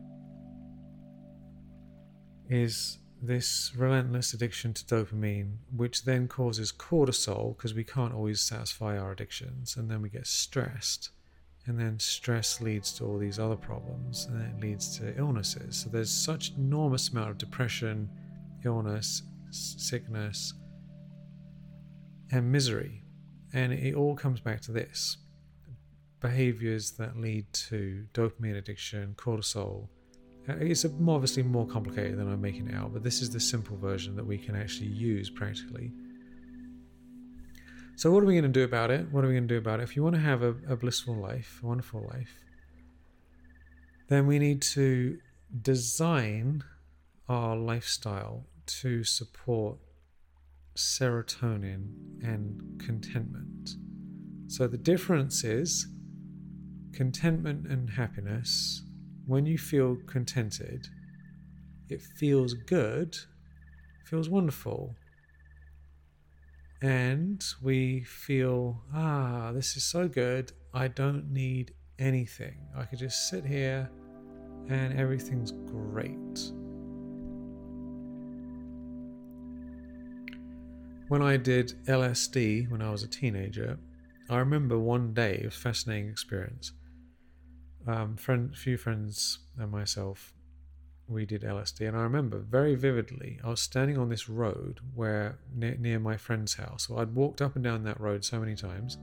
Is 2.49 2.99
this 3.21 3.73
relentless 3.77 4.33
addiction 4.33 4.73
to 4.75 4.85
dopamine, 4.85 5.57
which 5.75 6.05
then 6.05 6.29
causes 6.29 6.73
cortisol 6.73 7.57
because 7.57 7.75
we 7.75 7.85
can't 7.85 8.15
always 8.15 8.41
satisfy 8.41 8.97
our 8.97 9.13
addictions, 9.13 9.77
and 9.77 9.91
then 9.91 10.03
we 10.03 10.09
get 10.09 10.27
stressed. 10.27 11.11
And 11.67 11.79
then 11.79 11.99
stress 11.99 12.61
leads 12.61 12.93
to 12.95 13.05
all 13.05 13.19
these 13.19 13.39
other 13.39 13.57
problems, 13.57 14.27
and 14.27 14.41
it 14.43 14.61
leads 14.61 14.97
to 14.99 15.17
illnesses. 15.19 15.77
So 15.77 15.91
there's 15.91 16.11
such 16.11 16.53
enormous 16.57 17.11
amount 17.11 17.31
of 17.31 17.39
depression, 17.39 18.09
illness, 18.65 19.23
sickness, 19.51 20.55
and 22.31 22.51
misery. 22.51 23.03
And 23.53 23.73
it 23.73 23.95
all 23.95 24.15
comes 24.15 24.41
back 24.41 24.61
to 24.63 24.73
this 24.73 25.19
behaviors 26.21 26.93
that 26.93 27.17
lead 27.17 27.47
to 27.53 28.07
dopamine 28.13 28.57
addiction, 28.57 29.15
cortisol, 29.17 29.89
Uh, 30.49 30.55
it's 30.61 30.85
obviously 30.85 31.43
more 31.43 31.67
complicated 31.67 32.19
than 32.19 32.33
I'm 32.33 32.41
making 32.41 32.69
it 32.69 32.75
out, 32.75 32.93
but 32.93 33.03
this 33.03 33.21
is 33.21 33.31
the 33.31 33.41
simple 33.41 33.77
version 33.77 34.17
that 34.17 34.27
we 34.27 34.39
can 34.39 34.57
actually 34.57 34.89
use 34.89 35.29
practically. 35.29 35.93
So, 37.97 38.11
what 38.13 38.23
are 38.23 38.27
we 38.27 38.35
going 38.35 38.45
to 38.45 38.49
do 38.49 38.65
about 38.65 38.91
it? 38.91 39.11
What 39.11 39.25
are 39.25 39.29
we 39.29 39.35
going 39.35 39.49
to 39.49 39.55
do 39.55 39.59
about 39.59 39.81
it? 39.81 39.83
If 39.83 39.97
you 39.97 40.03
want 40.03 40.15
to 40.15 40.21
have 40.23 40.43
a, 40.43 40.55
a 40.69 40.77
blissful 40.77 41.17
life, 41.17 41.61
a 41.63 41.67
wonderful 41.67 42.09
life, 42.15 42.33
then 44.09 44.27
we 44.27 44.39
need 44.39 44.63
to 44.63 45.19
design 45.61 46.65
our 47.29 47.57
lifestyle 47.57 48.47
to 48.67 49.05
support 49.05 49.79
serotonin 50.77 52.23
and 52.23 52.81
contentment. 52.83 53.71
So, 54.47 54.67
the 54.67 54.79
difference 54.79 55.45
is 55.45 55.89
contentment 56.95 57.67
and 57.67 57.91
happiness 57.91 58.83
when 59.29 59.45
you 59.45 59.59
feel 59.59 59.95
contented, 60.07 60.89
it 61.91 62.01
feels 62.01 62.55
good, 62.55 63.15
feels 64.07 64.31
wonderful. 64.31 64.97
And 66.81 67.45
we 67.63 68.05
feel, 68.05 68.83
ah, 68.95 69.53
this 69.53 69.77
is 69.77 69.85
so 69.85 70.09
good, 70.09 70.53
I 70.73 70.89
don't 70.89 71.31
need 71.31 71.75
anything. 71.99 72.57
I 72.75 72.85
could 72.85 73.01
just 73.01 73.29
sit 73.29 73.45
here 73.45 73.91
and 74.71 74.99
everything's 74.99 75.53
great. 75.53 76.15
When 81.09 81.21
I 81.21 81.37
did 81.37 81.75
LSD 81.87 82.71
when 82.71 82.81
I 82.81 82.91
was 82.91 83.03
a 83.03 83.09
teenager, 83.09 83.79
I 84.31 84.39
remember 84.39 84.79
one 84.79 85.13
day, 85.13 85.41
it 85.43 85.45
was 85.45 85.55
a 85.55 85.59
fascinating 85.59 86.09
experience 86.09 86.73
um, 87.87 88.17
friend, 88.17 88.57
few 88.57 88.77
friends 88.77 89.39
and 89.59 89.71
myself, 89.71 90.33
we 91.07 91.25
did 91.25 91.43
LSD, 91.43 91.89
and 91.89 91.97
I 91.97 92.01
remember 92.01 92.39
very 92.39 92.75
vividly. 92.75 93.41
I 93.43 93.49
was 93.49 93.63
standing 93.63 93.97
on 93.97 94.11
this 94.11 94.29
road 94.29 94.81
where 94.95 95.39
near, 95.55 95.77
near 95.79 95.99
my 95.99 96.17
friend's 96.17 96.55
house. 96.55 96.87
So 96.87 96.99
I'd 96.99 97.15
walked 97.15 97.41
up 97.41 97.55
and 97.55 97.65
down 97.65 97.83
that 97.85 98.01
road 98.01 98.25
so 98.25 98.39
many 98.39 98.55
times, 98.55 98.99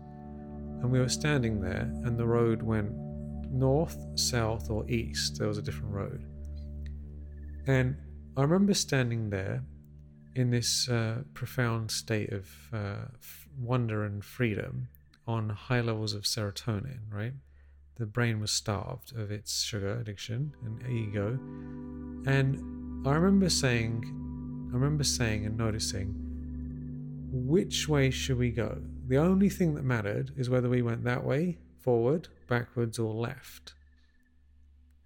and 0.81 0.91
we 0.91 0.99
were 0.99 1.09
standing 1.09 1.61
there, 1.61 1.91
and 2.03 2.17
the 2.17 2.27
road 2.27 2.61
went 2.61 2.91
north, 3.49 3.97
south, 4.15 4.69
or 4.69 4.87
east. 4.89 5.39
There 5.39 5.47
was 5.47 5.57
a 5.57 5.63
different 5.63 5.93
road, 5.93 6.25
and 7.65 7.97
I 8.37 8.41
remember 8.41 8.73
standing 8.73 9.29
there 9.31 9.63
in 10.35 10.51
this 10.51 10.87
uh, 10.89 11.23
profound 11.33 11.89
state 11.89 12.31
of 12.31 12.49
uh, 12.73 13.05
wonder 13.57 14.03
and 14.03 14.23
freedom 14.23 14.89
on 15.25 15.49
high 15.49 15.81
levels 15.81 16.13
of 16.13 16.23
serotonin, 16.23 16.99
right? 17.09 17.33
The 17.97 18.05
brain 18.05 18.39
was 18.39 18.51
starved 18.51 19.15
of 19.17 19.31
its 19.31 19.63
sugar 19.63 19.97
addiction 19.99 20.53
and 20.63 20.83
ego. 20.89 21.39
And 22.29 23.07
I 23.07 23.13
remember 23.13 23.49
saying, 23.49 24.03
I 24.71 24.73
remember 24.73 25.03
saying 25.03 25.45
and 25.45 25.57
noticing, 25.57 26.13
which 27.31 27.87
way 27.87 28.09
should 28.09 28.37
we 28.37 28.51
go? 28.51 28.81
The 29.07 29.17
only 29.17 29.49
thing 29.49 29.75
that 29.75 29.83
mattered 29.83 30.31
is 30.35 30.49
whether 30.49 30.69
we 30.69 30.81
went 30.81 31.03
that 31.03 31.23
way, 31.23 31.57
forward, 31.79 32.27
backwards, 32.47 32.97
or 32.99 33.13
left. 33.13 33.73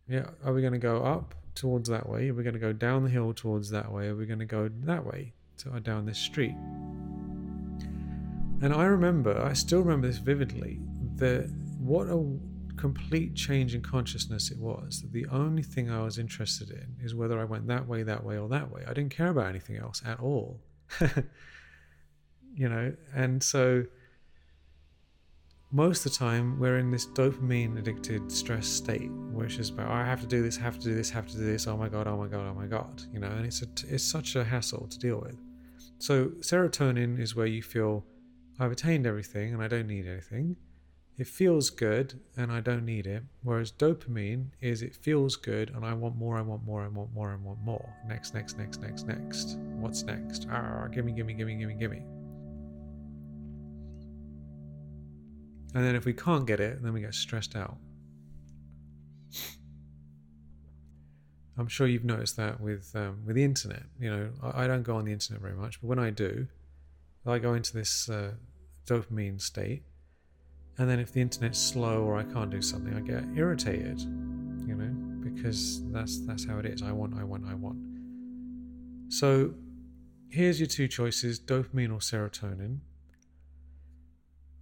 Yeah, 0.08 0.30
are 0.44 0.54
we 0.54 0.62
going 0.62 0.74
to 0.74 0.80
go 0.80 1.04
up 1.04 1.36
towards 1.54 1.90
that 1.90 2.08
way? 2.10 2.30
Are 2.30 2.34
we 2.34 2.44
going 2.44 2.54
to 2.54 2.60
go 2.60 2.74
down 2.74 3.04
the 3.04 3.10
hill 3.10 3.34
towards 3.34 3.70
that 3.72 3.92
way? 3.92 4.08
Are 4.08 4.16
we 4.16 4.26
going 4.26 4.40
to 4.40 4.46
go 4.46 4.70
that 4.86 5.06
way, 5.06 5.34
to, 5.58 5.72
uh, 5.72 5.80
down 5.80 6.06
this 6.06 6.18
street? 6.18 6.56
And 8.62 8.74
I 8.74 8.86
remember, 8.86 9.40
I 9.42 9.54
still 9.54 9.80
remember 9.80 10.08
this 10.08 10.18
vividly, 10.18 10.80
that 11.18 11.50
what 11.80 12.08
a 12.08 12.18
complete 12.80 13.36
change 13.36 13.76
in 13.76 13.82
consciousness 13.82 14.52
it 14.52 14.58
was 14.58 15.02
that 15.02 15.12
the 15.12 15.26
only 15.28 15.62
thing 15.62 15.92
I 15.92 16.02
was 16.02 16.18
interested 16.18 16.70
in 16.70 16.96
is 17.04 17.14
whether 17.14 17.38
I 17.38 17.44
went 17.44 17.68
that 17.68 17.86
way, 17.86 18.04
that 18.04 18.24
way, 18.24 18.38
or 18.38 18.48
that 18.48 18.72
way. 18.72 18.84
I 18.88 18.94
didn't 18.94 19.14
care 19.14 19.28
about 19.28 19.48
anything 19.48 19.76
else 19.76 20.02
at 20.06 20.22
all. 20.22 20.62
you 22.56 22.70
know, 22.70 22.96
and 23.14 23.44
so 23.44 23.84
most 25.72 26.06
of 26.06 26.14
the 26.14 26.18
time 26.18 26.58
we're 26.58 26.78
in 26.78 26.90
this 26.90 27.06
dopamine 27.06 27.78
addicted 27.78 28.32
stress 28.32 28.66
state 28.66 29.12
which 29.34 29.60
is 29.60 29.70
about 29.70 29.92
I 29.92 30.06
have 30.06 30.22
to 30.22 30.28
do 30.28 30.42
this, 30.42 30.56
have 30.56 30.80
to 30.80 30.84
do 30.86 30.96
this, 30.96 31.10
have 31.10 31.28
to 31.28 31.38
do 31.38 31.44
this. 31.44 31.68
Oh 31.68 31.76
my 31.76 31.90
god, 31.90 32.08
oh 32.08 32.18
my 32.18 32.28
god, 32.28 32.48
oh 32.50 32.54
my 32.54 32.66
god. 32.66 33.04
You 33.12 33.20
know, 33.20 33.28
and 33.28 33.46
it's 33.46 33.62
a, 33.62 33.68
it's 33.94 34.06
such 34.06 34.38
a 34.38 34.44
hassle 34.44 34.88
to 34.88 34.98
deal 34.98 35.20
with. 35.20 35.38
So 35.98 36.30
serotonin 36.40 37.20
is 37.20 37.36
where 37.36 37.46
you 37.46 37.62
feel 37.62 38.06
I've 38.58 38.72
attained 38.72 39.06
everything 39.06 39.54
and 39.54 39.62
I 39.62 39.68
don't 39.68 39.88
need 39.88 40.08
anything. 40.08 40.56
It 41.20 41.28
feels 41.28 41.70
good 41.70 42.18
and 42.38 42.50
I 42.50 42.62
don't 42.62 42.86
need 42.86 43.06
it. 43.06 43.24
Whereas 43.44 43.74
dopamine 43.74 44.46
is 44.62 44.82
it 44.82 44.96
feels 44.96 45.36
good 45.36 45.70
and 45.72 45.86
I 45.86 45.94
want 45.94 46.16
more, 46.16 46.38
I 46.38 46.42
want 46.42 46.64
more, 46.64 46.82
I 46.82 46.88
want 46.88 47.14
more, 47.14 47.32
I 47.32 47.36
want 47.36 47.60
more. 47.62 47.94
Next, 48.08 48.34
next, 48.34 48.58
next, 48.58 48.80
next, 48.82 49.06
next. 49.06 49.58
What's 49.82 50.04
next? 50.04 50.48
Ah, 50.50 50.88
gimme, 50.88 51.12
gimme, 51.12 51.34
gimme, 51.34 51.56
gimme, 51.56 51.74
gimme. 51.74 52.02
And 55.76 55.84
then 55.84 55.94
if 55.94 56.06
we 56.06 56.14
can't 56.14 56.48
get 56.48 56.62
it, 56.62 56.82
then 56.82 56.94
we 56.94 57.02
get 57.02 57.14
stressed 57.14 57.54
out. 57.54 57.76
I'm 61.58 61.68
sure 61.68 61.86
you've 61.86 62.06
noticed 62.06 62.38
that 62.38 62.62
with 62.62 62.96
um, 62.96 63.24
with 63.26 63.36
the 63.36 63.44
internet. 63.44 63.84
You 64.00 64.10
know, 64.10 64.30
I, 64.42 64.64
I, 64.64 64.68
don't 64.68 64.84
go 64.84 64.96
on 64.96 65.04
the 65.04 65.12
internet 65.12 65.42
very 65.42 65.56
much, 65.56 65.82
but 65.82 65.88
when 65.88 66.00
I 66.00 66.10
do, 66.10 66.48
I 67.26 67.38
go 67.40 67.54
into 67.54 67.74
this 67.74 68.10
uh, 68.10 68.32
dopamine 68.88 69.42
state, 69.42 69.84
and 70.80 70.90
then 70.90 71.00
if 71.00 71.12
the 71.12 71.22
internet's 71.22 71.60
slow 71.60 72.04
or 72.04 72.18
I 72.18 72.24
can't 72.24 72.50
do 72.50 72.62
something, 72.62 72.94
I 72.96 73.02
get 73.02 73.24
irritated. 73.36 74.00
You 74.00 74.76
know, 74.76 75.30
because 75.30 75.84
that's 75.92 76.26
that's 76.26 76.46
how 76.46 76.60
it 76.60 76.66
is. 76.66 76.82
I 76.82 76.92
want, 76.92 77.16
I 77.16 77.24
want, 77.24 77.46
I 77.46 77.54
want. 77.54 77.78
So, 79.10 79.54
here's 80.30 80.60
your 80.60 80.68
two 80.68 80.88
choices: 80.88 81.40
dopamine 81.40 81.92
or 81.92 82.00
serotonin 82.00 82.80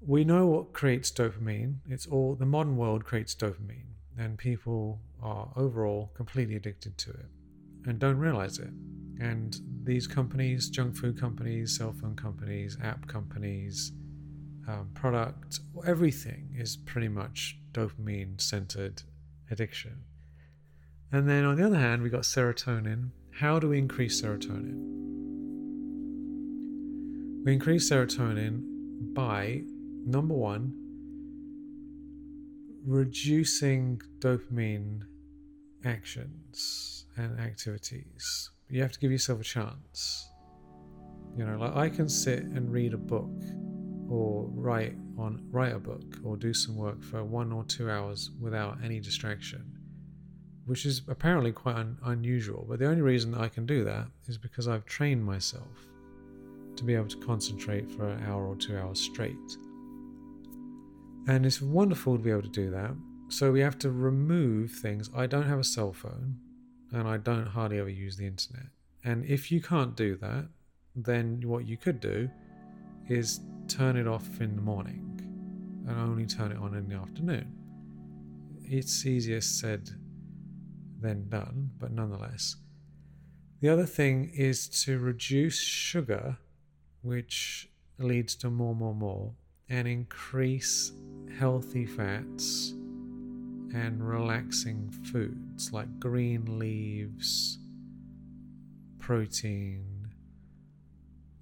we 0.07 0.23
know 0.23 0.47
what 0.47 0.73
creates 0.73 1.11
dopamine. 1.11 1.75
It's 1.89 2.07
all 2.07 2.35
the 2.35 2.45
modern 2.45 2.77
world 2.77 3.03
creates 3.03 3.35
dopamine, 3.35 3.87
and 4.17 4.37
people 4.37 5.01
are 5.21 5.51
overall 5.55 6.11
completely 6.13 6.55
addicted 6.55 6.97
to 6.99 7.09
it 7.11 7.25
and 7.85 7.99
don't 7.99 8.17
realize 8.17 8.59
it. 8.59 8.71
And 9.19 9.59
these 9.83 10.07
companies, 10.07 10.69
junk 10.69 10.95
food 10.95 11.19
companies, 11.19 11.77
cell 11.77 11.93
phone 11.93 12.15
companies, 12.15 12.77
app 12.81 13.07
companies, 13.07 13.91
um, 14.67 14.89
product, 14.93 15.59
everything 15.85 16.49
is 16.57 16.75
pretty 16.75 17.07
much 17.07 17.57
dopamine 17.71 18.39
centered 18.39 19.03
addiction. 19.49 20.03
And 21.11 21.29
then 21.29 21.45
on 21.45 21.55
the 21.55 21.65
other 21.65 21.77
hand, 21.77 22.01
we 22.01 22.09
got 22.09 22.23
serotonin. 22.23 23.11
How 23.39 23.59
do 23.59 23.69
we 23.69 23.77
increase 23.77 24.21
serotonin? 24.21 24.95
We 27.45 27.53
increase 27.53 27.89
serotonin 27.89 29.13
by 29.13 29.61
number 30.05 30.33
one, 30.33 30.73
reducing 32.85 34.01
dopamine 34.19 35.03
actions 35.85 37.05
and 37.15 37.39
activities. 37.39 38.49
You 38.69 38.81
have 38.81 38.91
to 38.91 38.99
give 38.99 39.11
yourself 39.11 39.39
a 39.39 39.43
chance. 39.43 40.29
You 41.37 41.45
know, 41.45 41.57
like 41.57 41.75
I 41.75 41.89
can 41.89 42.09
sit 42.09 42.43
and 42.43 42.69
read 42.69 42.93
a 42.93 42.97
book 42.97 43.31
or 44.09 44.45
write 44.53 44.95
on 45.17 45.43
write 45.51 45.73
a 45.73 45.79
book 45.79 46.03
or 46.23 46.37
do 46.37 46.53
some 46.53 46.75
work 46.75 47.03
for 47.03 47.23
one 47.23 47.51
or 47.51 47.63
two 47.63 47.89
hours 47.89 48.31
without 48.39 48.77
any 48.83 48.99
distraction, 48.99 49.65
which 50.65 50.85
is 50.85 51.01
apparently 51.07 51.51
quite 51.51 51.75
un- 51.75 51.97
unusual. 52.05 52.65
But 52.67 52.79
the 52.79 52.87
only 52.87 53.01
reason 53.01 53.35
I 53.35 53.47
can 53.47 53.65
do 53.65 53.83
that 53.83 54.07
is 54.27 54.37
because 54.37 54.67
I've 54.67 54.85
trained 54.85 55.25
myself 55.25 55.67
to 56.75 56.83
be 56.83 56.93
able 56.93 57.07
to 57.07 57.17
concentrate 57.17 57.89
for 57.89 58.07
an 58.07 58.23
hour 58.25 58.47
or 58.47 58.55
two 58.55 58.77
hours 58.77 58.99
straight. 58.99 59.57
And 61.27 61.45
it's 61.45 61.61
wonderful 61.61 62.17
to 62.17 62.23
be 62.23 62.29
able 62.29 62.43
to 62.43 62.49
do 62.49 62.69
that. 62.71 62.91
So 63.29 63.51
we 63.51 63.59
have 63.59 63.77
to 63.79 63.91
remove 63.91 64.71
things. 64.71 65.09
I 65.13 65.25
don't 65.25 65.47
have 65.47 65.59
a 65.59 65.63
cell 65.63 65.91
phone 65.91 66.37
and 66.93 67.07
I 67.07 67.17
don't 67.17 67.47
hardly 67.47 67.79
ever 67.79 67.89
use 67.89 68.15
the 68.15 68.25
internet. 68.25 68.67
And 69.03 69.25
if 69.25 69.51
you 69.51 69.61
can't 69.61 69.95
do 69.95 70.15
that, 70.17 70.45
then 70.95 71.41
what 71.43 71.67
you 71.67 71.77
could 71.77 71.99
do 71.99 72.29
is 73.09 73.41
turn 73.67 73.97
it 73.97 74.07
off 74.07 74.41
in 74.41 74.55
the 74.55 74.61
morning 74.61 75.03
and 75.87 75.97
only 75.97 76.25
turn 76.25 76.51
it 76.51 76.57
on 76.57 76.73
in 76.73 76.87
the 76.87 76.95
afternoon. 76.95 77.53
It's 78.63 79.05
easier 79.05 79.41
said 79.41 79.89
than 80.99 81.29
done, 81.29 81.71
but 81.79 81.91
nonetheless. 81.91 82.55
The 83.61 83.69
other 83.69 83.85
thing 83.85 84.31
is 84.35 84.67
to 84.83 84.99
reduce 84.99 85.59
sugar, 85.59 86.37
which 87.01 87.69
leads 87.97 88.35
to 88.35 88.49
more, 88.49 88.75
more, 88.75 88.93
more, 88.93 89.33
and 89.69 89.87
increase 89.87 90.91
healthy 91.39 91.85
fats 91.85 92.73
and 93.73 94.07
relaxing 94.07 94.89
foods 95.11 95.71
like 95.73 95.99
green 95.99 96.59
leaves, 96.59 97.59
protein, 98.99 99.96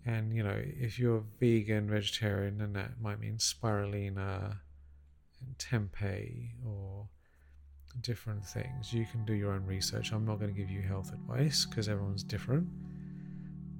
and 0.05 0.35
you 0.35 0.43
know, 0.43 0.61
if 0.63 0.99
you're 0.99 1.23
vegan, 1.39 1.89
vegetarian, 1.89 2.57
then 2.59 2.73
that 2.73 3.01
might 3.01 3.19
mean 3.19 3.37
spirulina 3.37 4.57
and 5.41 5.57
tempeh 5.57 6.49
or 6.65 7.07
different 8.01 8.45
things. 8.45 8.93
You 8.93 9.05
can 9.05 9.25
do 9.25 9.33
your 9.33 9.53
own 9.53 9.65
research. 9.65 10.11
I'm 10.11 10.25
not 10.25 10.39
going 10.39 10.53
to 10.53 10.59
give 10.59 10.69
you 10.69 10.81
health 10.81 11.11
advice 11.11 11.65
because 11.65 11.89
everyone's 11.89 12.23
different. 12.23 12.67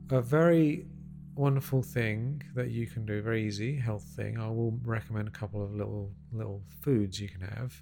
A 0.10 0.22
very 0.22 0.88
wonderful 1.36 1.82
thing 1.82 2.42
that 2.56 2.70
you 2.70 2.88
can 2.88 3.06
do, 3.06 3.22
very 3.22 3.46
easy 3.46 3.76
health 3.76 4.04
thing. 4.16 4.40
I 4.40 4.48
will 4.48 4.80
recommend 4.84 5.28
a 5.28 5.32
couple 5.32 5.64
of 5.64 5.74
little 5.74 6.12
little 6.32 6.64
foods 6.82 7.20
you 7.20 7.28
can 7.28 7.42
have. 7.42 7.82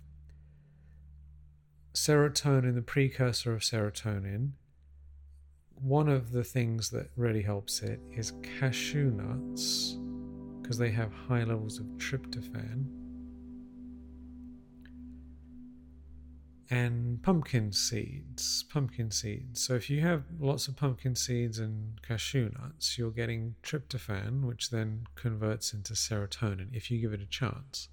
Serotonin, 1.94 2.76
the 2.76 2.82
precursor 2.82 3.54
of 3.54 3.62
serotonin. 3.62 4.52
One 5.84 6.08
of 6.08 6.32
the 6.32 6.46
things 6.46 6.90
that 6.92 7.10
really 7.18 7.42
helps 7.42 7.82
it 7.82 8.00
is 8.16 8.32
cashew 8.42 9.12
nuts 9.12 9.98
because 10.62 10.78
they 10.78 10.92
have 10.92 11.12
high 11.12 11.44
levels 11.44 11.78
of 11.78 11.86
tryptophan 11.98 12.86
and 16.70 17.22
pumpkin 17.22 17.74
seeds. 17.74 18.64
Pumpkin 18.72 19.12
seeds. 19.12 19.60
So 19.62 19.76
if 19.76 19.90
you 19.90 20.00
have 20.00 20.24
lots 20.40 20.70
of 20.70 20.78
pumpkin 20.78 21.16
seeds 21.18 21.60
and 21.60 22.02
cashew 22.02 22.50
nuts, 22.58 22.98
you're 22.98 23.12
getting 23.12 23.56
tryptophan, 23.62 24.46
which 24.46 24.70
then 24.70 25.06
converts 25.16 25.74
into 25.74 25.96
serotonin 25.96 26.70
if 26.72 26.90
you 26.90 27.02
give 27.02 27.12
it 27.12 27.22
a 27.22 27.26
chance. 27.26 27.90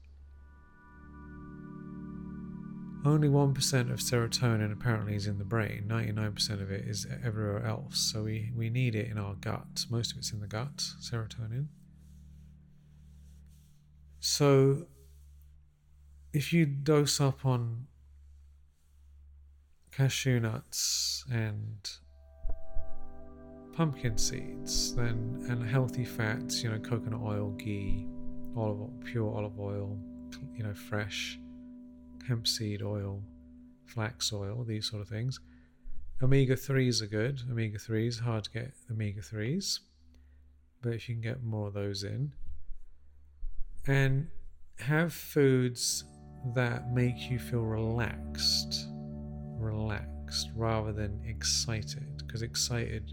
Only 3.03 3.28
1% 3.28 3.90
of 3.90 3.98
serotonin 3.98 4.72
apparently 4.72 5.14
is 5.14 5.26
in 5.26 5.38
the 5.38 5.44
brain, 5.44 5.84
99% 5.88 6.62
of 6.62 6.70
it 6.70 6.86
is 6.86 7.07
everywhere 7.24 7.64
else. 7.64 7.98
So 7.98 8.24
we, 8.24 8.53
we 8.55 8.68
need 8.68 8.94
it 8.94 9.09
in 9.09 9.16
our 9.16 9.34
gut. 9.34 9.86
Most 9.88 10.12
of 10.12 10.18
it's 10.18 10.32
in 10.32 10.40
the 10.40 10.46
gut, 10.46 10.76
serotonin. 11.01 11.68
So 14.20 14.86
if 16.34 16.53
you 16.53 16.66
dose 16.66 17.22
up 17.22 17.46
on 17.46 17.86
cashew 19.92 20.38
nuts 20.38 21.24
and 21.32 21.90
pumpkin 23.72 24.18
seeds, 24.18 24.94
then 24.94 25.46
and 25.48 25.66
healthy 25.66 26.05
fats, 26.05 26.62
you 26.62 26.70
know, 26.70 26.78
coconut 26.78 27.22
oil, 27.22 27.53
ghee, 27.53 28.07
olive 28.55 28.90
pure 29.07 29.34
olive 29.34 29.59
oil, 29.59 29.98
you 30.55 30.64
know, 30.64 30.74
fresh 30.74 31.38
hemp 32.31 32.47
seed 32.47 32.81
oil, 32.81 33.20
flax 33.87 34.33
oil, 34.33 34.62
these 34.62 34.89
sort 34.89 35.03
of 35.03 35.09
things. 35.09 35.41
Omega 36.22 36.55
3s 36.55 37.03
are 37.03 37.07
good. 37.07 37.43
Omega 37.51 37.76
3s, 37.76 38.20
hard 38.20 38.45
to 38.45 38.51
get 38.51 38.72
omega 38.89 39.20
3s, 39.20 39.81
but 40.81 40.93
if 40.93 41.09
you 41.09 41.16
can 41.16 41.22
get 41.22 41.43
more 41.43 41.66
of 41.66 41.74
those 41.74 42.05
in. 42.05 42.33
And 43.89 44.28
have 44.78 45.12
foods 45.12 46.05
that 46.55 46.93
make 46.93 47.28
you 47.28 47.39
feel 47.39 47.62
relaxed 47.62 48.87
relaxed 49.59 50.49
rather 50.57 50.91
than 50.91 51.20
excited 51.26 52.22
because 52.24 52.41
excited 52.41 53.12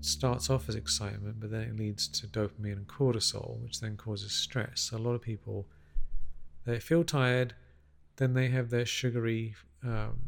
starts 0.00 0.50
off 0.50 0.68
as 0.68 0.74
excitement 0.74 1.38
but 1.38 1.52
then 1.52 1.60
it 1.60 1.76
leads 1.76 2.08
to 2.08 2.26
dopamine 2.26 2.72
and 2.72 2.88
cortisol 2.88 3.60
which 3.60 3.78
then 3.80 3.96
causes 3.96 4.32
stress 4.32 4.80
so 4.80 4.96
a 4.96 4.98
lot 4.98 5.12
of 5.12 5.22
people 5.22 5.68
they 6.66 6.80
feel 6.80 7.04
tired 7.04 7.54
then 8.16 8.34
they 8.34 8.48
have 8.48 8.70
their 8.70 8.86
sugary 8.86 9.54
um, 9.82 10.18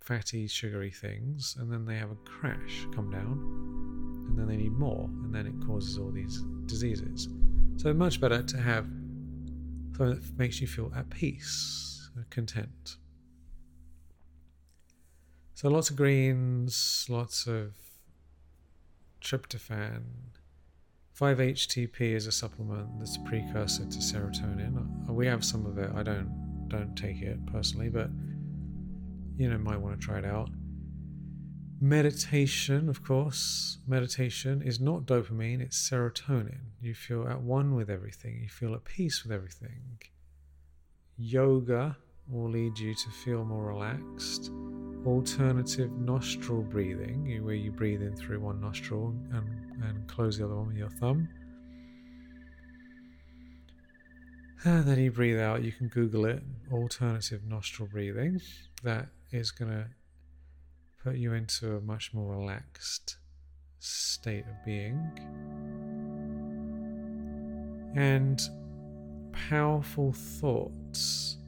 fatty 0.00 0.46
sugary 0.46 0.90
things 0.90 1.56
and 1.58 1.72
then 1.72 1.84
they 1.84 1.96
have 1.96 2.10
a 2.10 2.16
crash 2.24 2.86
come 2.94 3.10
down 3.10 4.26
and 4.28 4.38
then 4.38 4.46
they 4.46 4.56
need 4.56 4.72
more 4.72 5.08
and 5.22 5.34
then 5.34 5.46
it 5.46 5.66
causes 5.66 5.98
all 5.98 6.10
these 6.10 6.42
diseases 6.66 7.28
so 7.76 7.92
much 7.92 8.20
better 8.20 8.42
to 8.42 8.56
have 8.56 8.84
something 9.96 10.14
that 10.14 10.38
makes 10.38 10.60
you 10.60 10.66
feel 10.66 10.92
at 10.96 11.08
peace 11.10 12.10
content 12.30 12.96
so 15.60 15.68
lots 15.68 15.90
of 15.90 15.96
greens, 15.96 17.04
lots 17.10 17.46
of 17.46 17.74
tryptophan. 19.22 20.04
5-HTP 21.20 22.00
is 22.00 22.26
a 22.26 22.32
supplement 22.32 22.98
that's 22.98 23.16
a 23.16 23.20
precursor 23.28 23.84
to 23.84 23.98
serotonin. 23.98 25.06
We 25.10 25.26
have 25.26 25.44
some 25.44 25.66
of 25.66 25.76
it. 25.76 25.90
I 25.94 26.02
don't 26.02 26.49
don't 26.70 26.96
take 26.96 27.20
it 27.20 27.44
personally, 27.46 27.88
but 27.88 28.08
you 29.36 29.50
know 29.50 29.58
might 29.58 29.80
want 29.80 30.00
to 30.00 30.06
try 30.06 30.18
it 30.18 30.24
out. 30.24 30.48
Meditation, 31.82 32.88
of 32.88 33.02
course, 33.02 33.78
meditation 33.86 34.60
is 34.60 34.80
not 34.80 35.06
dopamine, 35.06 35.60
it's 35.60 35.90
serotonin. 35.90 36.60
You 36.80 36.94
feel 36.94 37.26
at 37.26 37.40
one 37.40 37.74
with 37.74 37.88
everything, 37.88 38.40
you 38.42 38.48
feel 38.48 38.74
at 38.74 38.84
peace 38.84 39.22
with 39.22 39.32
everything. 39.32 39.98
Yoga 41.16 41.96
will 42.28 42.50
lead 42.50 42.78
you 42.78 42.94
to 42.94 43.10
feel 43.24 43.44
more 43.44 43.66
relaxed. 43.66 44.50
Alternative 45.06 45.90
nostril 45.92 46.62
breathing, 46.62 47.42
where 47.42 47.54
you 47.54 47.70
breathe 47.70 48.02
in 48.02 48.14
through 48.14 48.40
one 48.40 48.60
nostril 48.60 49.14
and, 49.32 49.48
and 49.82 50.06
close 50.06 50.36
the 50.36 50.44
other 50.44 50.56
one 50.56 50.68
with 50.68 50.76
your 50.76 50.90
thumb. 50.90 51.28
And 54.64 54.84
then 54.86 54.98
you 54.98 55.10
breathe 55.10 55.38
out, 55.38 55.62
you 55.62 55.72
can 55.72 55.88
Google 55.88 56.26
it, 56.26 56.42
alternative 56.72 57.44
nostril 57.44 57.88
breathing. 57.90 58.40
That 58.82 59.08
is 59.32 59.50
going 59.50 59.70
to 59.70 59.86
put 61.02 61.16
you 61.16 61.32
into 61.32 61.76
a 61.76 61.80
much 61.80 62.12
more 62.12 62.36
relaxed 62.36 63.16
state 63.78 64.44
of 64.46 64.64
being. 64.64 65.00
And 67.96 68.40
powerful 69.32 70.12
thoughts, 70.12 71.38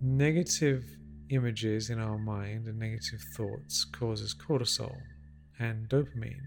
negative 0.00 0.84
images 1.30 1.90
in 1.90 1.98
our 1.98 2.18
mind 2.18 2.66
and 2.68 2.78
negative 2.78 3.20
thoughts 3.36 3.84
causes 3.84 4.34
cortisol 4.34 4.96
and 5.58 5.88
dopamine. 5.88 6.40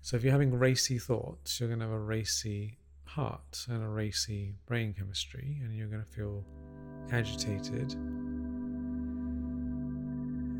So 0.00 0.16
if 0.16 0.22
you're 0.22 0.32
having 0.32 0.56
racy 0.56 0.98
thoughts, 0.98 1.58
you're 1.58 1.68
going 1.68 1.80
to 1.80 1.86
have 1.86 1.94
a 1.94 1.98
racy 1.98 2.78
heart 3.06 3.66
and 3.68 3.82
a 3.82 3.88
racy 3.88 4.54
brain 4.66 4.94
chemistry, 4.94 5.60
and 5.62 5.74
you're 5.74 5.88
going 5.88 6.04
to 6.04 6.10
feel 6.10 6.44
agitated. 7.10 7.92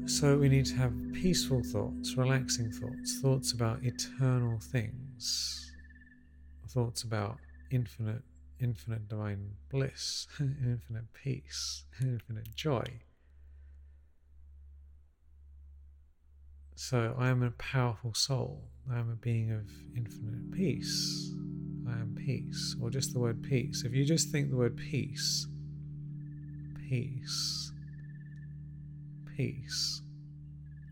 So 0.09 0.39
we 0.39 0.49
need 0.49 0.67
to 0.67 0.77
have 0.77 0.93
peaceful 1.13 1.63
thoughts, 1.65 2.17
relaxing 2.17 2.71
thoughts, 2.71 3.19
thoughts 3.21 3.53
about 3.53 3.83
eternal 3.83 4.59
things, 4.61 5.73
thoughts 6.69 7.03
about 7.03 7.39
infinite, 7.71 8.23
infinite 8.61 9.09
divine 9.09 9.51
bliss, 9.69 10.29
infinite 10.41 11.13
peace, 11.13 11.85
infinite 12.01 12.55
joy. 12.55 12.85
So 16.77 17.17
I 17.19 17.29
am 17.29 17.43
a 17.43 17.51
powerful 17.53 18.15
soul. 18.15 18.63
I 18.89 18.99
am 18.99 19.11
a 19.11 19.17
being 19.17 19.51
of 19.51 19.67
infinite 19.97 20.53
peace. 20.53 21.33
I 21.89 21.93
am 21.93 22.15
peace, 22.17 22.75
or 22.81 22.91
just 22.91 23.13
the 23.13 23.21
word 23.21 23.43
peace. 23.43 23.85
If 23.85 23.95
you 23.95 24.05
just 24.05 24.31
think 24.31 24.51
the 24.51 24.57
word 24.57 24.77
peace, 24.77 25.47
peace, 26.89 27.73
peace, 29.37 30.03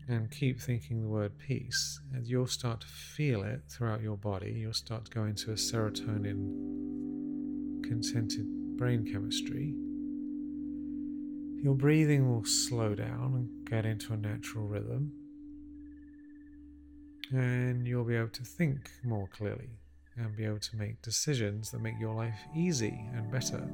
and 0.07 0.29
keep 0.31 0.61
thinking 0.61 1.01
the 1.01 1.07
word 1.07 1.37
peace, 1.37 1.99
and 2.13 2.25
you'll 2.25 2.47
start 2.47 2.81
to 2.81 2.87
feel 2.87 3.43
it 3.43 3.63
throughout 3.69 4.01
your 4.01 4.17
body. 4.17 4.51
You'll 4.51 4.73
start 4.73 5.05
to 5.05 5.11
go 5.11 5.25
into 5.25 5.51
a 5.51 5.55
serotonin 5.55 6.73
contented 7.83 8.77
brain 8.77 9.05
chemistry. 9.11 9.73
Your 11.63 11.75
breathing 11.75 12.29
will 12.29 12.45
slow 12.45 12.93
down 12.93 13.33
and 13.35 13.67
get 13.67 13.85
into 13.85 14.13
a 14.13 14.17
natural 14.17 14.67
rhythm, 14.67 15.11
and 17.31 17.87
you'll 17.87 18.05
be 18.05 18.15
able 18.15 18.29
to 18.29 18.43
think 18.43 18.91
more 19.03 19.27
clearly 19.27 19.69
and 20.17 20.35
be 20.35 20.45
able 20.45 20.59
to 20.59 20.75
make 20.75 21.01
decisions 21.01 21.71
that 21.71 21.81
make 21.81 21.99
your 21.99 22.13
life 22.13 22.39
easy 22.55 23.05
and 23.13 23.29
better. 23.31 23.67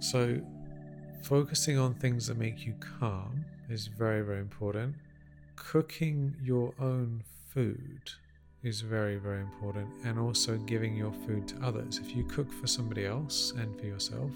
So, 0.00 0.40
focusing 1.22 1.78
on 1.78 1.94
things 1.94 2.26
that 2.26 2.36
make 2.36 2.66
you 2.66 2.74
calm 2.98 3.44
is 3.70 3.86
very, 3.86 4.22
very 4.22 4.40
important. 4.40 4.96
Cooking 5.56 6.34
your 6.42 6.74
own 6.80 7.22
food 7.54 8.10
is 8.62 8.80
very, 8.80 9.16
very 9.16 9.40
important, 9.40 9.88
and 10.04 10.18
also 10.18 10.56
giving 10.58 10.96
your 10.96 11.12
food 11.26 11.48
to 11.48 11.56
others. 11.62 11.98
If 11.98 12.14
you 12.14 12.24
cook 12.24 12.52
for 12.52 12.66
somebody 12.66 13.06
else 13.06 13.52
and 13.52 13.78
for 13.78 13.86
yourself, 13.86 14.30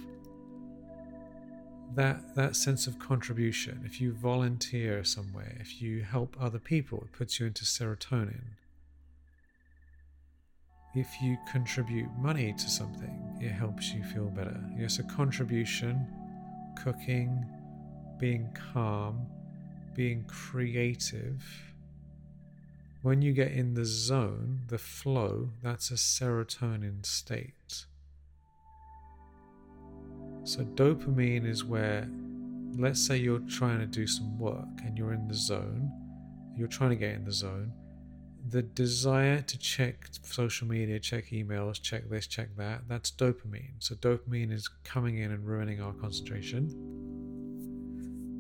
that 1.94 2.34
that 2.34 2.56
sense 2.56 2.86
of 2.86 2.98
contribution, 2.98 3.82
if 3.84 4.00
you 4.00 4.12
volunteer 4.12 5.04
somewhere, 5.04 5.56
if 5.60 5.80
you 5.80 6.02
help 6.02 6.36
other 6.40 6.58
people, 6.58 7.02
it 7.02 7.12
puts 7.12 7.40
you 7.40 7.46
into 7.46 7.64
serotonin. 7.64 8.56
If 10.94 11.08
you 11.22 11.36
contribute 11.50 12.08
money 12.18 12.54
to 12.54 12.70
something, 12.70 13.38
it 13.40 13.50
helps 13.50 13.92
you 13.92 14.02
feel 14.02 14.30
better. 14.30 14.58
Yes, 14.78 14.98
a 14.98 15.02
contribution, 15.02 16.06
cooking, 16.82 17.44
being 18.18 18.48
calm, 18.72 19.26
being 19.94 20.24
creative. 20.24 21.42
When 23.02 23.20
you 23.22 23.32
get 23.32 23.52
in 23.52 23.74
the 23.74 23.84
zone, 23.84 24.62
the 24.68 24.78
flow, 24.78 25.50
that's 25.62 25.90
a 25.90 25.94
serotonin 25.94 27.04
state. 27.04 27.84
So, 30.46 30.64
dopamine 30.64 31.46
is 31.46 31.64
where, 31.64 32.08
let's 32.76 33.04
say 33.04 33.16
you're 33.16 33.40
trying 33.40 33.80
to 33.80 33.86
do 33.86 34.06
some 34.06 34.38
work 34.38 34.80
and 34.84 34.96
you're 34.96 35.12
in 35.12 35.28
the 35.28 35.34
zone, 35.34 35.90
you're 36.56 36.68
trying 36.68 36.90
to 36.90 36.96
get 36.96 37.14
in 37.14 37.24
the 37.24 37.32
zone 37.32 37.72
the 38.48 38.62
desire 38.62 39.40
to 39.42 39.58
check 39.58 40.08
social 40.22 40.68
media, 40.68 41.00
check 41.00 41.26
emails, 41.30 41.82
check 41.82 42.08
this, 42.08 42.26
check 42.26 42.48
that, 42.56 42.82
that's 42.88 43.10
dopamine. 43.10 43.72
So 43.80 43.94
dopamine 43.96 44.52
is 44.52 44.68
coming 44.84 45.18
in 45.18 45.32
and 45.32 45.44
ruining 45.44 45.80
our 45.80 45.92
concentration. 45.94 46.68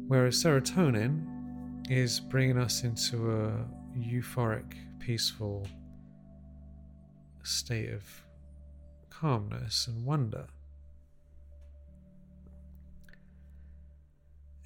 Whereas 0.06 0.42
serotonin 0.42 1.90
is 1.90 2.20
bringing 2.20 2.58
us 2.58 2.84
into 2.84 3.32
a 3.32 3.66
euphoric, 3.98 4.74
peaceful 5.00 5.66
state 7.42 7.90
of 7.90 8.04
calmness 9.10 9.88
and 9.88 10.04
wonder. 10.04 10.46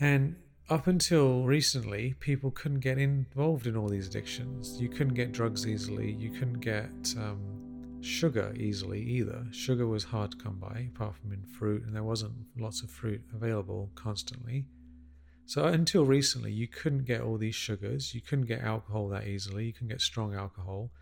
And 0.00 0.36
up 0.70 0.86
until 0.86 1.42
recently, 1.44 2.14
people 2.20 2.50
couldn't 2.50 2.80
get 2.80 2.96
involved 2.96 3.66
in 3.66 3.76
all 3.76 3.88
these 3.88 4.06
addictions. 4.06 4.80
You 4.80 4.88
couldn't 4.88 5.14
get 5.14 5.32
drugs 5.32 5.66
easily. 5.66 6.12
You 6.12 6.30
couldn't 6.30 6.60
get 6.60 7.14
um, 7.18 7.98
sugar 8.00 8.54
easily 8.56 9.02
either. 9.02 9.44
Sugar 9.50 9.86
was 9.86 10.04
hard 10.04 10.30
to 10.30 10.36
come 10.38 10.56
by, 10.58 10.88
apart 10.94 11.16
from 11.16 11.32
in 11.32 11.44
fruit, 11.44 11.84
and 11.84 11.94
there 11.94 12.02
wasn't 12.02 12.32
lots 12.58 12.82
of 12.82 12.90
fruit 12.90 13.20
available 13.34 13.90
constantly. 13.94 14.64
So 15.44 15.64
until 15.64 16.04
recently, 16.04 16.52
you 16.52 16.68
couldn't 16.68 17.04
get 17.04 17.20
all 17.20 17.36
these 17.36 17.56
sugars. 17.56 18.14
You 18.14 18.20
couldn't 18.20 18.46
get 18.46 18.62
alcohol 18.62 19.08
that 19.08 19.26
easily. 19.26 19.66
You 19.66 19.72
couldn't 19.72 19.88
get 19.88 20.00
strong 20.00 20.34
alcohol. 20.34 20.92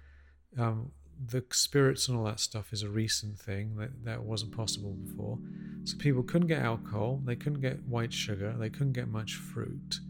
Um, 0.58 0.90
the 1.26 1.44
spirits 1.50 2.08
and 2.08 2.16
all 2.16 2.24
that 2.24 2.40
stuff 2.40 2.72
is 2.72 2.82
a 2.82 2.88
recent 2.88 3.38
thing 3.38 3.76
that, 3.76 4.04
that 4.04 4.22
wasn't 4.22 4.56
possible 4.56 4.92
before. 4.92 5.38
So 5.84 5.96
people 5.96 6.22
couldn't 6.22 6.48
get 6.48 6.62
alcohol, 6.62 7.20
they 7.24 7.36
couldn't 7.36 7.60
get 7.60 7.84
white 7.84 8.12
sugar, 8.12 8.54
they 8.58 8.70
couldn't 8.70 8.92
get 8.92 9.08
much 9.08 9.34
fruit. 9.34 10.00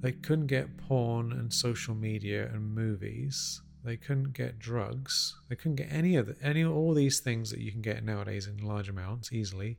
They 0.00 0.12
couldn't 0.12 0.48
get 0.48 0.76
porn 0.78 1.32
and 1.32 1.52
social 1.52 1.94
media 1.94 2.50
and 2.52 2.74
movies. 2.74 3.60
They 3.84 3.96
couldn't 3.96 4.32
get 4.32 4.58
drugs. 4.58 5.36
They 5.48 5.54
couldn't 5.56 5.76
get 5.76 5.92
any 5.92 6.16
of 6.16 6.26
the, 6.26 6.36
any 6.42 6.64
all 6.64 6.92
these 6.92 7.20
things 7.20 7.50
that 7.50 7.60
you 7.60 7.70
can 7.70 7.82
get 7.82 8.04
nowadays 8.04 8.48
in 8.48 8.64
large 8.66 8.88
amounts 8.88 9.32
easily. 9.32 9.78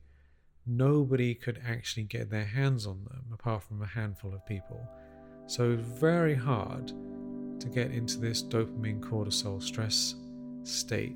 Nobody 0.65 1.35
could 1.35 1.61
actually 1.65 2.03
get 2.03 2.29
their 2.29 2.45
hands 2.45 2.87
on 2.87 3.03
them 3.03 3.25
apart 3.33 3.63
from 3.63 3.81
a 3.81 3.87
handful 3.87 4.33
of 4.33 4.45
people. 4.45 4.87
So 5.45 5.75
very 5.75 6.35
hard 6.35 6.93
to 7.63 7.69
get 7.69 7.91
into 7.91 8.19
this 8.19 8.43
dopamine 8.43 8.99
cortisol 8.99 9.63
stress 9.63 10.15
state 10.63 11.15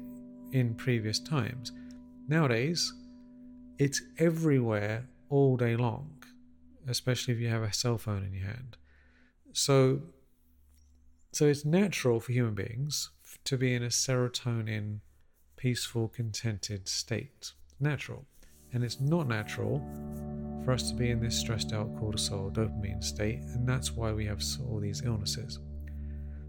in 0.54 0.74
previous 0.76 1.20
times. 1.20 1.74
Nowadays, 2.30 2.94
it's 3.78 4.02
everywhere 4.18 5.10
all 5.30 5.58
day 5.58 5.76
long, 5.76 6.24
especially 6.88 7.34
if 7.34 7.40
you 7.42 7.50
have 7.50 7.64
a 7.64 7.74
cell 7.74 7.98
phone 7.98 8.24
in 8.24 8.34
your 8.34 8.46
hand. 8.46 8.78
So, 9.52 10.00
so 11.34 11.48
it's 11.48 11.66
natural 11.66 12.22
for 12.22 12.32
human 12.32 12.56
beings 12.56 13.10
to 13.44 13.58
be 13.58 13.74
in 13.74 13.84
a 13.84 13.88
serotonin, 13.88 15.00
peaceful, 15.58 16.08
contented 16.08 16.88
state. 16.88 17.52
Natural. 17.78 18.26
And 18.72 18.86
it's 18.86 19.02
not 19.02 19.28
natural 19.28 19.86
for 20.64 20.72
us 20.72 20.90
to 20.92 20.96
be 20.96 21.10
in 21.10 21.20
this 21.20 21.38
stressed 21.38 21.74
out 21.74 21.94
cortisol, 21.98 22.54
dopamine 22.54 23.04
state, 23.04 23.40
and 23.40 23.68
that's 23.68 23.92
why 23.92 24.14
we 24.14 24.26
have 24.26 24.42
all 24.70 24.80
these 24.80 25.02
illnesses. 25.04 25.60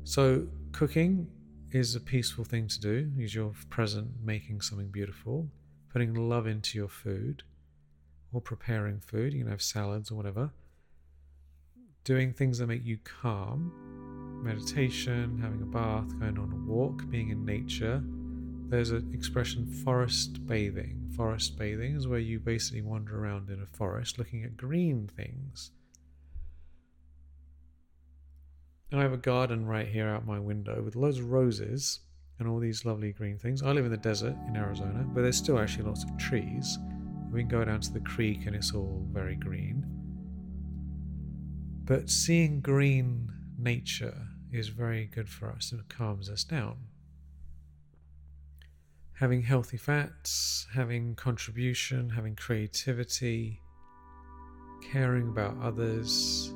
So, 0.05 0.47
cooking 0.73 1.29
is 1.71 1.95
a 1.95 2.01
peaceful 2.01 2.45
thing 2.45 2.67
to 2.69 2.81
do 2.81 3.11
is 3.19 3.35
you're 3.35 3.53
present 3.69 4.09
making 4.25 4.63
something 4.63 4.89
beautiful, 4.89 5.49
putting 5.93 6.15
love 6.15 6.47
into 6.47 6.79
your 6.79 6.89
food, 6.89 7.43
or 8.33 8.41
preparing 8.41 9.01
food. 9.01 9.33
You 9.33 9.41
can 9.41 9.51
have 9.51 9.63
salads 9.63 10.11
or 10.11 10.15
whatever. 10.15 10.51
Doing 12.05 12.33
things 12.33 12.59
that 12.59 12.67
make 12.67 12.85
you 12.85 12.99
calm, 13.05 14.41
meditation, 14.43 15.39
having 15.43 15.63
a 15.63 15.67
bath, 15.67 16.19
going 16.19 16.39
on 16.39 16.53
a 16.53 16.71
walk, 16.71 17.09
being 17.11 17.31
in 17.31 17.45
nature, 17.45 18.03
there's 18.69 18.91
an 18.91 19.11
expression 19.13 19.67
forest 19.67 20.47
bathing. 20.47 21.11
Forest 21.17 21.59
bathing 21.59 21.97
is 21.97 22.07
where 22.07 22.19
you 22.19 22.39
basically 22.39 22.83
wander 22.83 23.23
around 23.23 23.51
in 23.51 23.63
a 23.63 23.67
forest 23.67 24.19
looking 24.19 24.45
at 24.45 24.57
green 24.57 25.09
things. 25.17 25.71
I 28.93 29.03
have 29.03 29.13
a 29.13 29.19
garden 29.19 29.67
right 29.67 29.87
here 29.87 30.09
out 30.09 30.27
my 30.27 30.39
window 30.39 30.83
with 30.83 30.97
loads 30.97 31.19
of 31.19 31.31
roses 31.31 32.01
and 32.39 32.49
all 32.49 32.59
these 32.59 32.85
lovely 32.85 33.13
green 33.13 33.39
things. 33.39 33.63
I 33.63 33.73
live 33.73 33.85
in 33.85 33.91
the 33.91 33.97
desert 33.97 34.35
in 34.49 34.57
Arizona, 34.57 35.05
but 35.13 35.23
there's 35.23 35.37
still 35.37 35.59
actually 35.59 35.85
lots 35.85 36.05
of 36.05 36.17
trees. 36.17 36.79
We 37.31 37.41
can 37.41 37.49
go 37.49 37.65
down 37.65 37.81
to 37.81 37.93
the 37.93 38.01
creek 38.01 38.47
and 38.47 38.57
it's 38.57 38.75
all 38.75 39.07
very 39.13 39.37
green. 39.37 39.85
But 41.85 42.09
seeing 42.09 42.61
green 42.61 43.31
nature 43.59 44.27
is 44.51 44.69
very 44.69 45.07
good 45.07 45.29
for 45.29 45.51
us 45.51 45.73
and 45.73 45.87
calms 45.89 46.31
us 46.31 46.45
down 46.45 46.77
having 49.19 49.43
healthy 49.43 49.77
fats, 49.77 50.69
having 50.73 51.13
contribution, 51.17 52.09
having 52.09 52.37
creativity, 52.37 53.61
caring 54.93 55.29
about 55.29 55.57
others. 55.61 56.55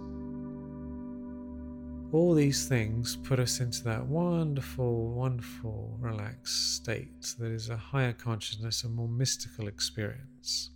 All 2.13 2.35
these 2.35 2.69
things 2.69 3.17
put 3.17 3.41
us 3.41 3.61
into 3.61 3.83
that 3.85 4.05
wonderful, 4.05 5.15
wonderful, 5.15 5.97
relaxed 5.99 6.77
state 6.77 7.35
that 7.39 7.51
is 7.51 7.71
a 7.71 7.77
higher 7.77 8.13
consciousness, 8.13 8.85
a 8.85 8.89
more 8.91 9.09
mystical 9.09 9.67
experience. 9.67 10.73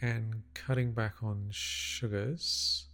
And 0.00 0.42
cutting 0.54 0.92
back 0.92 1.22
on 1.22 1.48
sugars 1.50 2.86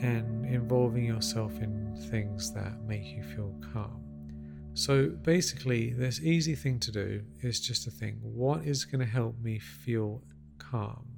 and 0.00 0.46
involving 0.46 1.06
yourself 1.06 1.60
in 1.60 1.96
things 2.08 2.54
that 2.54 2.84
make 2.86 3.06
you 3.06 3.24
feel 3.24 3.52
calm. 3.72 4.00
So 4.74 5.08
basically, 5.08 5.92
this 5.92 6.20
easy 6.20 6.54
thing 6.54 6.78
to 6.80 6.92
do 6.92 7.22
is 7.42 7.58
just 7.58 7.82
to 7.82 7.90
think 7.90 8.18
what 8.22 8.64
is 8.64 8.84
going 8.84 9.00
to 9.00 9.10
help 9.10 9.36
me 9.40 9.58
feel 9.58 10.22
calm 10.58 11.13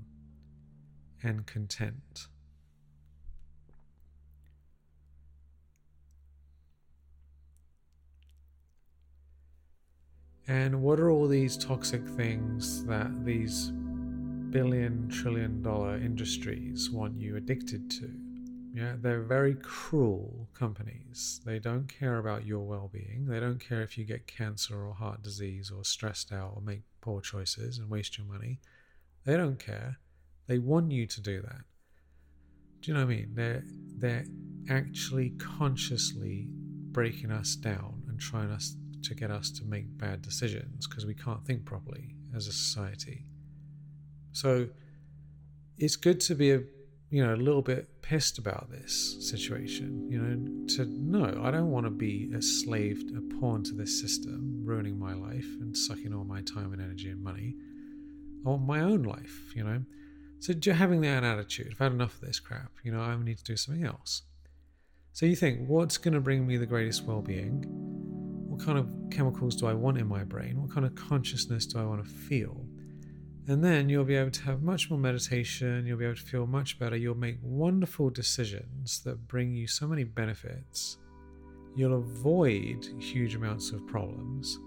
and 1.27 1.45
content. 1.45 2.29
And 10.47 10.81
what 10.83 11.01
are 11.01 11.11
all 11.11 11.27
these 11.27 11.57
toxic 11.57 12.07
things 12.07 12.85
that 12.85 13.25
these 13.25 13.73
billion, 14.51 15.09
trillion 15.09 15.61
dollar 15.63 15.97
industries 15.97 16.89
want 16.89 17.21
you 17.21 17.35
addicted 17.35 17.91
to? 17.91 18.09
Yeah, 18.73 18.95
they're 19.01 19.23
very 19.23 19.55
cruel 19.55 20.49
companies. 20.55 21.41
They 21.45 21.59
don't 21.59 21.89
care 21.89 22.19
about 22.19 22.47
your 22.47 22.61
well 22.61 22.89
being. 22.93 23.27
They 23.27 23.41
don't 23.41 23.59
care 23.59 23.83
if 23.83 23.99
you 23.99 24.05
get 24.05 24.29
cancer 24.29 24.87
or 24.87 24.95
heart 24.95 25.25
disease 25.25 25.73
or 25.73 25.85
stressed 25.85 26.31
out 26.31 26.53
or 26.55 26.63
make 26.63 26.83
poor 27.01 27.21
choices 27.21 27.79
and 27.79 27.91
waste 27.91 28.17
your 28.17 28.29
money. 28.29 28.61
They 29.25 29.37
don't 29.37 29.59
care. 29.59 29.99
They 30.47 30.59
want 30.59 30.93
you 30.93 31.07
to 31.07 31.21
do 31.21 31.43
that. 31.43 31.63
Do 32.81 32.91
you 32.91 32.95
know 32.95 33.05
what 33.05 33.13
I 33.13 33.17
mean? 33.17 33.31
They're 33.35 33.65
they're 33.99 34.25
actually 34.69 35.31
consciously 35.31 36.49
breaking 36.93 37.31
us 37.31 37.55
down 37.55 38.03
and 38.09 38.19
trying 38.19 38.51
us 38.51 38.77
to 39.03 39.15
get 39.15 39.31
us 39.31 39.51
to 39.51 39.65
make 39.65 39.97
bad 39.99 40.23
decisions 40.23 40.87
because 40.87 41.07
we 41.07 41.15
can't 41.15 41.45
think 41.45 41.65
properly 41.65 42.15
as 42.35 42.47
a 42.47 42.53
society. 42.53 43.25
So 44.33 44.69
it's 45.79 45.97
good 45.97 46.21
to 46.21 46.35
be 46.35 46.53
a 46.53 46.63
you 47.11 47.25
know, 47.25 47.35
a 47.35 47.37
little 47.37 47.63
bit 47.63 48.03
pissed 48.03 48.39
about 48.39 48.69
this 48.71 49.17
situation, 49.21 50.11
you 50.11 50.21
know, 50.21 50.67
to 50.75 50.87
no, 50.87 51.41
I 51.43 51.51
don't 51.51 51.71
want 51.71 51.87
to 51.87 51.91
be 51.91 52.31
a 52.35 52.43
slave, 52.43 53.03
a 53.17 53.41
pawn 53.41 53.63
to 53.65 53.75
this 53.75 54.01
system, 54.01 54.63
ruining 54.65 54.99
my 54.99 55.15
life 55.15 55.47
and 55.61 55.77
sucking 55.77 56.13
all 56.13 56.25
my 56.25 56.43
time 56.43 56.73
and 56.73 56.83
energy 56.83 57.11
and 57.11 57.23
money. 57.23 57.55
I 58.45 58.49
want 58.49 58.63
my 58.63 58.81
own 58.81 59.05
life, 59.05 59.53
you 59.55 59.65
know. 59.65 59.83
So 60.39 60.55
having 60.73 61.01
that 61.01 61.25
attitude, 61.25 61.69
I've 61.73 61.79
had 61.79 61.93
enough 61.93 62.15
of 62.15 62.21
this 62.21 62.39
crap, 62.39 62.71
you 62.83 62.93
know, 62.93 63.01
I 63.01 63.17
need 63.17 63.39
to 63.39 63.45
do 63.45 63.57
something 63.57 63.85
else. 63.85 64.23
So 65.13 65.27
you 65.27 65.35
think, 65.35 65.67
what's 65.67 65.97
going 65.97 66.15
to 66.15 66.21
bring 66.21 66.47
me 66.47 66.57
the 66.57 66.67
greatest 66.67 67.05
well 67.05 67.23
being? 67.23 67.65
What 68.49 68.65
kind 68.65 68.79
of 68.79 68.93
chemicals 69.11 69.57
do 69.57 69.67
I 69.67 69.73
want 69.73 69.99
in 69.99 70.07
my 70.07 70.25
brain? 70.25 70.61
What 70.61 70.71
kind 70.71 70.85
of 70.85 70.95
consciousness 70.95 71.67
do 71.67 71.79
I 71.79 71.85
want 71.85 72.05
to 72.05 72.11
feel? 72.11 72.67
And 73.49 73.63
then 73.63 73.89
you'll 73.89 74.05
be 74.05 74.17
able 74.17 74.33
to 74.33 74.43
have 74.43 74.63
much 74.63 74.91
more 74.91 74.99
meditation, 74.99 75.87
you'll 75.87 75.99
be 75.99 76.05
able 76.05 76.17
to 76.17 76.23
feel 76.23 76.47
much 76.47 76.79
better, 76.79 76.97
you'll 76.97 77.15
make 77.15 77.39
wonderful 77.43 78.11
decisions 78.11 79.01
that 79.05 79.29
bring 79.29 79.55
you 79.55 79.67
so 79.67 79.87
many 79.87 80.05
benefits. 80.05 80.99
You'll 81.77 81.95
avoid 81.95 82.87
huge 82.99 83.37
amounts 83.37 83.71
of 83.71 83.87
problems. 83.87 84.59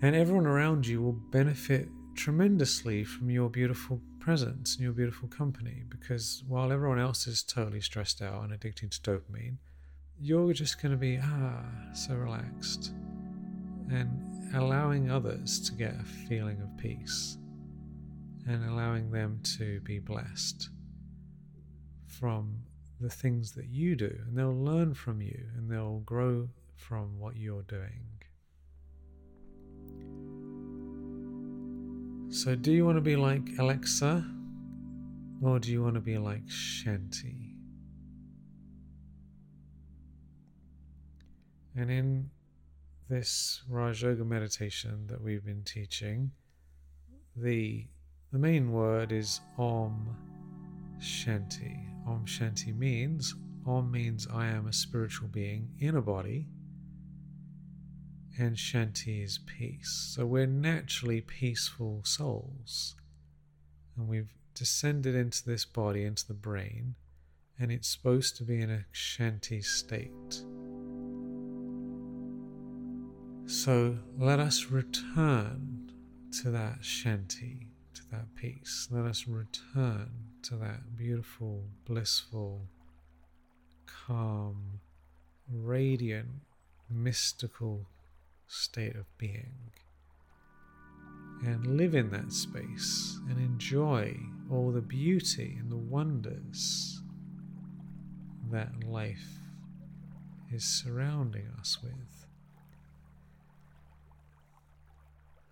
And 0.00 0.14
everyone 0.14 0.46
around 0.46 0.86
you 0.86 1.02
will 1.02 1.12
benefit 1.12 1.88
tremendously 2.14 3.04
from 3.04 3.30
your 3.30 3.48
beautiful 3.48 4.00
presence 4.20 4.74
and 4.74 4.84
your 4.84 4.92
beautiful 4.92 5.28
company 5.28 5.82
because 5.88 6.44
while 6.46 6.70
everyone 6.70 6.98
else 6.98 7.26
is 7.26 7.42
totally 7.42 7.80
stressed 7.80 8.22
out 8.22 8.44
and 8.44 8.52
addicted 8.52 8.92
to 8.92 9.00
dopamine, 9.00 9.56
you're 10.20 10.52
just 10.52 10.80
going 10.80 10.92
to 10.92 10.98
be, 10.98 11.18
ah, 11.20 11.64
so 11.94 12.14
relaxed. 12.14 12.92
And 13.90 14.54
allowing 14.54 15.10
others 15.10 15.60
to 15.60 15.72
get 15.72 15.94
a 15.94 16.04
feeling 16.04 16.60
of 16.60 16.76
peace 16.76 17.38
and 18.46 18.64
allowing 18.68 19.10
them 19.10 19.40
to 19.56 19.80
be 19.80 19.98
blessed 19.98 20.68
from 22.06 22.62
the 23.00 23.10
things 23.10 23.52
that 23.52 23.66
you 23.66 23.96
do, 23.96 24.16
and 24.26 24.36
they'll 24.36 24.54
learn 24.54 24.94
from 24.94 25.20
you 25.20 25.46
and 25.56 25.70
they'll 25.70 26.00
grow 26.00 26.48
from 26.76 27.18
what 27.18 27.36
you're 27.36 27.62
doing. 27.62 28.11
So, 32.32 32.54
do 32.54 32.72
you 32.72 32.86
want 32.86 32.96
to 32.96 33.02
be 33.02 33.14
like 33.14 33.42
Alexa 33.58 34.24
or 35.42 35.58
do 35.58 35.70
you 35.70 35.82
want 35.82 35.96
to 35.96 36.00
be 36.00 36.16
like 36.16 36.46
Shanti? 36.46 37.50
And 41.76 41.90
in 41.90 42.30
this 43.10 43.60
Raj 43.68 44.02
Yoga 44.02 44.24
meditation 44.24 45.06
that 45.08 45.20
we've 45.20 45.44
been 45.44 45.62
teaching, 45.62 46.30
the, 47.36 47.86
the 48.32 48.38
main 48.38 48.72
word 48.72 49.12
is 49.12 49.42
Om 49.58 50.16
Shanti. 51.02 51.84
Om 52.06 52.24
Shanti 52.24 52.74
means, 52.74 53.34
Om 53.66 53.90
means 53.90 54.26
I 54.32 54.46
am 54.46 54.68
a 54.68 54.72
spiritual 54.72 55.28
being 55.28 55.68
in 55.80 55.96
a 55.96 56.02
body, 56.02 56.46
and 58.38 58.56
Shanti 58.56 59.22
is 59.22 59.38
peace. 59.38 60.12
So 60.14 60.26
we're 60.26 60.46
naturally 60.46 61.20
peaceful 61.20 62.02
souls, 62.04 62.94
and 63.96 64.08
we've 64.08 64.32
descended 64.54 65.14
into 65.14 65.44
this 65.44 65.64
body, 65.64 66.04
into 66.04 66.26
the 66.26 66.34
brain, 66.34 66.94
and 67.58 67.70
it's 67.70 67.88
supposed 67.88 68.36
to 68.36 68.44
be 68.44 68.60
in 68.60 68.70
a 68.70 68.84
Shanti 68.92 69.62
state. 69.62 70.42
So 73.46 73.98
let 74.18 74.40
us 74.40 74.70
return 74.70 75.92
to 76.42 76.50
that 76.50 76.80
shanti, 76.80 77.66
to 77.94 78.02
that 78.10 78.34
peace. 78.34 78.88
Let 78.90 79.04
us 79.04 79.28
return 79.28 80.10
to 80.44 80.56
that 80.56 80.96
beautiful, 80.96 81.64
blissful, 81.84 82.68
calm, 83.86 84.80
radiant, 85.52 86.28
mystical 86.88 87.86
state 88.52 88.94
of 88.96 89.06
being. 89.18 89.54
And 91.44 91.76
live 91.76 91.94
in 91.94 92.10
that 92.10 92.32
space 92.32 93.18
and 93.28 93.38
enjoy 93.38 94.16
all 94.50 94.70
the 94.70 94.80
beauty 94.80 95.56
and 95.58 95.72
the 95.72 95.76
wonders 95.76 97.00
that 98.50 98.84
life 98.84 99.40
is 100.52 100.64
surrounding 100.64 101.48
us 101.58 101.78
with. 101.82 102.26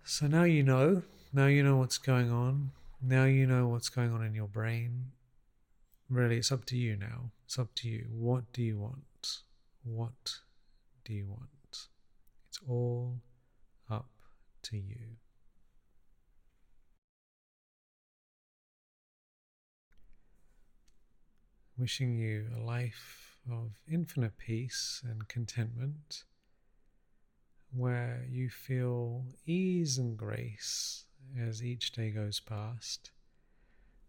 So 0.03 0.27
now 0.27 0.43
you 0.43 0.63
know. 0.63 1.03
Now 1.33 1.47
you 1.47 1.63
know 1.63 1.77
what's 1.77 1.97
going 1.97 2.31
on. 2.31 2.71
Now 3.01 3.25
you 3.25 3.47
know 3.47 3.67
what's 3.67 3.89
going 3.89 4.13
on 4.13 4.23
in 4.23 4.35
your 4.35 4.47
brain. 4.47 5.11
Really, 6.09 6.37
it's 6.37 6.51
up 6.51 6.65
to 6.65 6.77
you 6.77 6.95
now. 6.95 7.31
It's 7.45 7.57
up 7.57 7.73
to 7.75 7.89
you. 7.89 8.05
What 8.11 8.53
do 8.53 8.61
you 8.61 8.77
want? 8.77 9.39
What 9.83 10.39
do 11.03 11.13
you 11.13 11.25
want? 11.27 11.60
It's 12.51 12.59
all 12.67 13.21
up 13.89 14.09
to 14.63 14.75
you. 14.75 15.15
Wishing 21.77 22.17
you 22.17 22.47
a 22.53 22.59
life 22.59 23.37
of 23.49 23.79
infinite 23.89 24.37
peace 24.37 25.01
and 25.09 25.29
contentment 25.29 26.25
where 27.71 28.25
you 28.29 28.49
feel 28.49 29.27
ease 29.45 29.97
and 29.97 30.17
grace 30.17 31.05
as 31.39 31.63
each 31.63 31.93
day 31.93 32.11
goes 32.11 32.41
past, 32.41 33.11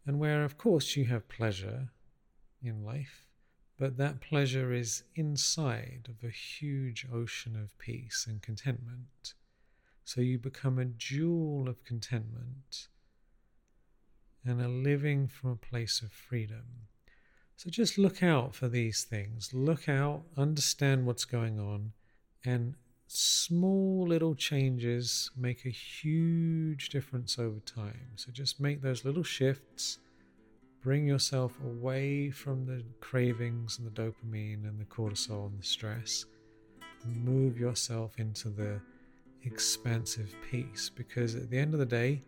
and 0.04 0.18
where, 0.18 0.42
of 0.42 0.58
course, 0.58 0.96
you 0.96 1.04
have 1.04 1.28
pleasure 1.28 1.90
in 2.60 2.84
life, 2.84 3.28
but 3.82 3.96
that 3.96 4.20
pleasure 4.20 4.72
is 4.72 5.02
inside 5.16 6.08
of 6.08 6.22
a 6.22 6.30
huge 6.30 7.04
ocean 7.12 7.56
of 7.56 7.76
peace 7.78 8.26
and 8.28 8.40
contentment. 8.40 9.34
So 10.04 10.20
you 10.20 10.38
become 10.38 10.78
a 10.78 10.84
jewel 10.84 11.68
of 11.68 11.82
contentment 11.82 12.86
and 14.44 14.62
a 14.62 14.68
living 14.68 15.26
from 15.26 15.50
a 15.50 15.56
place 15.56 16.00
of 16.00 16.12
freedom. 16.12 16.86
So 17.56 17.70
just 17.70 17.98
look 17.98 18.22
out 18.22 18.54
for 18.54 18.68
these 18.68 19.02
things. 19.02 19.52
Look 19.52 19.88
out, 19.88 20.22
understand 20.36 21.04
what's 21.04 21.24
going 21.24 21.58
on, 21.58 21.90
and 22.44 22.76
small 23.08 24.06
little 24.06 24.36
changes 24.36 25.32
make 25.36 25.66
a 25.66 25.70
huge 25.70 26.88
difference 26.90 27.36
over 27.36 27.58
time. 27.58 28.12
So 28.14 28.30
just 28.30 28.60
make 28.60 28.80
those 28.80 29.04
little 29.04 29.24
shifts. 29.24 29.98
Bring 30.82 31.06
yourself 31.06 31.52
away 31.64 32.30
from 32.30 32.66
the 32.66 32.82
cravings 33.00 33.78
and 33.78 33.86
the 33.86 33.90
dopamine 33.92 34.68
and 34.68 34.80
the 34.80 34.84
cortisol 34.84 35.46
and 35.46 35.60
the 35.60 35.64
stress. 35.64 36.24
Move 37.06 37.56
yourself 37.56 38.18
into 38.18 38.48
the 38.48 38.80
expansive 39.44 40.34
peace 40.50 40.90
because 40.92 41.36
at 41.36 41.50
the 41.50 41.58
end 41.58 41.72
of 41.72 41.78
the 41.78 41.86
day, 41.86 42.22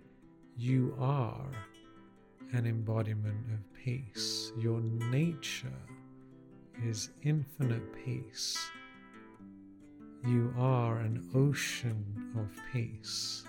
you 0.56 0.96
are 1.00 1.50
an 2.52 2.64
embodiment 2.64 3.44
of 3.52 3.74
peace. 3.74 4.52
Your 4.56 4.80
nature 4.80 5.82
is 6.84 7.10
infinite 7.24 7.92
peace. 8.04 8.56
You 10.24 10.54
are 10.56 10.98
an 10.98 11.28
ocean 11.34 12.32
of 12.38 12.50
peace, 12.72 13.42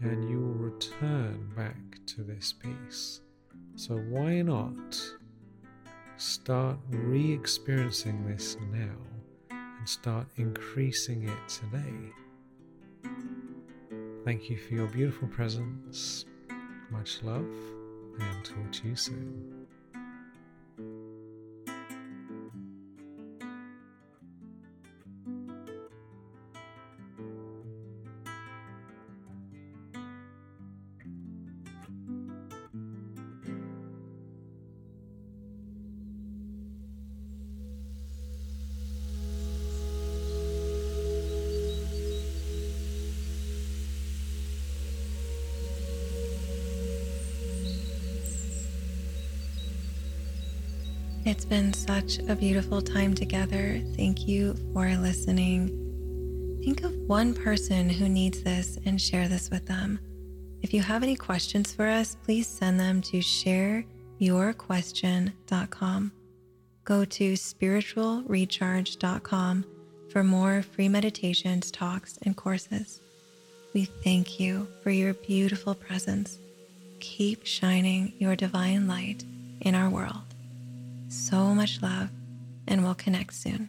and 0.00 0.30
you 0.30 0.40
will 0.40 0.54
return 0.54 1.52
back 1.54 1.76
to 2.06 2.22
this 2.22 2.54
peace. 2.54 3.20
So, 3.76 3.96
why 3.96 4.42
not 4.42 5.00
start 6.16 6.78
re 6.90 7.32
experiencing 7.32 8.26
this 8.26 8.56
now 8.72 8.96
and 9.50 9.88
start 9.88 10.26
increasing 10.36 11.28
it 11.28 11.48
today? 11.48 12.12
Thank 14.24 14.50
you 14.50 14.56
for 14.56 14.74
your 14.74 14.88
beautiful 14.88 15.28
presence. 15.28 16.24
Much 16.90 17.22
love 17.22 17.48
and 18.18 18.44
talk 18.44 18.72
to 18.72 18.88
you 18.88 18.96
soon. 18.96 19.57
Been 51.48 51.72
such 51.72 52.18
a 52.28 52.36
beautiful 52.36 52.82
time 52.82 53.14
together. 53.14 53.80
Thank 53.96 54.28
you 54.28 54.54
for 54.72 54.88
listening. 54.96 55.68
Think 56.62 56.84
of 56.84 56.94
one 57.06 57.32
person 57.32 57.88
who 57.88 58.06
needs 58.08 58.42
this 58.42 58.78
and 58.84 59.00
share 59.00 59.28
this 59.28 59.48
with 59.50 59.64
them. 59.66 60.00
If 60.60 60.74
you 60.74 60.82
have 60.82 61.02
any 61.02 61.16
questions 61.16 61.72
for 61.72 61.86
us, 61.86 62.18
please 62.24 62.46
send 62.46 62.78
them 62.78 63.00
to 63.02 63.18
shareyourquestion.com. 63.18 66.12
Go 66.84 67.04
to 67.04 67.32
spiritualrecharge.com 67.32 69.64
for 70.10 70.24
more 70.24 70.62
free 70.62 70.88
meditations, 70.88 71.70
talks, 71.70 72.18
and 72.22 72.34
courses. 72.36 73.02
We 73.72 73.84
thank 73.84 74.40
you 74.40 74.66
for 74.82 74.90
your 74.90 75.14
beautiful 75.14 75.74
presence. 75.74 76.38
Keep 77.00 77.46
shining 77.46 78.12
your 78.18 78.36
divine 78.36 78.86
light 78.88 79.24
in 79.60 79.74
our 79.74 79.88
world. 79.88 80.27
So 81.28 81.54
much 81.54 81.82
love, 81.82 82.08
and 82.66 82.82
we'll 82.82 82.94
connect 82.94 83.34
soon. 83.34 83.68